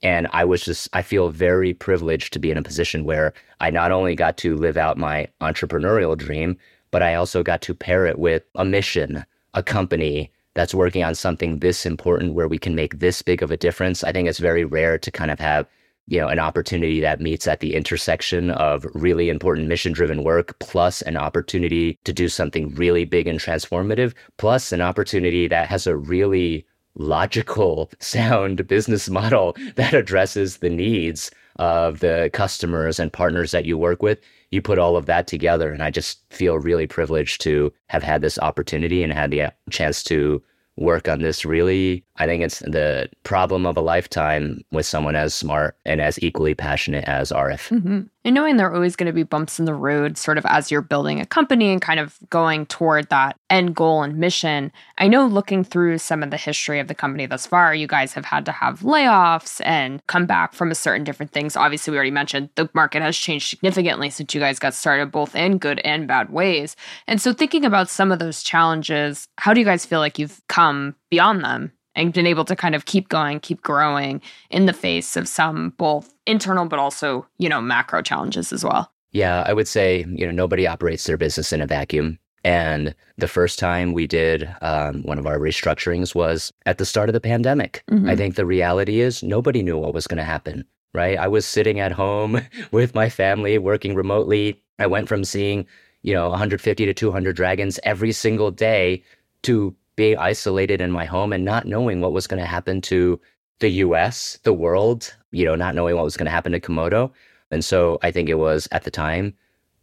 And 0.05 0.29
I 0.33 0.45
was 0.45 0.63
just, 0.63 0.89
I 0.93 1.01
feel 1.01 1.31
very 1.31 1.73
privileged 1.73 2.35
to 2.35 2.39
be 2.39 2.51
in 2.51 2.59
a 2.59 2.63
position 2.63 3.05
where 3.05 3.33
I 3.61 3.71
not 3.71 3.91
only 3.91 4.15
got 4.15 4.37
to 4.39 4.55
live 4.55 4.77
out 4.77 4.99
my 4.99 5.29
entrepreneurial 5.41 6.17
dream, 6.17 6.59
but 6.91 7.03
I 7.03 7.15
also 7.15 7.43
got 7.43 7.63
to 7.63 7.75
pair 7.75 8.07
it 8.07 8.19
with 8.19 8.45
a 8.55 8.67
mission, 8.67 9.25
a 9.55 9.63
company 9.63 10.31
that's 10.53 10.75
working 10.75 11.03
on 11.03 11.15
something 11.15 11.59
this 11.59 11.87
important 11.87 12.35
where 12.35 12.47
we 12.47 12.59
can 12.59 12.75
make 12.75 12.99
this 12.99 13.23
big 13.23 13.43
of 13.43 13.51
a 13.51 13.57
difference. 13.57 14.05
I 14.05 14.13
think 14.13 14.29
it's 14.29 14.39
very 14.39 14.65
rare 14.65 14.99
to 14.99 15.11
kind 15.11 15.31
of 15.31 15.41
have 15.41 15.67
you 16.07 16.21
know, 16.21 16.29
an 16.29 16.39
opportunity 16.39 17.01
that 17.01 17.21
meets 17.21 17.47
at 17.47 17.61
the 17.61 17.75
intersection 17.75 18.51
of 18.51 18.87
really 18.93 19.31
important 19.31 19.69
mission 19.69 19.93
driven 19.93 20.23
work 20.23 20.59
plus 20.59 21.01
an 21.03 21.17
opportunity 21.17 21.99
to 22.05 22.13
do 22.13 22.29
something 22.29 22.75
really 22.75 23.07
big 23.07 23.27
and 23.27 23.41
transformative, 23.41 24.13
plus 24.37 24.71
an 24.71 24.83
opportunity 24.83 25.49
that 25.49 25.67
has 25.67 25.87
a 25.87 25.97
really 25.97 26.67
logical, 26.97 27.91
sound 28.01 28.67
business 28.67 29.09
model 29.11 29.57
that 29.77 29.95
addresses 29.95 30.59
the 30.59 30.71
needs 30.71 31.31
of 31.57 32.01
the 32.01 32.31
customers 32.33 32.99
and 32.99 33.13
partners 33.13 33.53
that 33.53 33.65
you 33.65 33.79
work 33.79 34.03
with. 34.03 34.19
You 34.51 34.61
put 34.61 34.79
all 34.79 34.97
of 34.97 35.07
that 35.07 35.27
together. 35.27 35.73
And 35.73 35.83
I 35.83 35.91
just 35.91 36.21
feel 36.31 36.59
really 36.59 36.87
privileged 36.87 37.41
to 37.43 37.73
have 37.89 38.03
had 38.03 38.23
this 38.23 38.39
opportunity 38.39 39.03
and 39.03 39.13
had 39.13 39.31
the 39.31 39.53
chance 39.71 40.03
to 40.05 40.43
work 40.77 41.09
on 41.09 41.21
this 41.21 41.45
really 41.45 42.05
i 42.17 42.27
think 42.27 42.43
it's 42.43 42.59
the 42.61 43.09
problem 43.23 43.65
of 43.65 43.77
a 43.77 43.81
lifetime 43.81 44.61
with 44.73 44.85
someone 44.85 45.15
as 45.15 45.33
smart 45.33 45.77
and 45.85 46.01
as 46.01 46.21
equally 46.21 46.55
passionate 46.55 47.05
as 47.05 47.31
Arif 47.31 47.69
mm-hmm. 47.69 48.01
And 48.25 48.35
knowing 48.35 48.57
there 48.57 48.69
are 48.69 48.75
always 48.75 48.97
going 48.97 49.07
to 49.07 49.13
be 49.13 49.23
bumps 49.23 49.59
in 49.59 49.65
the 49.65 49.75
road 49.75 50.17
sort 50.17 50.39
of 50.39 50.47
as 50.47 50.71
you're 50.71 50.81
building 50.81 51.21
a 51.21 51.27
company 51.27 51.71
and 51.71 51.83
kind 51.83 52.01
of 52.01 52.19
going 52.31 52.67
toward 52.67 53.09
that 53.11 53.37
end 53.51 53.75
goal 53.75 54.03
and 54.03 54.17
mission 54.17 54.73
i 54.99 55.07
know 55.07 55.27
looking 55.27 55.63
through 55.63 55.99
some 55.99 56.23
of 56.23 56.31
the 56.31 56.37
history 56.37 56.81
of 56.81 56.89
the 56.89 56.95
company 56.95 57.27
thus 57.27 57.47
far 57.47 57.75
you 57.75 57.87
guys 57.87 58.13
have 58.13 58.25
had 58.25 58.45
to 58.45 58.53
have 58.53 58.81
layoffs 58.81 59.61
and 59.65 60.05
come 60.07 60.27
back 60.27 60.55
from 60.55 60.71
a 60.71 60.75
certain 60.75 61.05
different 61.05 61.33
things. 61.33 61.57
Obviously 61.57 61.91
we 61.91 61.97
already 61.97 62.11
mentioned 62.11 62.51
the 62.55 62.69
market 62.75 63.03
has 63.03 63.17
changed 63.17 63.49
significantly 63.49 64.11
since 64.11 64.35
you 64.35 64.41
guys 64.41 64.59
got 64.59 64.75
started 64.75 65.11
both 65.11 65.35
in 65.35 65.59
good 65.59 65.81
and 65.85 66.07
bad 66.07 66.31
ways. 66.31 66.77
And 67.07 67.21
so 67.21 67.33
thinking 67.33 67.65
about 67.65 67.89
some 67.89 68.13
of 68.13 68.19
those 68.19 68.43
challenges 68.43 69.29
how 69.39 69.53
do 69.53 69.61
you 69.61 69.67
guys 69.67 69.87
feel 69.87 70.01
like 70.01 70.19
you've 70.19 70.41
come 70.49 70.95
beyond 71.11 71.45
them 71.45 71.73
and 71.95 72.13
been 72.13 72.27
able 72.27 72.45
to 72.45 72.57
kind 72.57 72.75
of 72.75 72.85
keep 72.85 73.09
going, 73.09 73.41
keep 73.41 73.63
growing 73.63 74.21
in 74.51 74.67
the 74.67 74.73
face 74.73 75.17
of 75.17 75.29
some 75.29 75.71
both 75.71 76.15
internal 76.27 76.67
but 76.67 76.79
also, 76.79 77.27
you 77.39 77.49
know, 77.49 77.61
macro 77.61 78.03
challenges 78.03 78.53
as 78.53 78.65
well. 78.65 78.91
Yeah, 79.13 79.45
I 79.47 79.53
would 79.53 79.69
say, 79.69 80.05
you 80.09 80.27
know, 80.27 80.33
nobody 80.33 80.67
operates 80.67 81.05
their 81.05 81.17
business 81.17 81.53
in 81.53 81.61
a 81.61 81.67
vacuum. 81.67 82.19
And 82.45 82.95
the 83.17 83.29
first 83.29 83.59
time 83.59 83.93
we 83.93 84.07
did 84.07 84.55
um, 84.61 85.03
one 85.03 85.19
of 85.19 85.27
our 85.27 85.39
restructurings 85.39 86.15
was 86.15 86.53
at 86.67 86.79
the 86.79 86.85
start 86.85 87.09
of 87.09 87.15
the 87.15 87.21
pandemic. 87.21 87.83
Mm-hmm. 87.91 88.11
I 88.11 88.17
think 88.17 88.35
the 88.35 88.45
reality 88.45 89.01
is 89.01 89.23
nobody 89.23 89.63
knew 89.63 89.79
what 89.79 89.95
was 89.95 90.07
going 90.07 90.19
to 90.19 90.25
happen, 90.25 90.65
right? 90.93 91.17
I 91.17 91.29
was 91.29 91.47
sitting 91.47 91.81
at 91.81 91.93
home 91.93 92.41
with 92.71 92.95
my 92.95 93.09
family, 93.09 93.57
working 93.57 93.95
remotely. 93.95 94.63
I 94.79 94.87
went 94.87 95.09
from 95.09 95.25
seeing, 95.25 95.67
you 96.03 96.13
know, 96.13 96.29
150 96.29 96.85
to 96.85 96.93
200 96.93 97.35
dragons 97.35 97.81
every 97.83 98.13
single 98.13 98.51
day 98.51 99.03
to 99.43 99.75
being 99.97 100.19
isolated 100.19 100.81
in 100.81 100.91
my 100.91 101.05
home 101.05 101.33
and 101.33 101.45
not 101.45 101.67
knowing 101.67 102.01
what 102.01 102.13
was 102.13 102.27
going 102.27 102.41
to 102.41 102.47
happen 102.47 102.81
to 102.83 103.21
the 103.61 103.69
US, 103.69 104.39
the 104.43 104.53
world, 104.53 105.15
you 105.31 105.45
know, 105.45 105.55
not 105.55 105.75
knowing 105.75 105.97
what 105.97 106.05
was 106.05 106.17
going 106.17 106.27
to 106.27 106.33
happen 106.33 106.53
to 106.53 106.61
Komodo. 106.61 107.13
And 107.51 107.65
so 107.65 107.99
I 108.03 108.11
think 108.11 108.29
it 108.29 108.39
was 108.39 108.69
at 108.73 108.85
the 108.85 108.91
time 108.91 109.35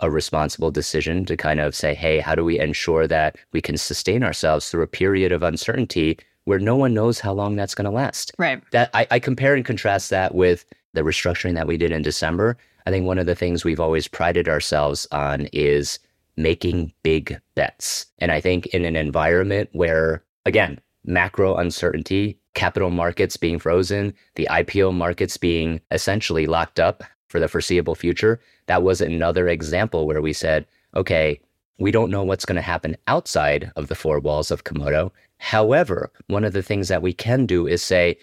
a 0.01 0.09
responsible 0.09 0.71
decision 0.71 1.25
to 1.25 1.37
kind 1.37 1.59
of 1.59 1.75
say, 1.75 1.93
hey, 1.93 2.19
how 2.19 2.35
do 2.35 2.43
we 2.43 2.59
ensure 2.59 3.07
that 3.07 3.37
we 3.51 3.61
can 3.61 3.77
sustain 3.77 4.23
ourselves 4.23 4.69
through 4.69 4.83
a 4.83 4.87
period 4.87 5.31
of 5.31 5.43
uncertainty 5.43 6.17
where 6.45 6.59
no 6.59 6.75
one 6.75 6.93
knows 6.93 7.19
how 7.19 7.31
long 7.31 7.55
that's 7.55 7.75
going 7.75 7.85
to 7.85 7.91
last? 7.91 8.33
Right. 8.37 8.61
That 8.71 8.89
I, 8.93 9.07
I 9.11 9.19
compare 9.19 9.55
and 9.55 9.63
contrast 9.63 10.09
that 10.09 10.33
with 10.33 10.65
the 10.93 11.01
restructuring 11.01 11.53
that 11.55 11.67
we 11.67 11.77
did 11.77 11.91
in 11.91 12.01
December. 12.01 12.57
I 12.85 12.89
think 12.89 13.05
one 13.05 13.19
of 13.19 13.27
the 13.27 13.35
things 13.35 13.63
we've 13.63 13.79
always 13.79 14.07
prided 14.07 14.49
ourselves 14.49 15.07
on 15.11 15.47
is 15.53 15.99
making 16.37 16.93
big 17.03 17.39
bets. 17.55 18.05
And 18.19 18.31
I 18.31 18.41
think 18.41 18.67
in 18.67 18.85
an 18.85 18.95
environment 18.95 19.69
where, 19.73 20.23
again, 20.45 20.79
macro 21.05 21.55
uncertainty, 21.55 22.39
capital 22.53 22.89
markets 22.89 23.37
being 23.37 23.59
frozen, 23.59 24.13
the 24.35 24.47
IPO 24.49 24.93
markets 24.93 25.37
being 25.37 25.81
essentially 25.91 26.47
locked 26.47 26.79
up 26.79 27.03
for 27.27 27.39
the 27.39 27.47
foreseeable 27.47 27.95
future, 27.95 28.39
that 28.67 28.83
was 28.83 29.01
another 29.01 29.47
example 29.47 30.05
where 30.05 30.21
we 30.21 30.33
said, 30.33 30.65
okay, 30.95 31.39
we 31.79 31.91
don't 31.91 32.11
know 32.11 32.23
what's 32.23 32.45
going 32.45 32.57
to 32.57 32.61
happen 32.61 32.95
outside 33.07 33.71
of 33.75 33.87
the 33.87 33.95
four 33.95 34.19
walls 34.19 34.51
of 34.51 34.63
Komodo. 34.63 35.11
However, 35.37 36.11
one 36.27 36.43
of 36.43 36.53
the 36.53 36.61
things 36.61 36.89
that 36.89 37.01
we 37.01 37.13
can 37.13 37.45
do 37.45 37.65
is 37.65 37.81
say, 37.81 38.17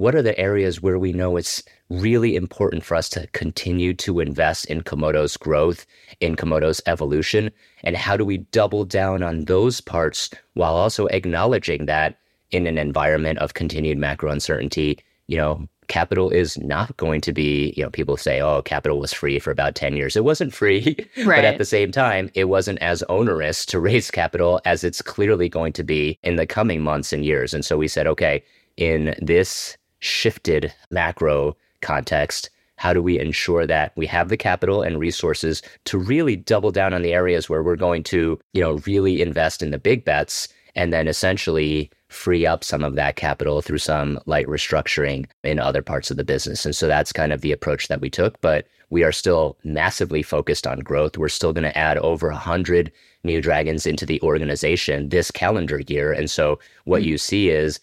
what 0.00 0.14
are 0.14 0.22
the 0.22 0.38
areas 0.40 0.80
where 0.80 0.98
we 0.98 1.12
know 1.12 1.36
it's 1.36 1.62
really 1.90 2.34
important 2.34 2.82
for 2.82 2.94
us 2.94 3.06
to 3.10 3.26
continue 3.34 3.92
to 3.92 4.18
invest 4.18 4.64
in 4.64 4.80
Komodo's 4.80 5.36
growth, 5.36 5.84
in 6.20 6.36
Komodo's 6.36 6.80
evolution, 6.86 7.50
and 7.84 7.94
how 7.94 8.16
do 8.16 8.24
we 8.24 8.38
double 8.38 8.86
down 8.86 9.22
on 9.22 9.44
those 9.44 9.82
parts 9.82 10.30
while 10.54 10.74
also 10.74 11.06
acknowledging 11.08 11.84
that 11.84 12.16
in 12.50 12.66
an 12.66 12.78
environment 12.78 13.40
of 13.40 13.52
continued 13.52 13.98
macro 13.98 14.30
uncertainty, 14.30 14.98
you 15.26 15.36
know, 15.36 15.68
capital 15.88 16.30
is 16.30 16.56
not 16.56 16.96
going 16.96 17.20
to 17.20 17.32
be, 17.34 17.74
you 17.76 17.82
know, 17.82 17.90
people 17.90 18.16
say, 18.16 18.40
oh, 18.40 18.62
capital 18.62 19.00
was 19.00 19.12
free 19.12 19.38
for 19.38 19.50
about 19.50 19.74
10 19.74 19.96
years. 19.96 20.16
It 20.16 20.24
wasn't 20.24 20.54
free, 20.54 20.96
right. 21.18 21.26
but 21.26 21.44
at 21.44 21.58
the 21.58 21.64
same 21.66 21.92
time, 21.92 22.30
it 22.32 22.44
wasn't 22.44 22.78
as 22.78 23.02
onerous 23.10 23.66
to 23.66 23.78
raise 23.78 24.10
capital 24.10 24.62
as 24.64 24.82
it's 24.82 25.02
clearly 25.02 25.50
going 25.50 25.74
to 25.74 25.84
be 25.84 26.18
in 26.22 26.36
the 26.36 26.46
coming 26.46 26.80
months 26.80 27.12
and 27.12 27.22
years. 27.22 27.52
And 27.52 27.66
so 27.66 27.76
we 27.76 27.86
said, 27.86 28.06
okay, 28.06 28.42
in 28.78 29.14
this 29.20 29.76
shifted 30.00 30.72
macro 30.90 31.56
context, 31.80 32.50
how 32.76 32.92
do 32.92 33.02
we 33.02 33.18
ensure 33.18 33.66
that 33.66 33.92
we 33.94 34.06
have 34.06 34.28
the 34.30 34.36
capital 34.36 34.82
and 34.82 34.98
resources 34.98 35.62
to 35.84 35.98
really 35.98 36.34
double 36.34 36.70
down 36.70 36.94
on 36.94 37.02
the 37.02 37.12
areas 37.12 37.48
where 37.48 37.62
we're 37.62 37.76
going 37.76 38.02
to, 38.02 38.38
you 38.52 38.60
know, 38.60 38.78
really 38.86 39.20
invest 39.20 39.62
in 39.62 39.70
the 39.70 39.78
big 39.78 40.04
bets 40.04 40.48
and 40.74 40.92
then 40.92 41.06
essentially 41.06 41.90
free 42.08 42.46
up 42.46 42.64
some 42.64 42.82
of 42.82 42.96
that 42.96 43.16
capital 43.16 43.60
through 43.60 43.78
some 43.78 44.18
light 44.26 44.46
restructuring 44.46 45.26
in 45.44 45.58
other 45.58 45.82
parts 45.82 46.10
of 46.10 46.16
the 46.16 46.24
business. 46.24 46.64
And 46.64 46.74
so 46.74 46.86
that's 46.86 47.12
kind 47.12 47.32
of 47.32 47.40
the 47.40 47.52
approach 47.52 47.88
that 47.88 48.00
we 48.00 48.10
took, 48.10 48.40
but 48.40 48.66
we 48.88 49.04
are 49.04 49.12
still 49.12 49.56
massively 49.62 50.22
focused 50.22 50.66
on 50.66 50.80
growth. 50.80 51.16
We're 51.16 51.28
still 51.28 51.52
going 51.52 51.64
to 51.64 51.78
add 51.78 51.98
over 51.98 52.28
100 52.28 52.90
new 53.22 53.40
dragons 53.40 53.86
into 53.86 54.04
the 54.04 54.20
organization 54.22 55.10
this 55.10 55.30
calendar 55.30 55.80
year. 55.86 56.12
And 56.12 56.30
so 56.30 56.58
what 56.84 57.02
mm-hmm. 57.02 57.10
you 57.10 57.18
see 57.18 57.50
is 57.50 57.78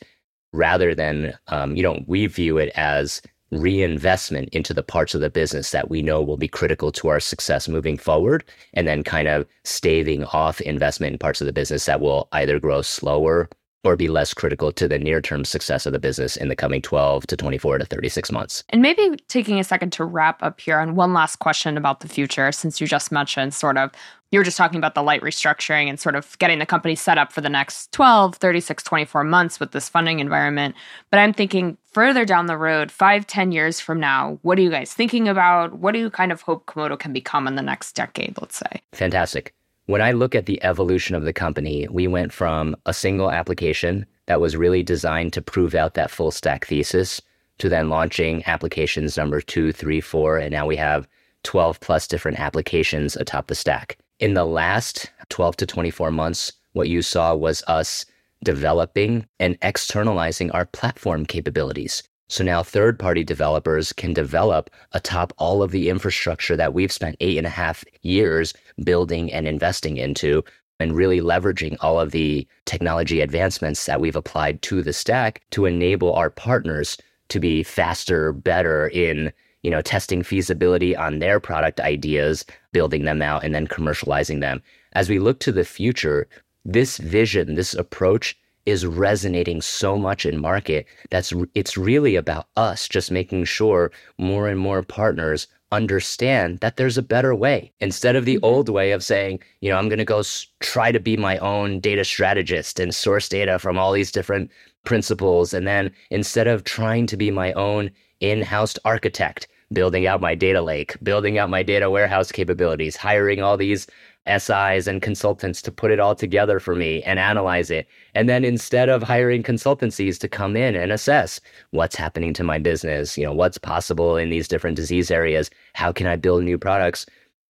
rather 0.58 0.94
than, 0.96 1.38
um, 1.48 1.76
you 1.76 1.84
know, 1.84 2.04
we 2.08 2.26
view 2.26 2.58
it 2.58 2.72
as 2.76 3.22
reinvestment 3.52 4.50
into 4.50 4.74
the 4.74 4.84
parts 4.84 5.16
of 5.16 5.22
the 5.22 5.30
business 5.30 5.72
that 5.72 5.90
we 5.90 6.02
know 6.02 6.22
will 6.22 6.38
be 6.38 6.50
critical 6.50 6.92
to 6.92 7.08
our 7.08 7.20
success 7.20 7.70
moving 7.70 7.98
forward, 7.98 8.44
and 8.74 8.88
then 8.88 9.04
kind 9.04 9.28
of 9.28 9.46
staving 9.64 10.26
off 10.26 10.60
investment 10.62 11.14
in 11.14 11.20
parts 11.20 11.40
of 11.40 11.48
the 11.48 11.54
business 11.54 11.86
that 11.86 12.02
will 12.02 12.28
either 12.34 12.60
grow 12.60 12.82
slower 12.82 13.50
or 13.84 13.96
be 13.96 14.10
less 14.10 14.34
critical 14.34 14.72
to 14.72 14.88
the 14.88 15.00
near 15.00 15.22
term 15.22 15.46
success 15.46 15.86
of 15.86 15.94
the 15.94 16.00
business 16.00 16.36
in 16.36 16.50
the 16.50 16.56
coming 16.56 16.82
12 16.82 17.26
to 17.28 17.38
24 17.38 17.78
to 17.78 17.86
36 17.86 18.32
months. 18.32 18.64
And 18.70 18.82
maybe 18.82 19.18
taking 19.30 19.60
a 19.60 19.64
second 19.64 19.92
to 19.94 20.04
wrap 20.04 20.44
up 20.44 20.60
here 20.60 20.80
on 20.80 20.96
one 20.96 21.14
last 21.14 21.38
question 21.38 21.78
about 21.78 22.02
the 22.02 22.10
future, 22.10 22.52
since 22.52 22.82
you 22.82 22.88
just 22.88 23.12
mentioned 23.12 23.54
sort 23.54 23.78
of 23.78 23.92
you 24.32 24.40
were 24.40 24.44
just 24.44 24.58
talking 24.58 24.78
about 24.78 24.96
the 24.96 25.04
light 25.04 25.22
restructuring 25.22 25.88
and 25.88 26.00
sort 26.00 26.16
of 26.16 26.38
getting 26.40 26.60
the 26.60 26.66
company 26.66 26.96
set 26.96 27.18
up 27.18 27.32
for 27.32 27.42
the 27.42 27.50
next 27.50 27.92
12, 27.94 28.36
36, 28.36 28.84
24 28.84 29.24
months 29.24 29.60
with 29.60 29.72
this 29.72 29.88
funding 29.88 30.20
environment. 30.20 30.76
But 31.10 31.20
I'm 31.20 31.34
thinking 31.34 31.78
further 31.92 32.26
down 32.26 32.48
the 32.48 32.58
road, 32.58 32.92
five, 32.92 33.26
10 33.26 33.52
years 33.52 33.80
from 33.80 34.00
now, 34.00 34.40
what 34.42 34.58
are 34.58 34.62
you 34.62 34.70
guys 34.70 34.94
thinking 34.94 35.28
about? 35.28 35.80
What 35.80 35.94
do 35.94 36.00
you 36.00 36.10
kind 36.10 36.32
of 36.32 36.42
hope 36.42 36.66
Komodo 36.66 37.00
can 37.00 37.14
become 37.14 37.48
in 37.48 37.56
the 37.56 37.62
next 37.62 37.94
decade, 37.94 38.38
let's 38.42 38.58
say? 38.58 38.82
Fantastic. 38.94 39.54
when 39.86 40.02
I 40.02 40.12
look 40.12 40.36
at 40.36 40.48
the 40.48 40.62
evolution 40.64 41.16
of 41.16 41.24
the 41.24 41.32
company, 41.32 41.88
we 41.90 42.08
went 42.08 42.34
from 42.34 42.76
a 42.86 42.94
single 42.94 43.32
application 43.32 44.06
that 44.26 44.42
was 44.42 44.58
really 44.58 44.84
designed 44.84 45.32
to 45.32 45.42
prove 45.42 45.74
out 45.74 45.94
that 45.94 46.12
full 46.12 46.32
stack 46.32 46.66
thesis 46.66 47.22
to 47.60 47.70
then 47.70 47.90
launching 47.90 48.44
applications 48.46 49.16
number 49.16 49.40
two, 49.40 49.72
three, 49.72 50.02
four, 50.02 50.38
and 50.38 50.52
now 50.52 50.66
we 50.66 50.76
have 50.76 51.08
12 51.44 51.80
plus 51.80 52.06
different 52.08 52.38
applications 52.40 53.16
atop 53.16 53.48
the 53.48 53.56
stack. 53.56 53.98
In 54.20 54.34
the 54.34 54.46
last 54.46 55.12
12 55.30 55.58
to 55.58 55.66
24 55.68 56.10
months, 56.10 56.52
what 56.74 56.90
you 56.90 57.04
saw 57.04 57.36
was 57.36 57.64
us 57.68 58.04
developing 58.44 59.28
and 59.40 59.60
externalizing 59.62 60.50
our 60.52 60.66
platform 60.66 61.24
capabilities. 61.24 62.02
So 62.28 62.44
now 62.44 62.64
third 62.64 62.98
party 62.98 63.24
developers 63.24 63.94
can 63.94 64.14
develop 64.14 64.72
atop 64.94 65.34
all 65.38 65.62
of 65.62 65.70
the 65.70 65.88
infrastructure 65.88 66.58
that 66.58 66.74
we've 66.74 66.92
spent 66.92 67.18
eight 67.20 67.38
and 67.38 67.46
a 67.46 67.52
half 67.52 67.86
years 68.02 68.56
building 68.84 69.32
and 69.32 69.48
investing 69.48 69.98
into 69.98 70.44
and 70.80 70.96
really 70.96 71.22
leveraging 71.22 71.78
all 71.82 72.00
of 72.00 72.10
the 72.10 72.48
technology 72.66 73.22
advancements 73.22 73.86
that 73.86 74.02
we've 74.02 74.16
applied 74.16 74.64
to 74.64 74.82
the 74.82 74.94
stack 74.94 75.44
to 75.52 75.66
enable 75.68 76.12
our 76.14 76.32
partners 76.32 76.98
to 77.30 77.40
be 77.40 77.62
faster, 77.62 78.34
better 78.34 78.88
in 78.88 79.32
you 79.68 79.72
know 79.72 79.82
testing 79.82 80.24
feasibility 80.24 80.96
on 80.96 81.20
their 81.20 81.42
product 81.42 81.82
ideas, 81.82 82.46
building 82.72 83.04
them 83.04 83.22
out 83.22 83.44
and 83.44 83.54
then 83.54 83.68
commercializing 83.68 84.40
them. 84.40 84.64
As 84.94 85.10
we 85.10 85.20
look 85.20 85.40
to 85.42 85.52
the 85.52 85.66
future, 85.66 86.26
this 86.64 87.00
vision, 87.00 87.56
this 87.56 87.74
approach 87.74 88.38
is 88.66 88.86
resonating 88.86 89.62
so 89.62 89.98
much 89.98 90.26
in 90.26 90.40
market 90.40 90.86
that's 91.10 91.34
it's 91.54 91.78
really 91.78 92.16
about 92.16 92.48
us 92.56 92.88
just 92.88 93.12
making 93.12 93.44
sure 93.44 93.92
more 94.18 94.48
and 94.48 94.58
more 94.58 94.84
partners 94.84 95.48
understand 95.74 96.60
that 96.60 96.78
there's 96.78 96.98
a 96.98 97.02
better 97.16 97.36
way 97.36 97.72
instead 97.82 98.16
of 98.16 98.24
the 98.24 98.36
mm-hmm. 98.36 98.46
old 98.46 98.70
way 98.70 98.92
of 98.92 99.04
saying 99.04 99.40
you 99.62 99.70
know 99.70 99.78
i'm 99.78 99.90
going 99.90 100.06
to 100.06 100.14
go 100.16 100.20
s- 100.20 100.48
try 100.62 100.92
to 100.92 101.00
be 101.00 101.16
my 101.16 101.38
own 101.40 101.80
data 101.80 102.04
strategist 102.04 102.80
and 102.80 102.94
source 102.96 103.30
data 103.30 103.60
from 103.60 103.78
all 103.78 103.94
these 103.94 104.12
different 104.12 104.50
principles 104.84 105.54
and 105.54 105.66
then 105.66 105.90
instead 106.10 106.48
of 106.48 106.64
trying 106.64 107.06
to 107.08 107.18
be 107.18 107.32
my 107.32 107.54
own 107.54 107.90
in-house 108.20 108.78
architect 108.84 109.48
building 109.74 110.08
out 110.08 110.22
my 110.22 110.34
data 110.34 110.62
lake 110.62 110.96
building 111.04 111.38
out 111.38 111.50
my 111.50 111.62
data 111.62 111.90
warehouse 111.90 112.32
capabilities 112.32 112.96
hiring 112.96 113.42
all 113.42 113.58
these 113.58 113.88
SIs 114.28 114.88
and 114.88 115.02
consultants 115.02 115.62
to 115.62 115.72
put 115.72 115.92
it 115.92 116.00
all 116.00 116.16
together 116.16 116.60
for 116.60 116.76
me 116.76 117.02
and 117.04 117.18
analyze 117.18 117.72
it. 117.72 117.88
And 118.14 118.28
then 118.28 118.44
instead 118.44 118.90
of 118.90 119.02
hiring 119.02 119.42
consultancies 119.42 120.20
to 120.20 120.28
come 120.28 120.58
in 120.58 120.76
and 120.76 120.92
assess 120.92 121.40
what's 121.72 121.96
happening 121.96 122.34
to 122.34 122.44
my 122.44 122.60
business, 122.60 123.18
you 123.18 123.24
know, 123.24 123.34
what's 123.34 123.58
possible 123.58 124.18
in 124.18 124.30
these 124.30 124.48
different 124.48 124.76
disease 124.76 125.10
areas, 125.10 125.50
how 125.74 125.92
can 125.92 126.08
I 126.08 126.18
build 126.18 126.44
new 126.44 126.58
products? 126.58 127.06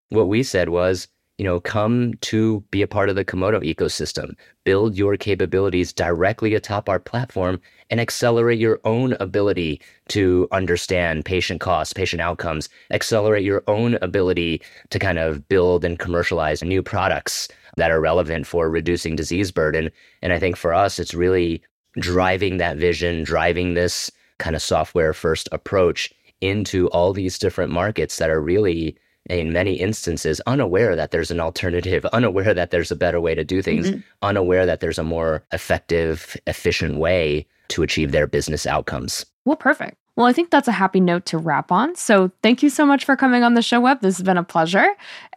What 0.09 0.28
we 0.28 0.43
said 0.43 0.70
was, 0.70 1.07
you 1.38 1.43
know, 1.43 1.59
come 1.59 2.13
to 2.21 2.61
be 2.71 2.81
a 2.81 2.88
part 2.88 3.09
of 3.09 3.15
the 3.15 3.25
Komodo 3.25 3.61
ecosystem, 3.61 4.35
build 4.63 4.97
your 4.97 5.15
capabilities 5.17 5.93
directly 5.93 6.55
atop 6.55 6.89
our 6.89 6.99
platform 6.99 7.61
and 7.89 8.01
accelerate 8.01 8.59
your 8.59 8.79
own 8.85 9.13
ability 9.19 9.79
to 10.09 10.47
understand 10.51 11.25
patient 11.25 11.61
costs, 11.61 11.93
patient 11.93 12.21
outcomes, 12.21 12.69
accelerate 12.91 13.43
your 13.43 13.63
own 13.67 13.95
ability 14.01 14.61
to 14.89 14.97
kind 14.97 15.19
of 15.19 15.47
build 15.47 15.85
and 15.85 15.99
commercialize 15.99 16.63
new 16.63 16.81
products 16.81 17.47
that 17.77 17.91
are 17.91 18.01
relevant 18.01 18.47
for 18.47 18.69
reducing 18.69 19.15
disease 19.15 19.51
burden. 19.51 19.91
And 20.23 20.33
I 20.33 20.39
think 20.39 20.57
for 20.57 20.73
us, 20.73 20.97
it's 20.97 21.13
really 21.13 21.61
driving 21.99 22.57
that 22.57 22.77
vision, 22.77 23.23
driving 23.23 23.75
this 23.75 24.11
kind 24.39 24.55
of 24.55 24.61
software 24.61 25.13
first 25.13 25.47
approach 25.51 26.11
into 26.41 26.88
all 26.89 27.13
these 27.13 27.39
different 27.39 27.71
markets 27.71 28.17
that 28.17 28.29
are 28.29 28.41
really 28.41 28.97
in 29.30 29.53
many 29.53 29.73
instances 29.73 30.41
unaware 30.47 30.95
that 30.95 31.11
there's 31.11 31.32
an 31.32 31.39
alternative, 31.39 32.05
unaware 32.13 32.53
that 32.53 32.71
there's 32.71 32.91
a 32.91 32.95
better 32.95 33.21
way 33.21 33.36
to 33.36 33.43
do 33.43 33.61
things, 33.61 33.89
mm-hmm. 33.89 33.99
unaware 34.21 34.65
that 34.65 34.80
there's 34.80 34.99
a 34.99 35.03
more 35.03 35.43
effective, 35.51 36.38
efficient 36.47 36.97
way 36.97 37.45
to 37.69 37.84
achieve 37.84 38.11
their 38.11 38.28
business 38.28 38.65
outcomes. 38.65 39.25
Well, 39.45 39.57
perfect. 39.57 39.97
Well, 40.17 40.25
I 40.25 40.34
think 40.34 40.49
that's 40.49 40.67
a 40.67 40.71
happy 40.71 40.99
note 40.99 41.28
to 41.28 41.38
wrap 41.38 41.71
on. 41.71 41.95
So, 41.95 42.32
thank 42.41 42.63
you 42.63 42.71
so 42.71 42.88
much 42.88 43.05
for 43.05 43.15
coming 43.15 43.43
on 43.43 43.53
the 43.53 43.61
show, 43.61 43.80
Web. 43.80 44.01
This 44.01 44.17
has 44.17 44.25
been 44.25 44.38
a 44.38 44.43
pleasure. 44.43 44.88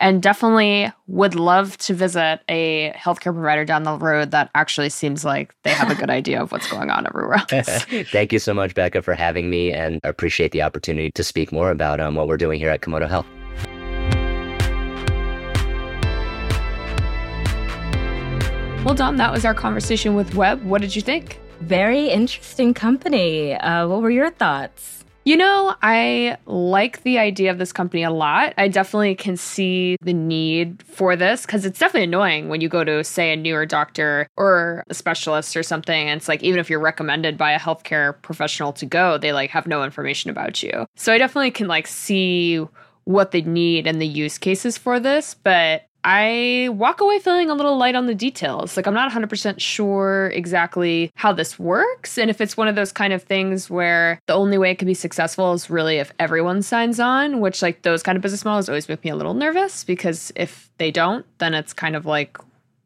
And 0.00 0.22
definitely 0.22 0.90
would 1.06 1.34
love 1.34 1.76
to 1.78 1.92
visit 1.92 2.40
a 2.48 2.94
healthcare 2.96 3.34
provider 3.34 3.66
down 3.66 3.82
the 3.82 3.98
road 3.98 4.30
that 4.30 4.50
actually 4.54 4.88
seems 4.88 5.22
like 5.22 5.54
they 5.64 5.70
have 5.70 5.90
a 5.90 5.94
good 5.94 6.08
idea 6.20 6.40
of 6.40 6.50
what's 6.50 6.70
going 6.70 6.88
on 6.88 7.06
everywhere 7.06 7.44
else. 7.52 7.84
thank 8.10 8.32
you 8.32 8.38
so 8.38 8.54
much, 8.54 8.74
Becca, 8.74 9.02
for 9.02 9.12
having 9.12 9.50
me 9.50 9.70
and 9.70 10.00
appreciate 10.02 10.52
the 10.52 10.62
opportunity 10.62 11.10
to 11.10 11.22
speak 11.22 11.52
more 11.52 11.70
about 11.70 12.00
um, 12.00 12.14
what 12.14 12.26
we're 12.26 12.38
doing 12.38 12.58
here 12.58 12.70
at 12.70 12.80
Komodo 12.80 13.06
Health. 13.06 13.26
Well, 18.82 18.94
Dom, 18.94 19.18
that 19.18 19.30
was 19.30 19.44
our 19.44 19.54
conversation 19.54 20.14
with 20.14 20.34
Web. 20.34 20.64
What 20.64 20.80
did 20.80 20.96
you 20.96 21.02
think? 21.02 21.38
Very 21.60 22.08
interesting 22.08 22.72
company. 22.72 23.54
Uh, 23.54 23.86
what 23.86 24.00
were 24.00 24.10
your 24.10 24.30
thoughts? 24.30 25.04
You 25.26 25.36
know, 25.36 25.76
I 25.82 26.38
like 26.46 27.02
the 27.02 27.18
idea 27.18 27.50
of 27.50 27.58
this 27.58 27.72
company 27.72 28.02
a 28.02 28.10
lot. 28.10 28.54
I 28.56 28.68
definitely 28.68 29.14
can 29.14 29.36
see 29.36 29.96
the 30.00 30.14
need 30.14 30.82
for 30.82 31.14
this 31.14 31.44
because 31.44 31.66
it's 31.66 31.78
definitely 31.78 32.04
annoying 32.04 32.48
when 32.48 32.62
you 32.62 32.70
go 32.70 32.82
to, 32.82 33.04
say, 33.04 33.34
a 33.34 33.36
newer 33.36 33.66
doctor 33.66 34.26
or 34.38 34.82
a 34.88 34.94
specialist 34.94 35.58
or 35.58 35.62
something. 35.62 36.08
And 36.08 36.18
it's 36.18 36.26
like, 36.26 36.42
even 36.42 36.58
if 36.58 36.70
you're 36.70 36.80
recommended 36.80 37.36
by 37.36 37.52
a 37.52 37.60
healthcare 37.60 38.20
professional 38.22 38.72
to 38.72 38.86
go, 38.86 39.18
they 39.18 39.34
like 39.34 39.50
have 39.50 39.66
no 39.66 39.84
information 39.84 40.30
about 40.30 40.62
you. 40.62 40.86
So 40.96 41.12
I 41.12 41.18
definitely 41.18 41.50
can 41.50 41.68
like 41.68 41.86
see 41.86 42.66
what 43.04 43.30
they 43.32 43.42
need 43.42 43.86
and 43.86 44.00
the 44.00 44.06
use 44.06 44.38
cases 44.38 44.78
for 44.78 44.98
this. 44.98 45.34
But 45.34 45.82
I 46.04 46.68
walk 46.72 47.00
away 47.00 47.18
feeling 47.18 47.50
a 47.50 47.54
little 47.54 47.76
light 47.76 47.94
on 47.94 48.06
the 48.06 48.14
details. 48.14 48.76
Like, 48.76 48.86
I'm 48.86 48.94
not 48.94 49.10
100% 49.12 49.60
sure 49.60 50.30
exactly 50.34 51.12
how 51.14 51.32
this 51.32 51.58
works. 51.58 52.16
And 52.18 52.30
if 52.30 52.40
it's 52.40 52.56
one 52.56 52.68
of 52.68 52.74
those 52.74 52.92
kind 52.92 53.12
of 53.12 53.22
things 53.22 53.68
where 53.68 54.20
the 54.26 54.34
only 54.34 54.58
way 54.58 54.70
it 54.70 54.78
can 54.78 54.86
be 54.86 54.94
successful 54.94 55.52
is 55.52 55.68
really 55.68 55.96
if 55.96 56.12
everyone 56.18 56.62
signs 56.62 57.00
on, 57.00 57.40
which, 57.40 57.62
like, 57.62 57.82
those 57.82 58.02
kind 58.02 58.16
of 58.16 58.22
business 58.22 58.44
models 58.44 58.68
always 58.68 58.88
make 58.88 59.04
me 59.04 59.10
a 59.10 59.16
little 59.16 59.34
nervous 59.34 59.84
because 59.84 60.32
if 60.36 60.70
they 60.78 60.90
don't, 60.90 61.26
then 61.38 61.54
it's 61.54 61.72
kind 61.72 61.94
of 61.96 62.06
like, 62.06 62.38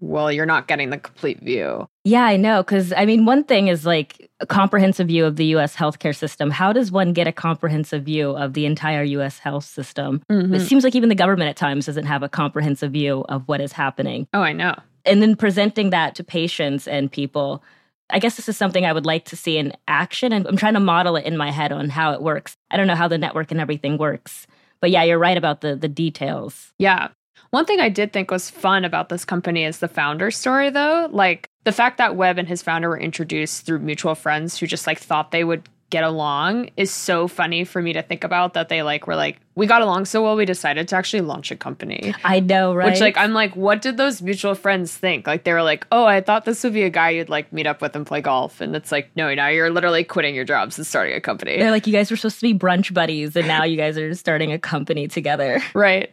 well, 0.05 0.30
you're 0.30 0.44
not 0.44 0.68
getting 0.68 0.90
the 0.90 0.98
complete 0.98 1.40
view. 1.40 1.88
Yeah, 2.05 2.24
I 2.24 2.36
know. 2.36 2.62
Because, 2.62 2.92
I 2.92 3.07
mean, 3.07 3.24
one 3.24 3.42
thing 3.42 3.68
is 3.68 3.86
like 3.86 4.30
a 4.40 4.46
comprehensive 4.46 5.09
view 5.09 5.24
of 5.24 5.36
the 5.36 5.46
US 5.57 5.74
healthcare 5.74 6.14
system. 6.14 6.50
How 6.50 6.72
does 6.72 6.92
one 6.92 7.14
get 7.14 7.26
a 7.26 7.32
comprehensive 7.32 8.05
view 8.05 8.32
of 8.32 8.52
the 8.52 8.66
entire 8.66 9.02
US 9.02 9.38
health 9.38 9.64
system? 9.64 10.22
Mm-hmm. 10.30 10.55
It 10.55 10.61
seems 10.61 10.84
like 10.84 10.94
even 10.94 11.09
the 11.09 11.14
government 11.14 11.48
at 11.48 11.57
times 11.57 11.86
doesn't 11.86 12.05
have 12.05 12.22
a 12.22 12.28
comprehensive 12.28 12.92
view 12.92 13.24
of 13.30 13.48
what 13.48 13.62
is 13.62 13.72
happening. 13.72 14.28
Oh, 14.34 14.42
I 14.42 14.52
know. 14.52 14.74
And 15.07 15.22
then 15.22 15.36
presenting 15.36 15.90
that 15.90 16.14
to 16.16 16.24
patients 16.24 16.86
and 16.86 17.11
people. 17.11 17.62
I 18.11 18.18
guess 18.18 18.36
this 18.36 18.50
is 18.50 18.57
something 18.59 18.84
I 18.84 18.92
would 18.92 19.07
like 19.07 19.24
to 19.26 19.36
see 19.36 19.57
in 19.57 19.72
action. 19.88 20.34
And 20.34 20.46
I'm 20.46 20.59
trying 20.59 20.74
to 20.74 20.80
model 20.80 21.16
it 21.16 21.24
in 21.24 21.38
my 21.38 21.50
head 21.50 21.72
on 21.72 21.88
how 21.88 22.12
it 22.12 22.20
works. 22.20 22.55
I 22.70 22.76
don't 22.76 22.86
know 22.86 22.94
how 22.94 23.09
the 23.09 23.16
network 23.16 23.50
and 23.50 23.61
everything 23.61 23.96
works. 23.96 24.46
But 24.80 24.90
yeah, 24.90 25.02
you're 25.02 25.18
right 25.18 25.38
about 25.38 25.62
the 25.62 25.74
the 25.74 25.88
details. 25.88 26.74
Yeah. 26.78 27.09
One 27.55 27.66
thing 27.66 27.78
I 27.78 27.88
did 27.88 28.12
think 28.12 28.32
was 28.32 28.50
fun 28.50 28.84
about 28.84 29.11
this 29.11 29.24
company 29.24 29.62
is 29.62 29.78
the 29.78 29.86
founder 29.86 30.32
story, 30.32 30.70
though. 30.70 31.09
Like 31.12 31.48
the 31.62 31.70
fact 31.70 31.98
that 31.98 32.16
Web 32.16 32.36
and 32.36 32.48
his 32.48 32.62
founder 32.62 32.88
were 32.88 32.98
introduced 32.98 33.64
through 33.64 33.78
mutual 33.78 34.16
friends 34.16 34.59
who 34.59 34.66
just 34.66 34.88
like 34.88 34.98
thought 34.98 35.30
they 35.30 35.44
would 35.44 35.68
get 35.90 36.02
along 36.02 36.70
is 36.76 36.90
so 36.90 37.28
funny 37.28 37.62
for 37.62 37.80
me 37.80 37.92
to 37.92 38.02
think 38.02 38.24
about 38.24 38.55
that 38.55 38.68
they 38.68 38.82
like 38.82 39.07
were 39.07 39.14
like 39.14 39.38
we 39.55 39.64
got 39.64 39.82
along 39.82 40.05
so 40.05 40.24
well 40.24 40.34
we 40.34 40.44
decided 40.44 40.88
to 40.88 40.96
actually 40.96 41.20
launch 41.20 41.52
a 41.52 41.57
company. 41.57 42.12
I 42.24 42.40
know 42.40 42.74
right? 42.74 42.90
Which 42.90 43.00
like 43.00 43.16
i'm 43.16 43.32
like 43.32 43.55
what 43.55 43.80
did 43.80 43.96
those 43.96 44.20
mutual 44.20 44.57
friends 44.57 44.96
think? 44.96 45.28
Like 45.28 45.44
they 45.44 45.52
were 45.52 45.62
like 45.62 45.86
oh 45.92 46.05
i 46.05 46.20
thought 46.20 46.46
this 46.46 46.64
would 46.64 46.72
be 46.72 46.82
a 46.82 46.90
guy 46.90 47.11
you'd 47.11 47.28
like 47.28 47.52
meet 47.52 47.68
up 47.68 47.80
with 47.80 47.94
and 47.94 48.05
play 48.05 48.20
golf. 48.20 48.61
And 48.61 48.74
it's 48.74 48.90
like 48.90 49.11
no 49.14 49.32
now 49.34 49.46
you're 49.46 49.70
literally 49.70 50.02
quitting 50.02 50.34
your 50.34 50.44
jobs 50.44 50.76
and 50.76 50.84
starting 50.84 51.14
a 51.14 51.20
company. 51.20 51.59
They're 51.59 51.70
like 51.70 51.86
you 51.86 51.92
guys 51.92 52.11
were 52.11 52.16
supposed 52.16 52.40
to 52.40 52.52
be 52.52 52.59
brunch 52.59 52.92
buddies 52.92 53.36
and 53.36 53.46
now 53.46 53.62
you 53.62 53.76
guys 53.76 53.96
are 53.96 54.12
starting 54.14 54.50
a 54.50 54.59
company 54.59 55.07
together. 55.07 55.62
Right 55.74 56.11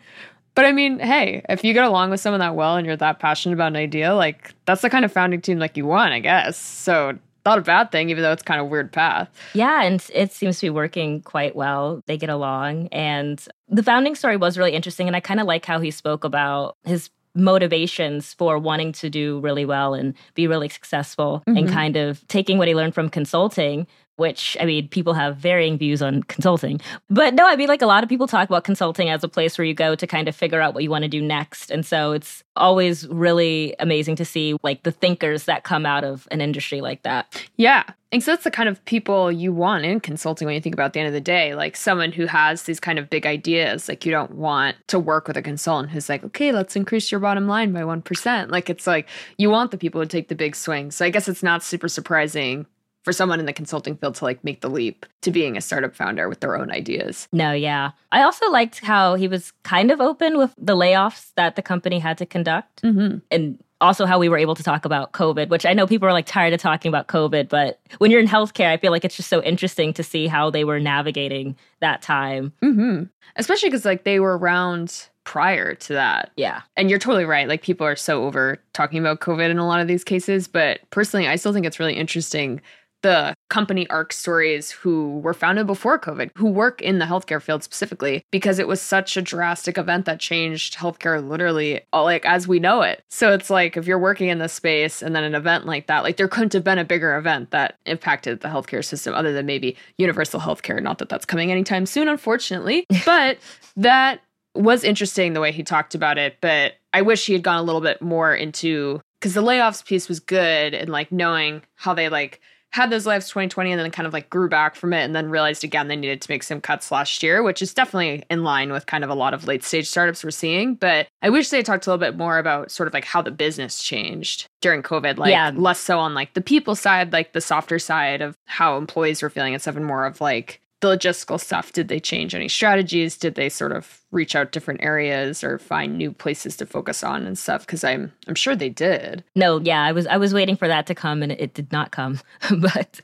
but 0.56 0.66
I 0.66 0.72
mean, 0.72 0.99
hey, 0.99 1.43
if 1.49 1.64
you 1.64 1.74
get 1.74 1.86
along 1.86 2.10
with 2.10 2.20
someone 2.20 2.39
that 2.39 2.56
well 2.56 2.76
and 2.76 2.86
you're 2.86 2.97
that 2.97 3.20
passionate 3.20 3.54
about 3.54 3.68
an 3.68 3.78
idea, 3.78 4.14
like 4.14 4.54
that's 4.66 4.82
the 4.82 4.89
kind 4.89 5.06
of 5.06 5.12
founding 5.12 5.41
team 5.41 5.60
like 5.60 5.78
you 5.78 5.86
want, 5.86 6.14
I 6.14 6.20
guess. 6.20 6.58
So 6.58 7.18
not 7.45 7.58
a 7.58 7.62
bad 7.62 7.91
thing, 7.91 8.10
even 8.10 8.22
though 8.22 8.32
it's 8.32 8.43
kind 8.43 8.62
of 8.62 8.68
weird 8.68 8.91
path. 8.91 9.30
Yeah, 9.54 9.84
and 9.84 10.06
it 10.14 10.32
seems 10.32 10.60
to 10.60 10.68
be 10.68 10.70
working 10.70 11.22
quite 11.22 11.56
well. 11.56 12.04
They 12.06 12.18
get 12.18 12.30
along, 12.30 12.88
and 12.91 13.43
the 13.68 13.84
founding 13.84 14.16
story 14.16 14.38
was 14.38 14.58
really 14.58 14.74
interesting. 14.74 15.08
And 15.08 15.16
I 15.16 15.20
kind 15.22 15.39
of 15.39 15.47
like 15.47 15.66
how 15.66 15.80
he 15.80 15.91
spoke 15.91 16.24
about 16.24 16.78
his 16.84 17.10
motivations 17.34 18.34
for 18.34 18.60
wanting 18.60 18.91
to 18.91 19.10
do 19.10 19.39
really 19.39 19.64
well 19.64 19.93
and 19.93 20.14
be 20.36 20.47
really 20.47 20.70
successful, 20.70 21.41
mm-hmm. 21.47 21.58
and 21.58 21.70
kind 21.70 21.95
of 21.95 22.28
taking 22.28 22.58
what 22.58 22.68
he 22.68 22.76
learned 22.76 22.93
from 22.93 23.10
consulting, 23.10 23.88
which 24.18 24.55
I 24.59 24.66
mean, 24.66 24.88
people 24.88 25.14
have 25.14 25.38
varying 25.38 25.78
views 25.78 26.01
on 26.01 26.24
consulting. 26.24 26.80
But 27.09 27.34
no, 27.34 27.47
I 27.47 27.55
mean, 27.55 27.68
like 27.68 27.82
a 27.82 27.88
lot 27.88 28.03
of 28.03 28.09
people 28.09 28.28
talk 28.28 28.47
about 28.47 28.64
consulting 28.64 29.09
as 29.09 29.24
a 29.24 29.28
place 29.28 29.57
where 29.57 29.66
you 29.66 29.74
go 29.74 29.95
to 29.95 30.07
kind 30.07 30.28
of 30.28 30.36
figure 30.36 30.62
out 30.62 30.74
what 30.74 30.84
you 30.84 30.89
want 30.89 31.03
to 31.03 31.09
do 31.09 31.22
next. 31.22 31.72
And 31.72 31.86
so 31.86 32.12
it's 32.12 32.43
always 32.55 33.07
really 33.07 33.76
amazing 33.80 34.16
to 34.18 34.26
see 34.26 34.57
like 34.62 34.84
the 34.84 34.91
thinkers 34.91 35.45
that 35.45 35.64
come 35.64 35.86
out 35.86 36.03
of 36.03 36.28
an 36.32 36.41
industry 36.41 36.82
like 36.82 37.03
that. 37.03 37.43
Yeah. 37.57 37.84
And 38.12 38.22
so 38.22 38.32
that's 38.32 38.43
the 38.43 38.51
kind 38.51 38.68
of 38.68 38.84
people 38.86 39.32
you 39.32 39.53
want 39.53 39.86
in 39.86 40.01
consulting 40.01 40.45
when 40.45 40.53
you 40.53 40.62
think 40.62 40.76
about 40.76 40.91
the 40.91 40.99
end 40.99 41.07
of 41.07 41.14
the 41.14 41.22
day, 41.22 41.55
like 41.55 41.78
someone 41.78 42.12
who 42.12 42.26
has 42.26 42.64
these 42.64 42.80
kind 42.80 42.99
of 42.99 43.09
big 43.09 43.26
ideas. 43.26 43.88
Like 43.88 44.05
you 44.05 44.12
don't 44.12 44.36
want 44.36 44.76
to 44.88 44.99
work 44.99 45.28
with 45.28 45.38
a 45.38 45.41
consultant 45.41 45.91
who's 45.91 46.09
like, 46.09 46.24
okay, 46.26 46.51
let's 46.51 46.76
increase 46.76 47.09
your 47.09 47.22
bottom 47.22 47.47
line 47.47 47.72
by 47.72 47.82
1%. 47.82 48.51
Like 48.51 48.70
it's 48.70 48.86
like 48.86 49.07
you 49.38 49.49
want 49.49 49.72
the 49.72 49.78
people 49.78 50.01
to 50.01 50.07
take 50.07 50.28
the 50.28 50.36
big 50.36 50.57
swings. 50.57 50.97
So 50.97 51.05
I 51.05 51.09
guess 51.09 51.30
it's 51.30 51.41
not 51.41 51.64
super 51.64 51.88
surprising 51.88 52.66
for 53.04 53.14
someone 53.14 53.39
in 53.39 53.45
the 53.45 53.54
consulting 53.54 53.95
field 53.95 54.16
to 54.16 54.26
like 54.26 54.43
make 54.43 54.62
the 54.62 54.70
leap 54.70 55.06
to 55.22 55.32
being 55.32 55.58
a 55.58 55.62
startup 55.62 55.95
founder 55.95 56.30
with 56.30 56.39
their 56.39 56.56
own 56.56 56.72
ideas. 56.72 57.28
No, 57.32 57.52
yeah. 57.52 57.91
I 58.12 58.22
also 58.22 58.49
liked 58.52 58.80
how 58.80 59.16
he 59.16 59.28
was 59.28 59.52
kind 59.64 59.91
of 59.91 59.99
open 59.99 60.38
with 60.38 60.54
the 60.58 60.76
layoffs 60.76 61.32
that 61.36 61.56
the 61.56 61.62
company 61.62 61.99
had 61.99 62.18
to 62.20 62.26
conduct. 62.26 62.84
Mm-hmm. 62.84 63.18
And 63.32 63.64
also 63.82 64.06
how 64.06 64.20
we 64.20 64.30
were 64.30 64.38
able 64.38 64.54
to 64.56 64.64
talk 64.64 64.86
about 64.86 65.12
COVID, 65.12 65.49
which 65.49 65.66
I 65.66 65.74
know 65.74 65.88
people 65.88 66.08
are 66.08 66.14
like 66.14 66.28
tired 66.28 66.54
of 66.54 66.62
talking 66.62 66.89
about 66.89 67.08
COVID, 67.08 67.49
but 67.49 67.80
when 67.97 68.12
you're 68.12 68.20
in 68.20 68.28
healthcare, 68.28 68.68
I 68.68 68.78
feel 68.78 68.91
like 68.91 69.04
it's 69.04 69.16
just 69.16 69.30
so 69.30 69.41
interesting 69.41 69.91
to 69.93 70.04
see 70.04 70.28
how 70.28 70.52
they 70.52 70.64
were 70.64 70.80
navigating 70.80 71.56
that 71.80 72.04
time. 72.04 72.54
Mm-hmm. 72.62 73.06
Especially 73.38 73.70
because 73.70 73.86
like 73.86 74.04
they 74.04 74.20
were 74.20 74.38
around 74.38 75.08
prior 75.24 75.76
to 75.76 75.93
that. 75.93 76.32
Yeah. 76.36 76.62
And 76.78 76.89
you're 76.89 76.99
totally 76.99 77.26
right. 77.26 77.47
Like 77.47 77.62
people 77.62 77.86
are 77.86 77.95
so 77.95 78.24
over 78.26 78.58
talking 78.74 78.99
about 78.99 79.20
COVID 79.20 79.49
in 79.49 79.58
a 79.58 79.68
lot 79.68 79.80
of 79.80 79.88
these 79.88 80.04
cases. 80.04 80.47
But 80.47 80.80
personally, 80.89 81.28
I 81.28 81.36
still 81.36 81.54
think 81.54 81.66
it's 81.66 81.80
really 81.80 81.95
interesting 81.95 82.62
the 83.02 83.34
company 83.49 83.89
arc 83.89 84.14
stories 84.14 84.72
who 84.72 85.20
were 85.20 85.34
founded 85.34 85.68
before 85.68 85.99
COVID, 85.99 86.32
who 86.36 86.47
work 86.47 86.82
in 86.82 86.99
the 86.99 87.06
healthcare 87.06 87.41
field 87.41 87.64
specifically, 87.64 88.24
because 88.32 88.60
it 88.60 88.68
was 88.68 88.82
such 88.82 89.18
a 89.18 89.22
drastic 89.22 89.78
event 89.78 90.06
that 90.06 90.20
changed 90.20 90.76
healthcare 90.76 91.28
literally 91.28 91.82
like 91.93 92.26
as 92.26 92.47
we 92.47 92.60
know 92.60 92.82
it. 92.82 93.04
So 93.10 93.34
it's 93.34 93.49
like 93.49 93.78
if 93.78 93.88
you're 93.88 93.99
working 93.99 94.30
in 94.30 94.39
this 94.39 94.54
space 94.54 95.02
and 95.02 95.16
then 95.16 95.24
an 95.24 95.36
event 95.36 95.66
like 95.66 95.88
that, 95.88 96.04
like 96.04 96.18
there 96.18 96.28
couldn't 96.28 96.54
have 96.54 96.64
been 96.64 96.80
a 96.80 96.86
bigger 96.86 97.16
event 97.18 97.52
that 97.52 97.78
impacted 97.86 98.41
the 98.41 98.47
healthcare 98.47 98.84
system 98.84 99.14
other 99.14 99.34
than 99.34 99.45
maybe 99.45 99.76
universal 99.97 100.39
healthcare. 100.39 100.82
Not 100.82 100.99
that 100.99 101.10
that's 101.10 101.26
coming 101.26 101.52
anytime 101.52 101.86
soon, 101.86 102.08
unfortunately, 102.08 102.86
but 103.06 103.38
that 103.78 104.22
was 104.54 104.84
interesting 104.84 105.34
the 105.34 105.41
way 105.41 105.52
he 105.52 105.64
talked 105.64 105.95
about 105.95 106.18
it. 106.18 106.38
But 106.41 106.74
I 106.93 107.02
wish 107.02 107.26
he 107.26 107.34
had 107.34 107.43
gone 107.43 107.58
a 107.58 107.64
little 107.64 107.82
bit 107.82 108.02
more 108.02 108.36
into 108.36 109.02
because 109.20 109.34
the 109.34 109.41
layoffs 109.41 109.86
piece 109.86 110.10
was 110.10 110.20
good 110.20 110.74
and 110.74 110.89
like 110.89 111.12
knowing 111.12 111.62
how 111.76 111.93
they 111.93 112.10
like 112.10 112.41
had 112.72 112.90
those 112.90 113.06
lives 113.06 113.28
2020 113.28 113.72
and 113.72 113.80
then 113.80 113.92
kind 113.92 114.08
of 114.08 114.14
like 114.14 114.30
grew 114.30 114.48
back 114.48 114.76
from 114.76 114.94
it 114.94 115.04
and 115.04 115.16
then 115.16 115.30
realized 115.30 115.64
again 115.64 115.88
they 115.88 115.96
needed 115.96 116.22
to 116.22 116.32
make 116.32 116.44
some 116.44 116.62
cuts 116.62 116.92
last 116.92 117.22
year, 117.22 117.44
which 117.44 117.62
is 117.62 117.74
definitely 117.74 118.24
in 118.30 118.44
line 118.44 118.72
with 118.72 118.86
kind 118.86 119.04
of 119.04 119.10
a 119.10 119.16
lot 119.16 119.34
of 119.34 119.48
late 119.48 119.64
stage 119.64 119.90
startups 119.90 120.24
we're 120.24 120.32
seeing. 120.32 120.76
But 120.76 121.08
I 121.22 121.30
wish 121.30 121.50
they 121.50 121.64
talked 121.64 121.86
a 121.86 121.90
little 121.90 122.00
bit 122.00 122.18
more 122.18 122.38
about 122.38 122.72
sort 122.72 122.88
of 122.88 122.94
like 122.94 123.06
how 123.06 123.22
the 123.22 123.32
business 123.32 123.84
changed 123.84 124.48
during 124.62 124.84
COVID, 124.84 125.18
like 125.18 125.32
yeah. 125.32 125.52
less 125.54 125.80
so 125.80 126.00
on 126.00 126.14
like 126.14 126.34
the 126.34 126.42
people 126.42 126.76
side, 126.76 127.12
like 127.12 127.34
the 127.34 127.42
softer 127.42 127.80
side 127.80 128.22
of 128.22 128.36
how 128.46 128.78
employees 128.78 129.22
were 129.22 129.30
feeling 129.30 129.54
and 129.54 129.62
stuff, 129.62 129.76
and 129.76 129.86
more 129.86 130.06
of 130.06 130.22
like 130.22 130.62
the 130.82 130.88
logistical 130.88 131.40
stuff. 131.40 131.72
Did 131.72 131.88
they 131.88 132.00
change 132.00 132.36
any 132.36 132.50
strategies? 132.50 133.18
Did 133.18 133.36
they 133.36 133.50
sort 133.50 133.72
of 133.72 134.02
reach 134.12 134.36
out 134.36 134.52
different 134.52 134.84
areas 134.84 135.44
or 135.44 135.58
find 135.58 135.98
new 135.98 136.12
places 136.12 136.58
to 136.58 136.66
focus 136.66 137.04
on 137.04 137.26
and 137.26 137.38
stuff? 137.38 137.66
Because 137.66 137.84
i'm 137.84 138.12
i'm 138.28 138.36
sure 138.36 138.56
they 138.56 138.70
did. 138.70 139.24
No 139.36 139.60
yeah 139.62 139.84
i 139.84 139.92
was 139.92 140.06
i 140.08 140.18
was 140.18 140.34
waiting 140.34 140.56
for 140.56 140.68
that 140.68 140.88
to 140.88 140.96
come 140.96 141.24
and 141.24 141.32
it 141.32 141.54
did 141.54 141.72
not 141.72 141.92
come 141.92 142.20
but 142.60 143.00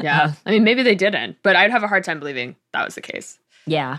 yeah 0.00 0.22
uh, 0.22 0.32
i 0.46 0.50
mean 0.50 0.64
maybe 0.64 0.82
they 0.82 0.94
didn't 0.94 1.36
but 1.42 1.56
i'd 1.56 1.70
have 1.70 1.82
a 1.82 1.88
hard 1.88 2.04
time 2.04 2.18
believing 2.18 2.54
that 2.72 2.84
was 2.84 2.94
the 2.94 3.00
case. 3.00 3.38
Yeah 3.66 3.98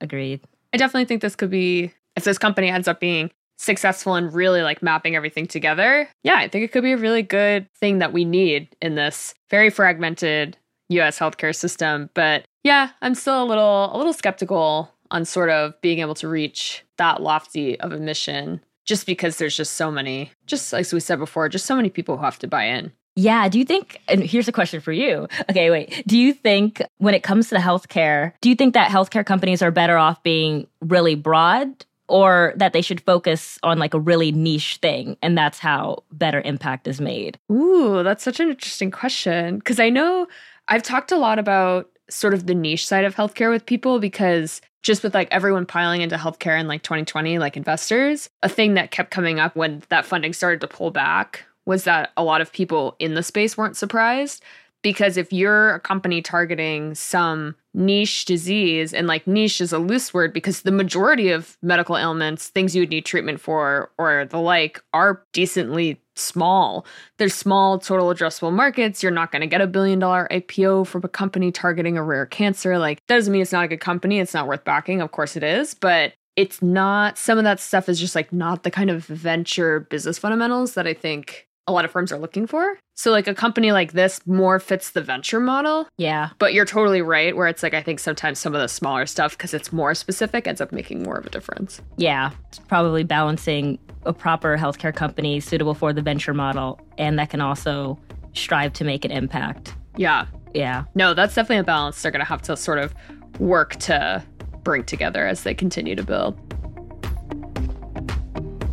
agreed. 0.00 0.40
I 0.72 0.76
definitely 0.76 1.06
think 1.06 1.22
this 1.22 1.36
could 1.36 1.50
be 1.50 1.92
if 2.16 2.24
this 2.24 2.38
company 2.38 2.68
ends 2.70 2.88
up 2.88 3.00
being 3.00 3.30
successful 3.58 4.14
in 4.14 4.30
really 4.30 4.62
like 4.62 4.82
mapping 4.82 5.16
everything 5.16 5.44
together 5.44 6.08
yeah 6.22 6.36
i 6.36 6.46
think 6.46 6.64
it 6.64 6.70
could 6.70 6.84
be 6.84 6.92
a 6.92 6.96
really 6.96 7.22
good 7.22 7.66
thing 7.74 7.98
that 7.98 8.12
we 8.12 8.24
need 8.24 8.68
in 8.80 8.94
this 8.94 9.34
very 9.50 9.68
fragmented 9.68 10.56
US 10.88 11.18
healthcare 11.18 11.54
system. 11.54 12.10
But 12.14 12.44
yeah, 12.68 12.90
I'm 13.00 13.14
still 13.14 13.42
a 13.42 13.46
little 13.46 13.90
a 13.94 13.96
little 13.96 14.12
skeptical 14.12 14.92
on 15.10 15.24
sort 15.24 15.48
of 15.48 15.80
being 15.80 16.00
able 16.00 16.14
to 16.16 16.28
reach 16.28 16.84
that 16.98 17.22
lofty 17.22 17.80
of 17.80 17.92
a 17.92 17.98
mission 17.98 18.60
just 18.84 19.06
because 19.06 19.38
there's 19.38 19.56
just 19.56 19.72
so 19.72 19.90
many, 19.90 20.30
just 20.46 20.74
as 20.74 20.92
we 20.92 21.00
said 21.00 21.18
before, 21.18 21.48
just 21.48 21.64
so 21.64 21.74
many 21.74 21.88
people 21.88 22.18
who 22.18 22.24
have 22.24 22.38
to 22.40 22.46
buy 22.46 22.64
in. 22.64 22.92
Yeah. 23.16 23.48
Do 23.48 23.58
you 23.58 23.64
think, 23.64 24.00
and 24.06 24.22
here's 24.22 24.48
a 24.48 24.52
question 24.52 24.80
for 24.80 24.92
you. 24.92 25.26
Okay, 25.50 25.70
wait. 25.70 26.04
Do 26.06 26.18
you 26.18 26.34
think 26.34 26.82
when 26.98 27.14
it 27.14 27.22
comes 27.22 27.48
to 27.48 27.54
the 27.54 27.60
healthcare, 27.60 28.32
do 28.42 28.50
you 28.50 28.54
think 28.54 28.74
that 28.74 28.90
healthcare 28.90 29.24
companies 29.24 29.62
are 29.62 29.70
better 29.70 29.96
off 29.96 30.22
being 30.22 30.66
really 30.82 31.14
broad 31.14 31.86
or 32.06 32.52
that 32.56 32.74
they 32.74 32.82
should 32.82 33.00
focus 33.00 33.58
on 33.62 33.78
like 33.78 33.94
a 33.94 34.00
really 34.00 34.30
niche 34.30 34.76
thing 34.82 35.16
and 35.22 35.36
that's 35.36 35.58
how 35.58 36.04
better 36.12 36.42
impact 36.42 36.86
is 36.86 37.00
made? 37.00 37.38
Ooh, 37.50 38.02
that's 38.02 38.22
such 38.22 38.40
an 38.40 38.50
interesting 38.50 38.90
question. 38.90 39.60
Cause 39.62 39.80
I 39.80 39.88
know 39.88 40.28
I've 40.68 40.82
talked 40.82 41.12
a 41.12 41.16
lot 41.16 41.38
about 41.38 41.90
sort 42.10 42.34
of 42.34 42.46
the 42.46 42.54
niche 42.54 42.86
side 42.86 43.04
of 43.04 43.14
healthcare 43.14 43.50
with 43.50 43.66
people 43.66 43.98
because 43.98 44.60
just 44.82 45.02
with 45.02 45.14
like 45.14 45.28
everyone 45.30 45.66
piling 45.66 46.00
into 46.00 46.16
healthcare 46.16 46.58
in 46.58 46.68
like 46.68 46.82
2020, 46.82 47.38
like 47.38 47.56
investors, 47.56 48.30
a 48.42 48.48
thing 48.48 48.74
that 48.74 48.90
kept 48.90 49.10
coming 49.10 49.38
up 49.38 49.54
when 49.56 49.82
that 49.88 50.06
funding 50.06 50.32
started 50.32 50.60
to 50.60 50.68
pull 50.68 50.90
back 50.90 51.44
was 51.66 51.84
that 51.84 52.12
a 52.16 52.24
lot 52.24 52.40
of 52.40 52.52
people 52.52 52.96
in 52.98 53.14
the 53.14 53.22
space 53.22 53.56
weren't 53.56 53.76
surprised. 53.76 54.42
Because 54.80 55.16
if 55.16 55.32
you're 55.32 55.74
a 55.74 55.80
company 55.80 56.22
targeting 56.22 56.94
some 56.94 57.56
niche 57.74 58.24
disease, 58.26 58.94
and 58.94 59.08
like 59.08 59.26
niche 59.26 59.60
is 59.60 59.72
a 59.72 59.78
loose 59.78 60.14
word 60.14 60.32
because 60.32 60.62
the 60.62 60.70
majority 60.70 61.30
of 61.30 61.58
medical 61.62 61.98
ailments, 61.98 62.48
things 62.48 62.76
you 62.76 62.82
would 62.82 62.90
need 62.90 63.04
treatment 63.04 63.40
for 63.40 63.90
or 63.98 64.24
the 64.26 64.38
like, 64.38 64.80
are 64.94 65.22
decently 65.32 66.00
small. 66.18 66.86
There's 67.18 67.34
small 67.34 67.78
total 67.78 68.08
addressable 68.08 68.52
markets. 68.52 69.02
You're 69.02 69.12
not 69.12 69.32
going 69.32 69.40
to 69.40 69.46
get 69.46 69.60
a 69.60 69.66
billion 69.66 69.98
dollar 69.98 70.28
IPO 70.30 70.86
from 70.86 71.04
a 71.04 71.08
company 71.08 71.50
targeting 71.52 71.96
a 71.96 72.02
rare 72.02 72.26
cancer. 72.26 72.78
Like, 72.78 72.98
that 73.06 73.16
doesn't 73.16 73.32
mean 73.32 73.42
it's 73.42 73.52
not 73.52 73.64
a 73.64 73.68
good 73.68 73.80
company. 73.80 74.18
It's 74.18 74.34
not 74.34 74.46
worth 74.46 74.64
backing. 74.64 75.00
Of 75.00 75.12
course 75.12 75.36
it 75.36 75.42
is. 75.42 75.74
But 75.74 76.14
it's 76.36 76.62
not, 76.62 77.18
some 77.18 77.38
of 77.38 77.44
that 77.44 77.58
stuff 77.58 77.88
is 77.88 77.98
just 77.98 78.14
like 78.14 78.32
not 78.32 78.62
the 78.62 78.70
kind 78.70 78.90
of 78.90 79.04
venture 79.06 79.80
business 79.80 80.18
fundamentals 80.18 80.74
that 80.74 80.86
I 80.86 80.94
think 80.94 81.48
a 81.68 81.72
lot 81.72 81.84
of 81.84 81.90
firms 81.90 82.10
are 82.10 82.18
looking 82.18 82.46
for. 82.46 82.78
So 82.96 83.10
like 83.12 83.28
a 83.28 83.34
company 83.34 83.70
like 83.72 83.92
this 83.92 84.26
more 84.26 84.58
fits 84.58 84.90
the 84.90 85.02
venture 85.02 85.38
model. 85.38 85.86
Yeah. 85.98 86.30
But 86.38 86.54
you're 86.54 86.64
totally 86.64 87.02
right 87.02 87.36
where 87.36 87.46
it's 87.46 87.62
like 87.62 87.74
I 87.74 87.82
think 87.82 88.00
sometimes 88.00 88.38
some 88.38 88.54
of 88.54 88.60
the 88.60 88.68
smaller 88.68 89.04
stuff 89.06 89.36
because 89.36 89.52
it's 89.52 89.72
more 89.72 89.94
specific 89.94 90.46
ends 90.46 90.60
up 90.60 90.72
making 90.72 91.02
more 91.02 91.18
of 91.18 91.26
a 91.26 91.30
difference. 91.30 91.80
Yeah. 91.96 92.30
It's 92.48 92.58
probably 92.58 93.04
balancing 93.04 93.78
a 94.08 94.12
proper 94.12 94.56
healthcare 94.56 94.94
company 94.94 95.38
suitable 95.38 95.74
for 95.74 95.92
the 95.92 96.02
venture 96.02 96.34
model 96.34 96.80
and 96.96 97.18
that 97.18 97.30
can 97.30 97.40
also 97.40 97.98
strive 98.34 98.72
to 98.72 98.84
make 98.84 99.04
an 99.04 99.10
impact. 99.10 99.74
Yeah. 99.96 100.26
Yeah. 100.54 100.84
No, 100.94 101.14
that's 101.14 101.34
definitely 101.34 101.58
a 101.58 101.64
balance 101.64 102.00
they're 102.00 102.10
going 102.10 102.20
to 102.20 102.26
have 102.26 102.42
to 102.42 102.56
sort 102.56 102.78
of 102.78 102.94
work 103.38 103.76
to 103.76 104.24
bring 104.64 104.84
together 104.84 105.26
as 105.26 105.42
they 105.42 105.54
continue 105.54 105.94
to 105.94 106.02
build. 106.02 106.38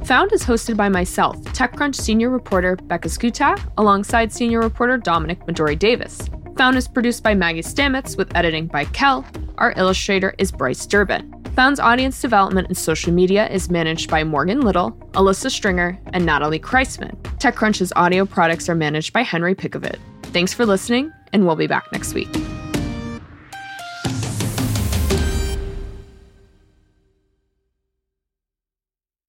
Found 0.05 0.31
is 0.33 0.43
hosted 0.43 0.77
by 0.77 0.87
myself, 0.87 1.35
TechCrunch 1.45 1.95
senior 1.95 2.29
reporter 2.29 2.75
Becca 2.75 3.09
Szkutak, 3.09 3.59
alongside 3.77 4.31
senior 4.31 4.59
reporter 4.59 4.97
Dominic 4.97 5.39
Madori 5.47 5.77
Davis. 5.77 6.29
Found 6.57 6.77
is 6.77 6.87
produced 6.87 7.21
by 7.21 7.33
Maggie 7.33 7.61
Stamets 7.61 8.17
with 8.17 8.33
editing 8.33 8.67
by 8.67 8.85
Kell. 8.85 9.25
Our 9.57 9.73
illustrator 9.75 10.33
is 10.37 10.53
Bryce 10.53 10.85
Durbin. 10.85 11.43
Found's 11.53 11.81
audience 11.81 12.21
development 12.21 12.69
and 12.69 12.77
social 12.77 13.11
media 13.11 13.49
is 13.49 13.69
managed 13.69 14.09
by 14.09 14.23
Morgan 14.23 14.61
Little, 14.61 14.91
Alyssa 15.13 15.51
Stringer, 15.51 15.99
and 16.13 16.25
Natalie 16.25 16.59
Kreisman. 16.59 17.15
TechCrunch's 17.39 17.91
audio 17.97 18.25
products 18.25 18.69
are 18.69 18.75
managed 18.75 19.11
by 19.11 19.21
Henry 19.21 19.53
Pickavet. 19.53 19.97
Thanks 20.23 20.53
for 20.53 20.65
listening, 20.65 21.11
and 21.33 21.45
we'll 21.45 21.57
be 21.57 21.67
back 21.67 21.91
next 21.91 22.13
week. 22.13 22.29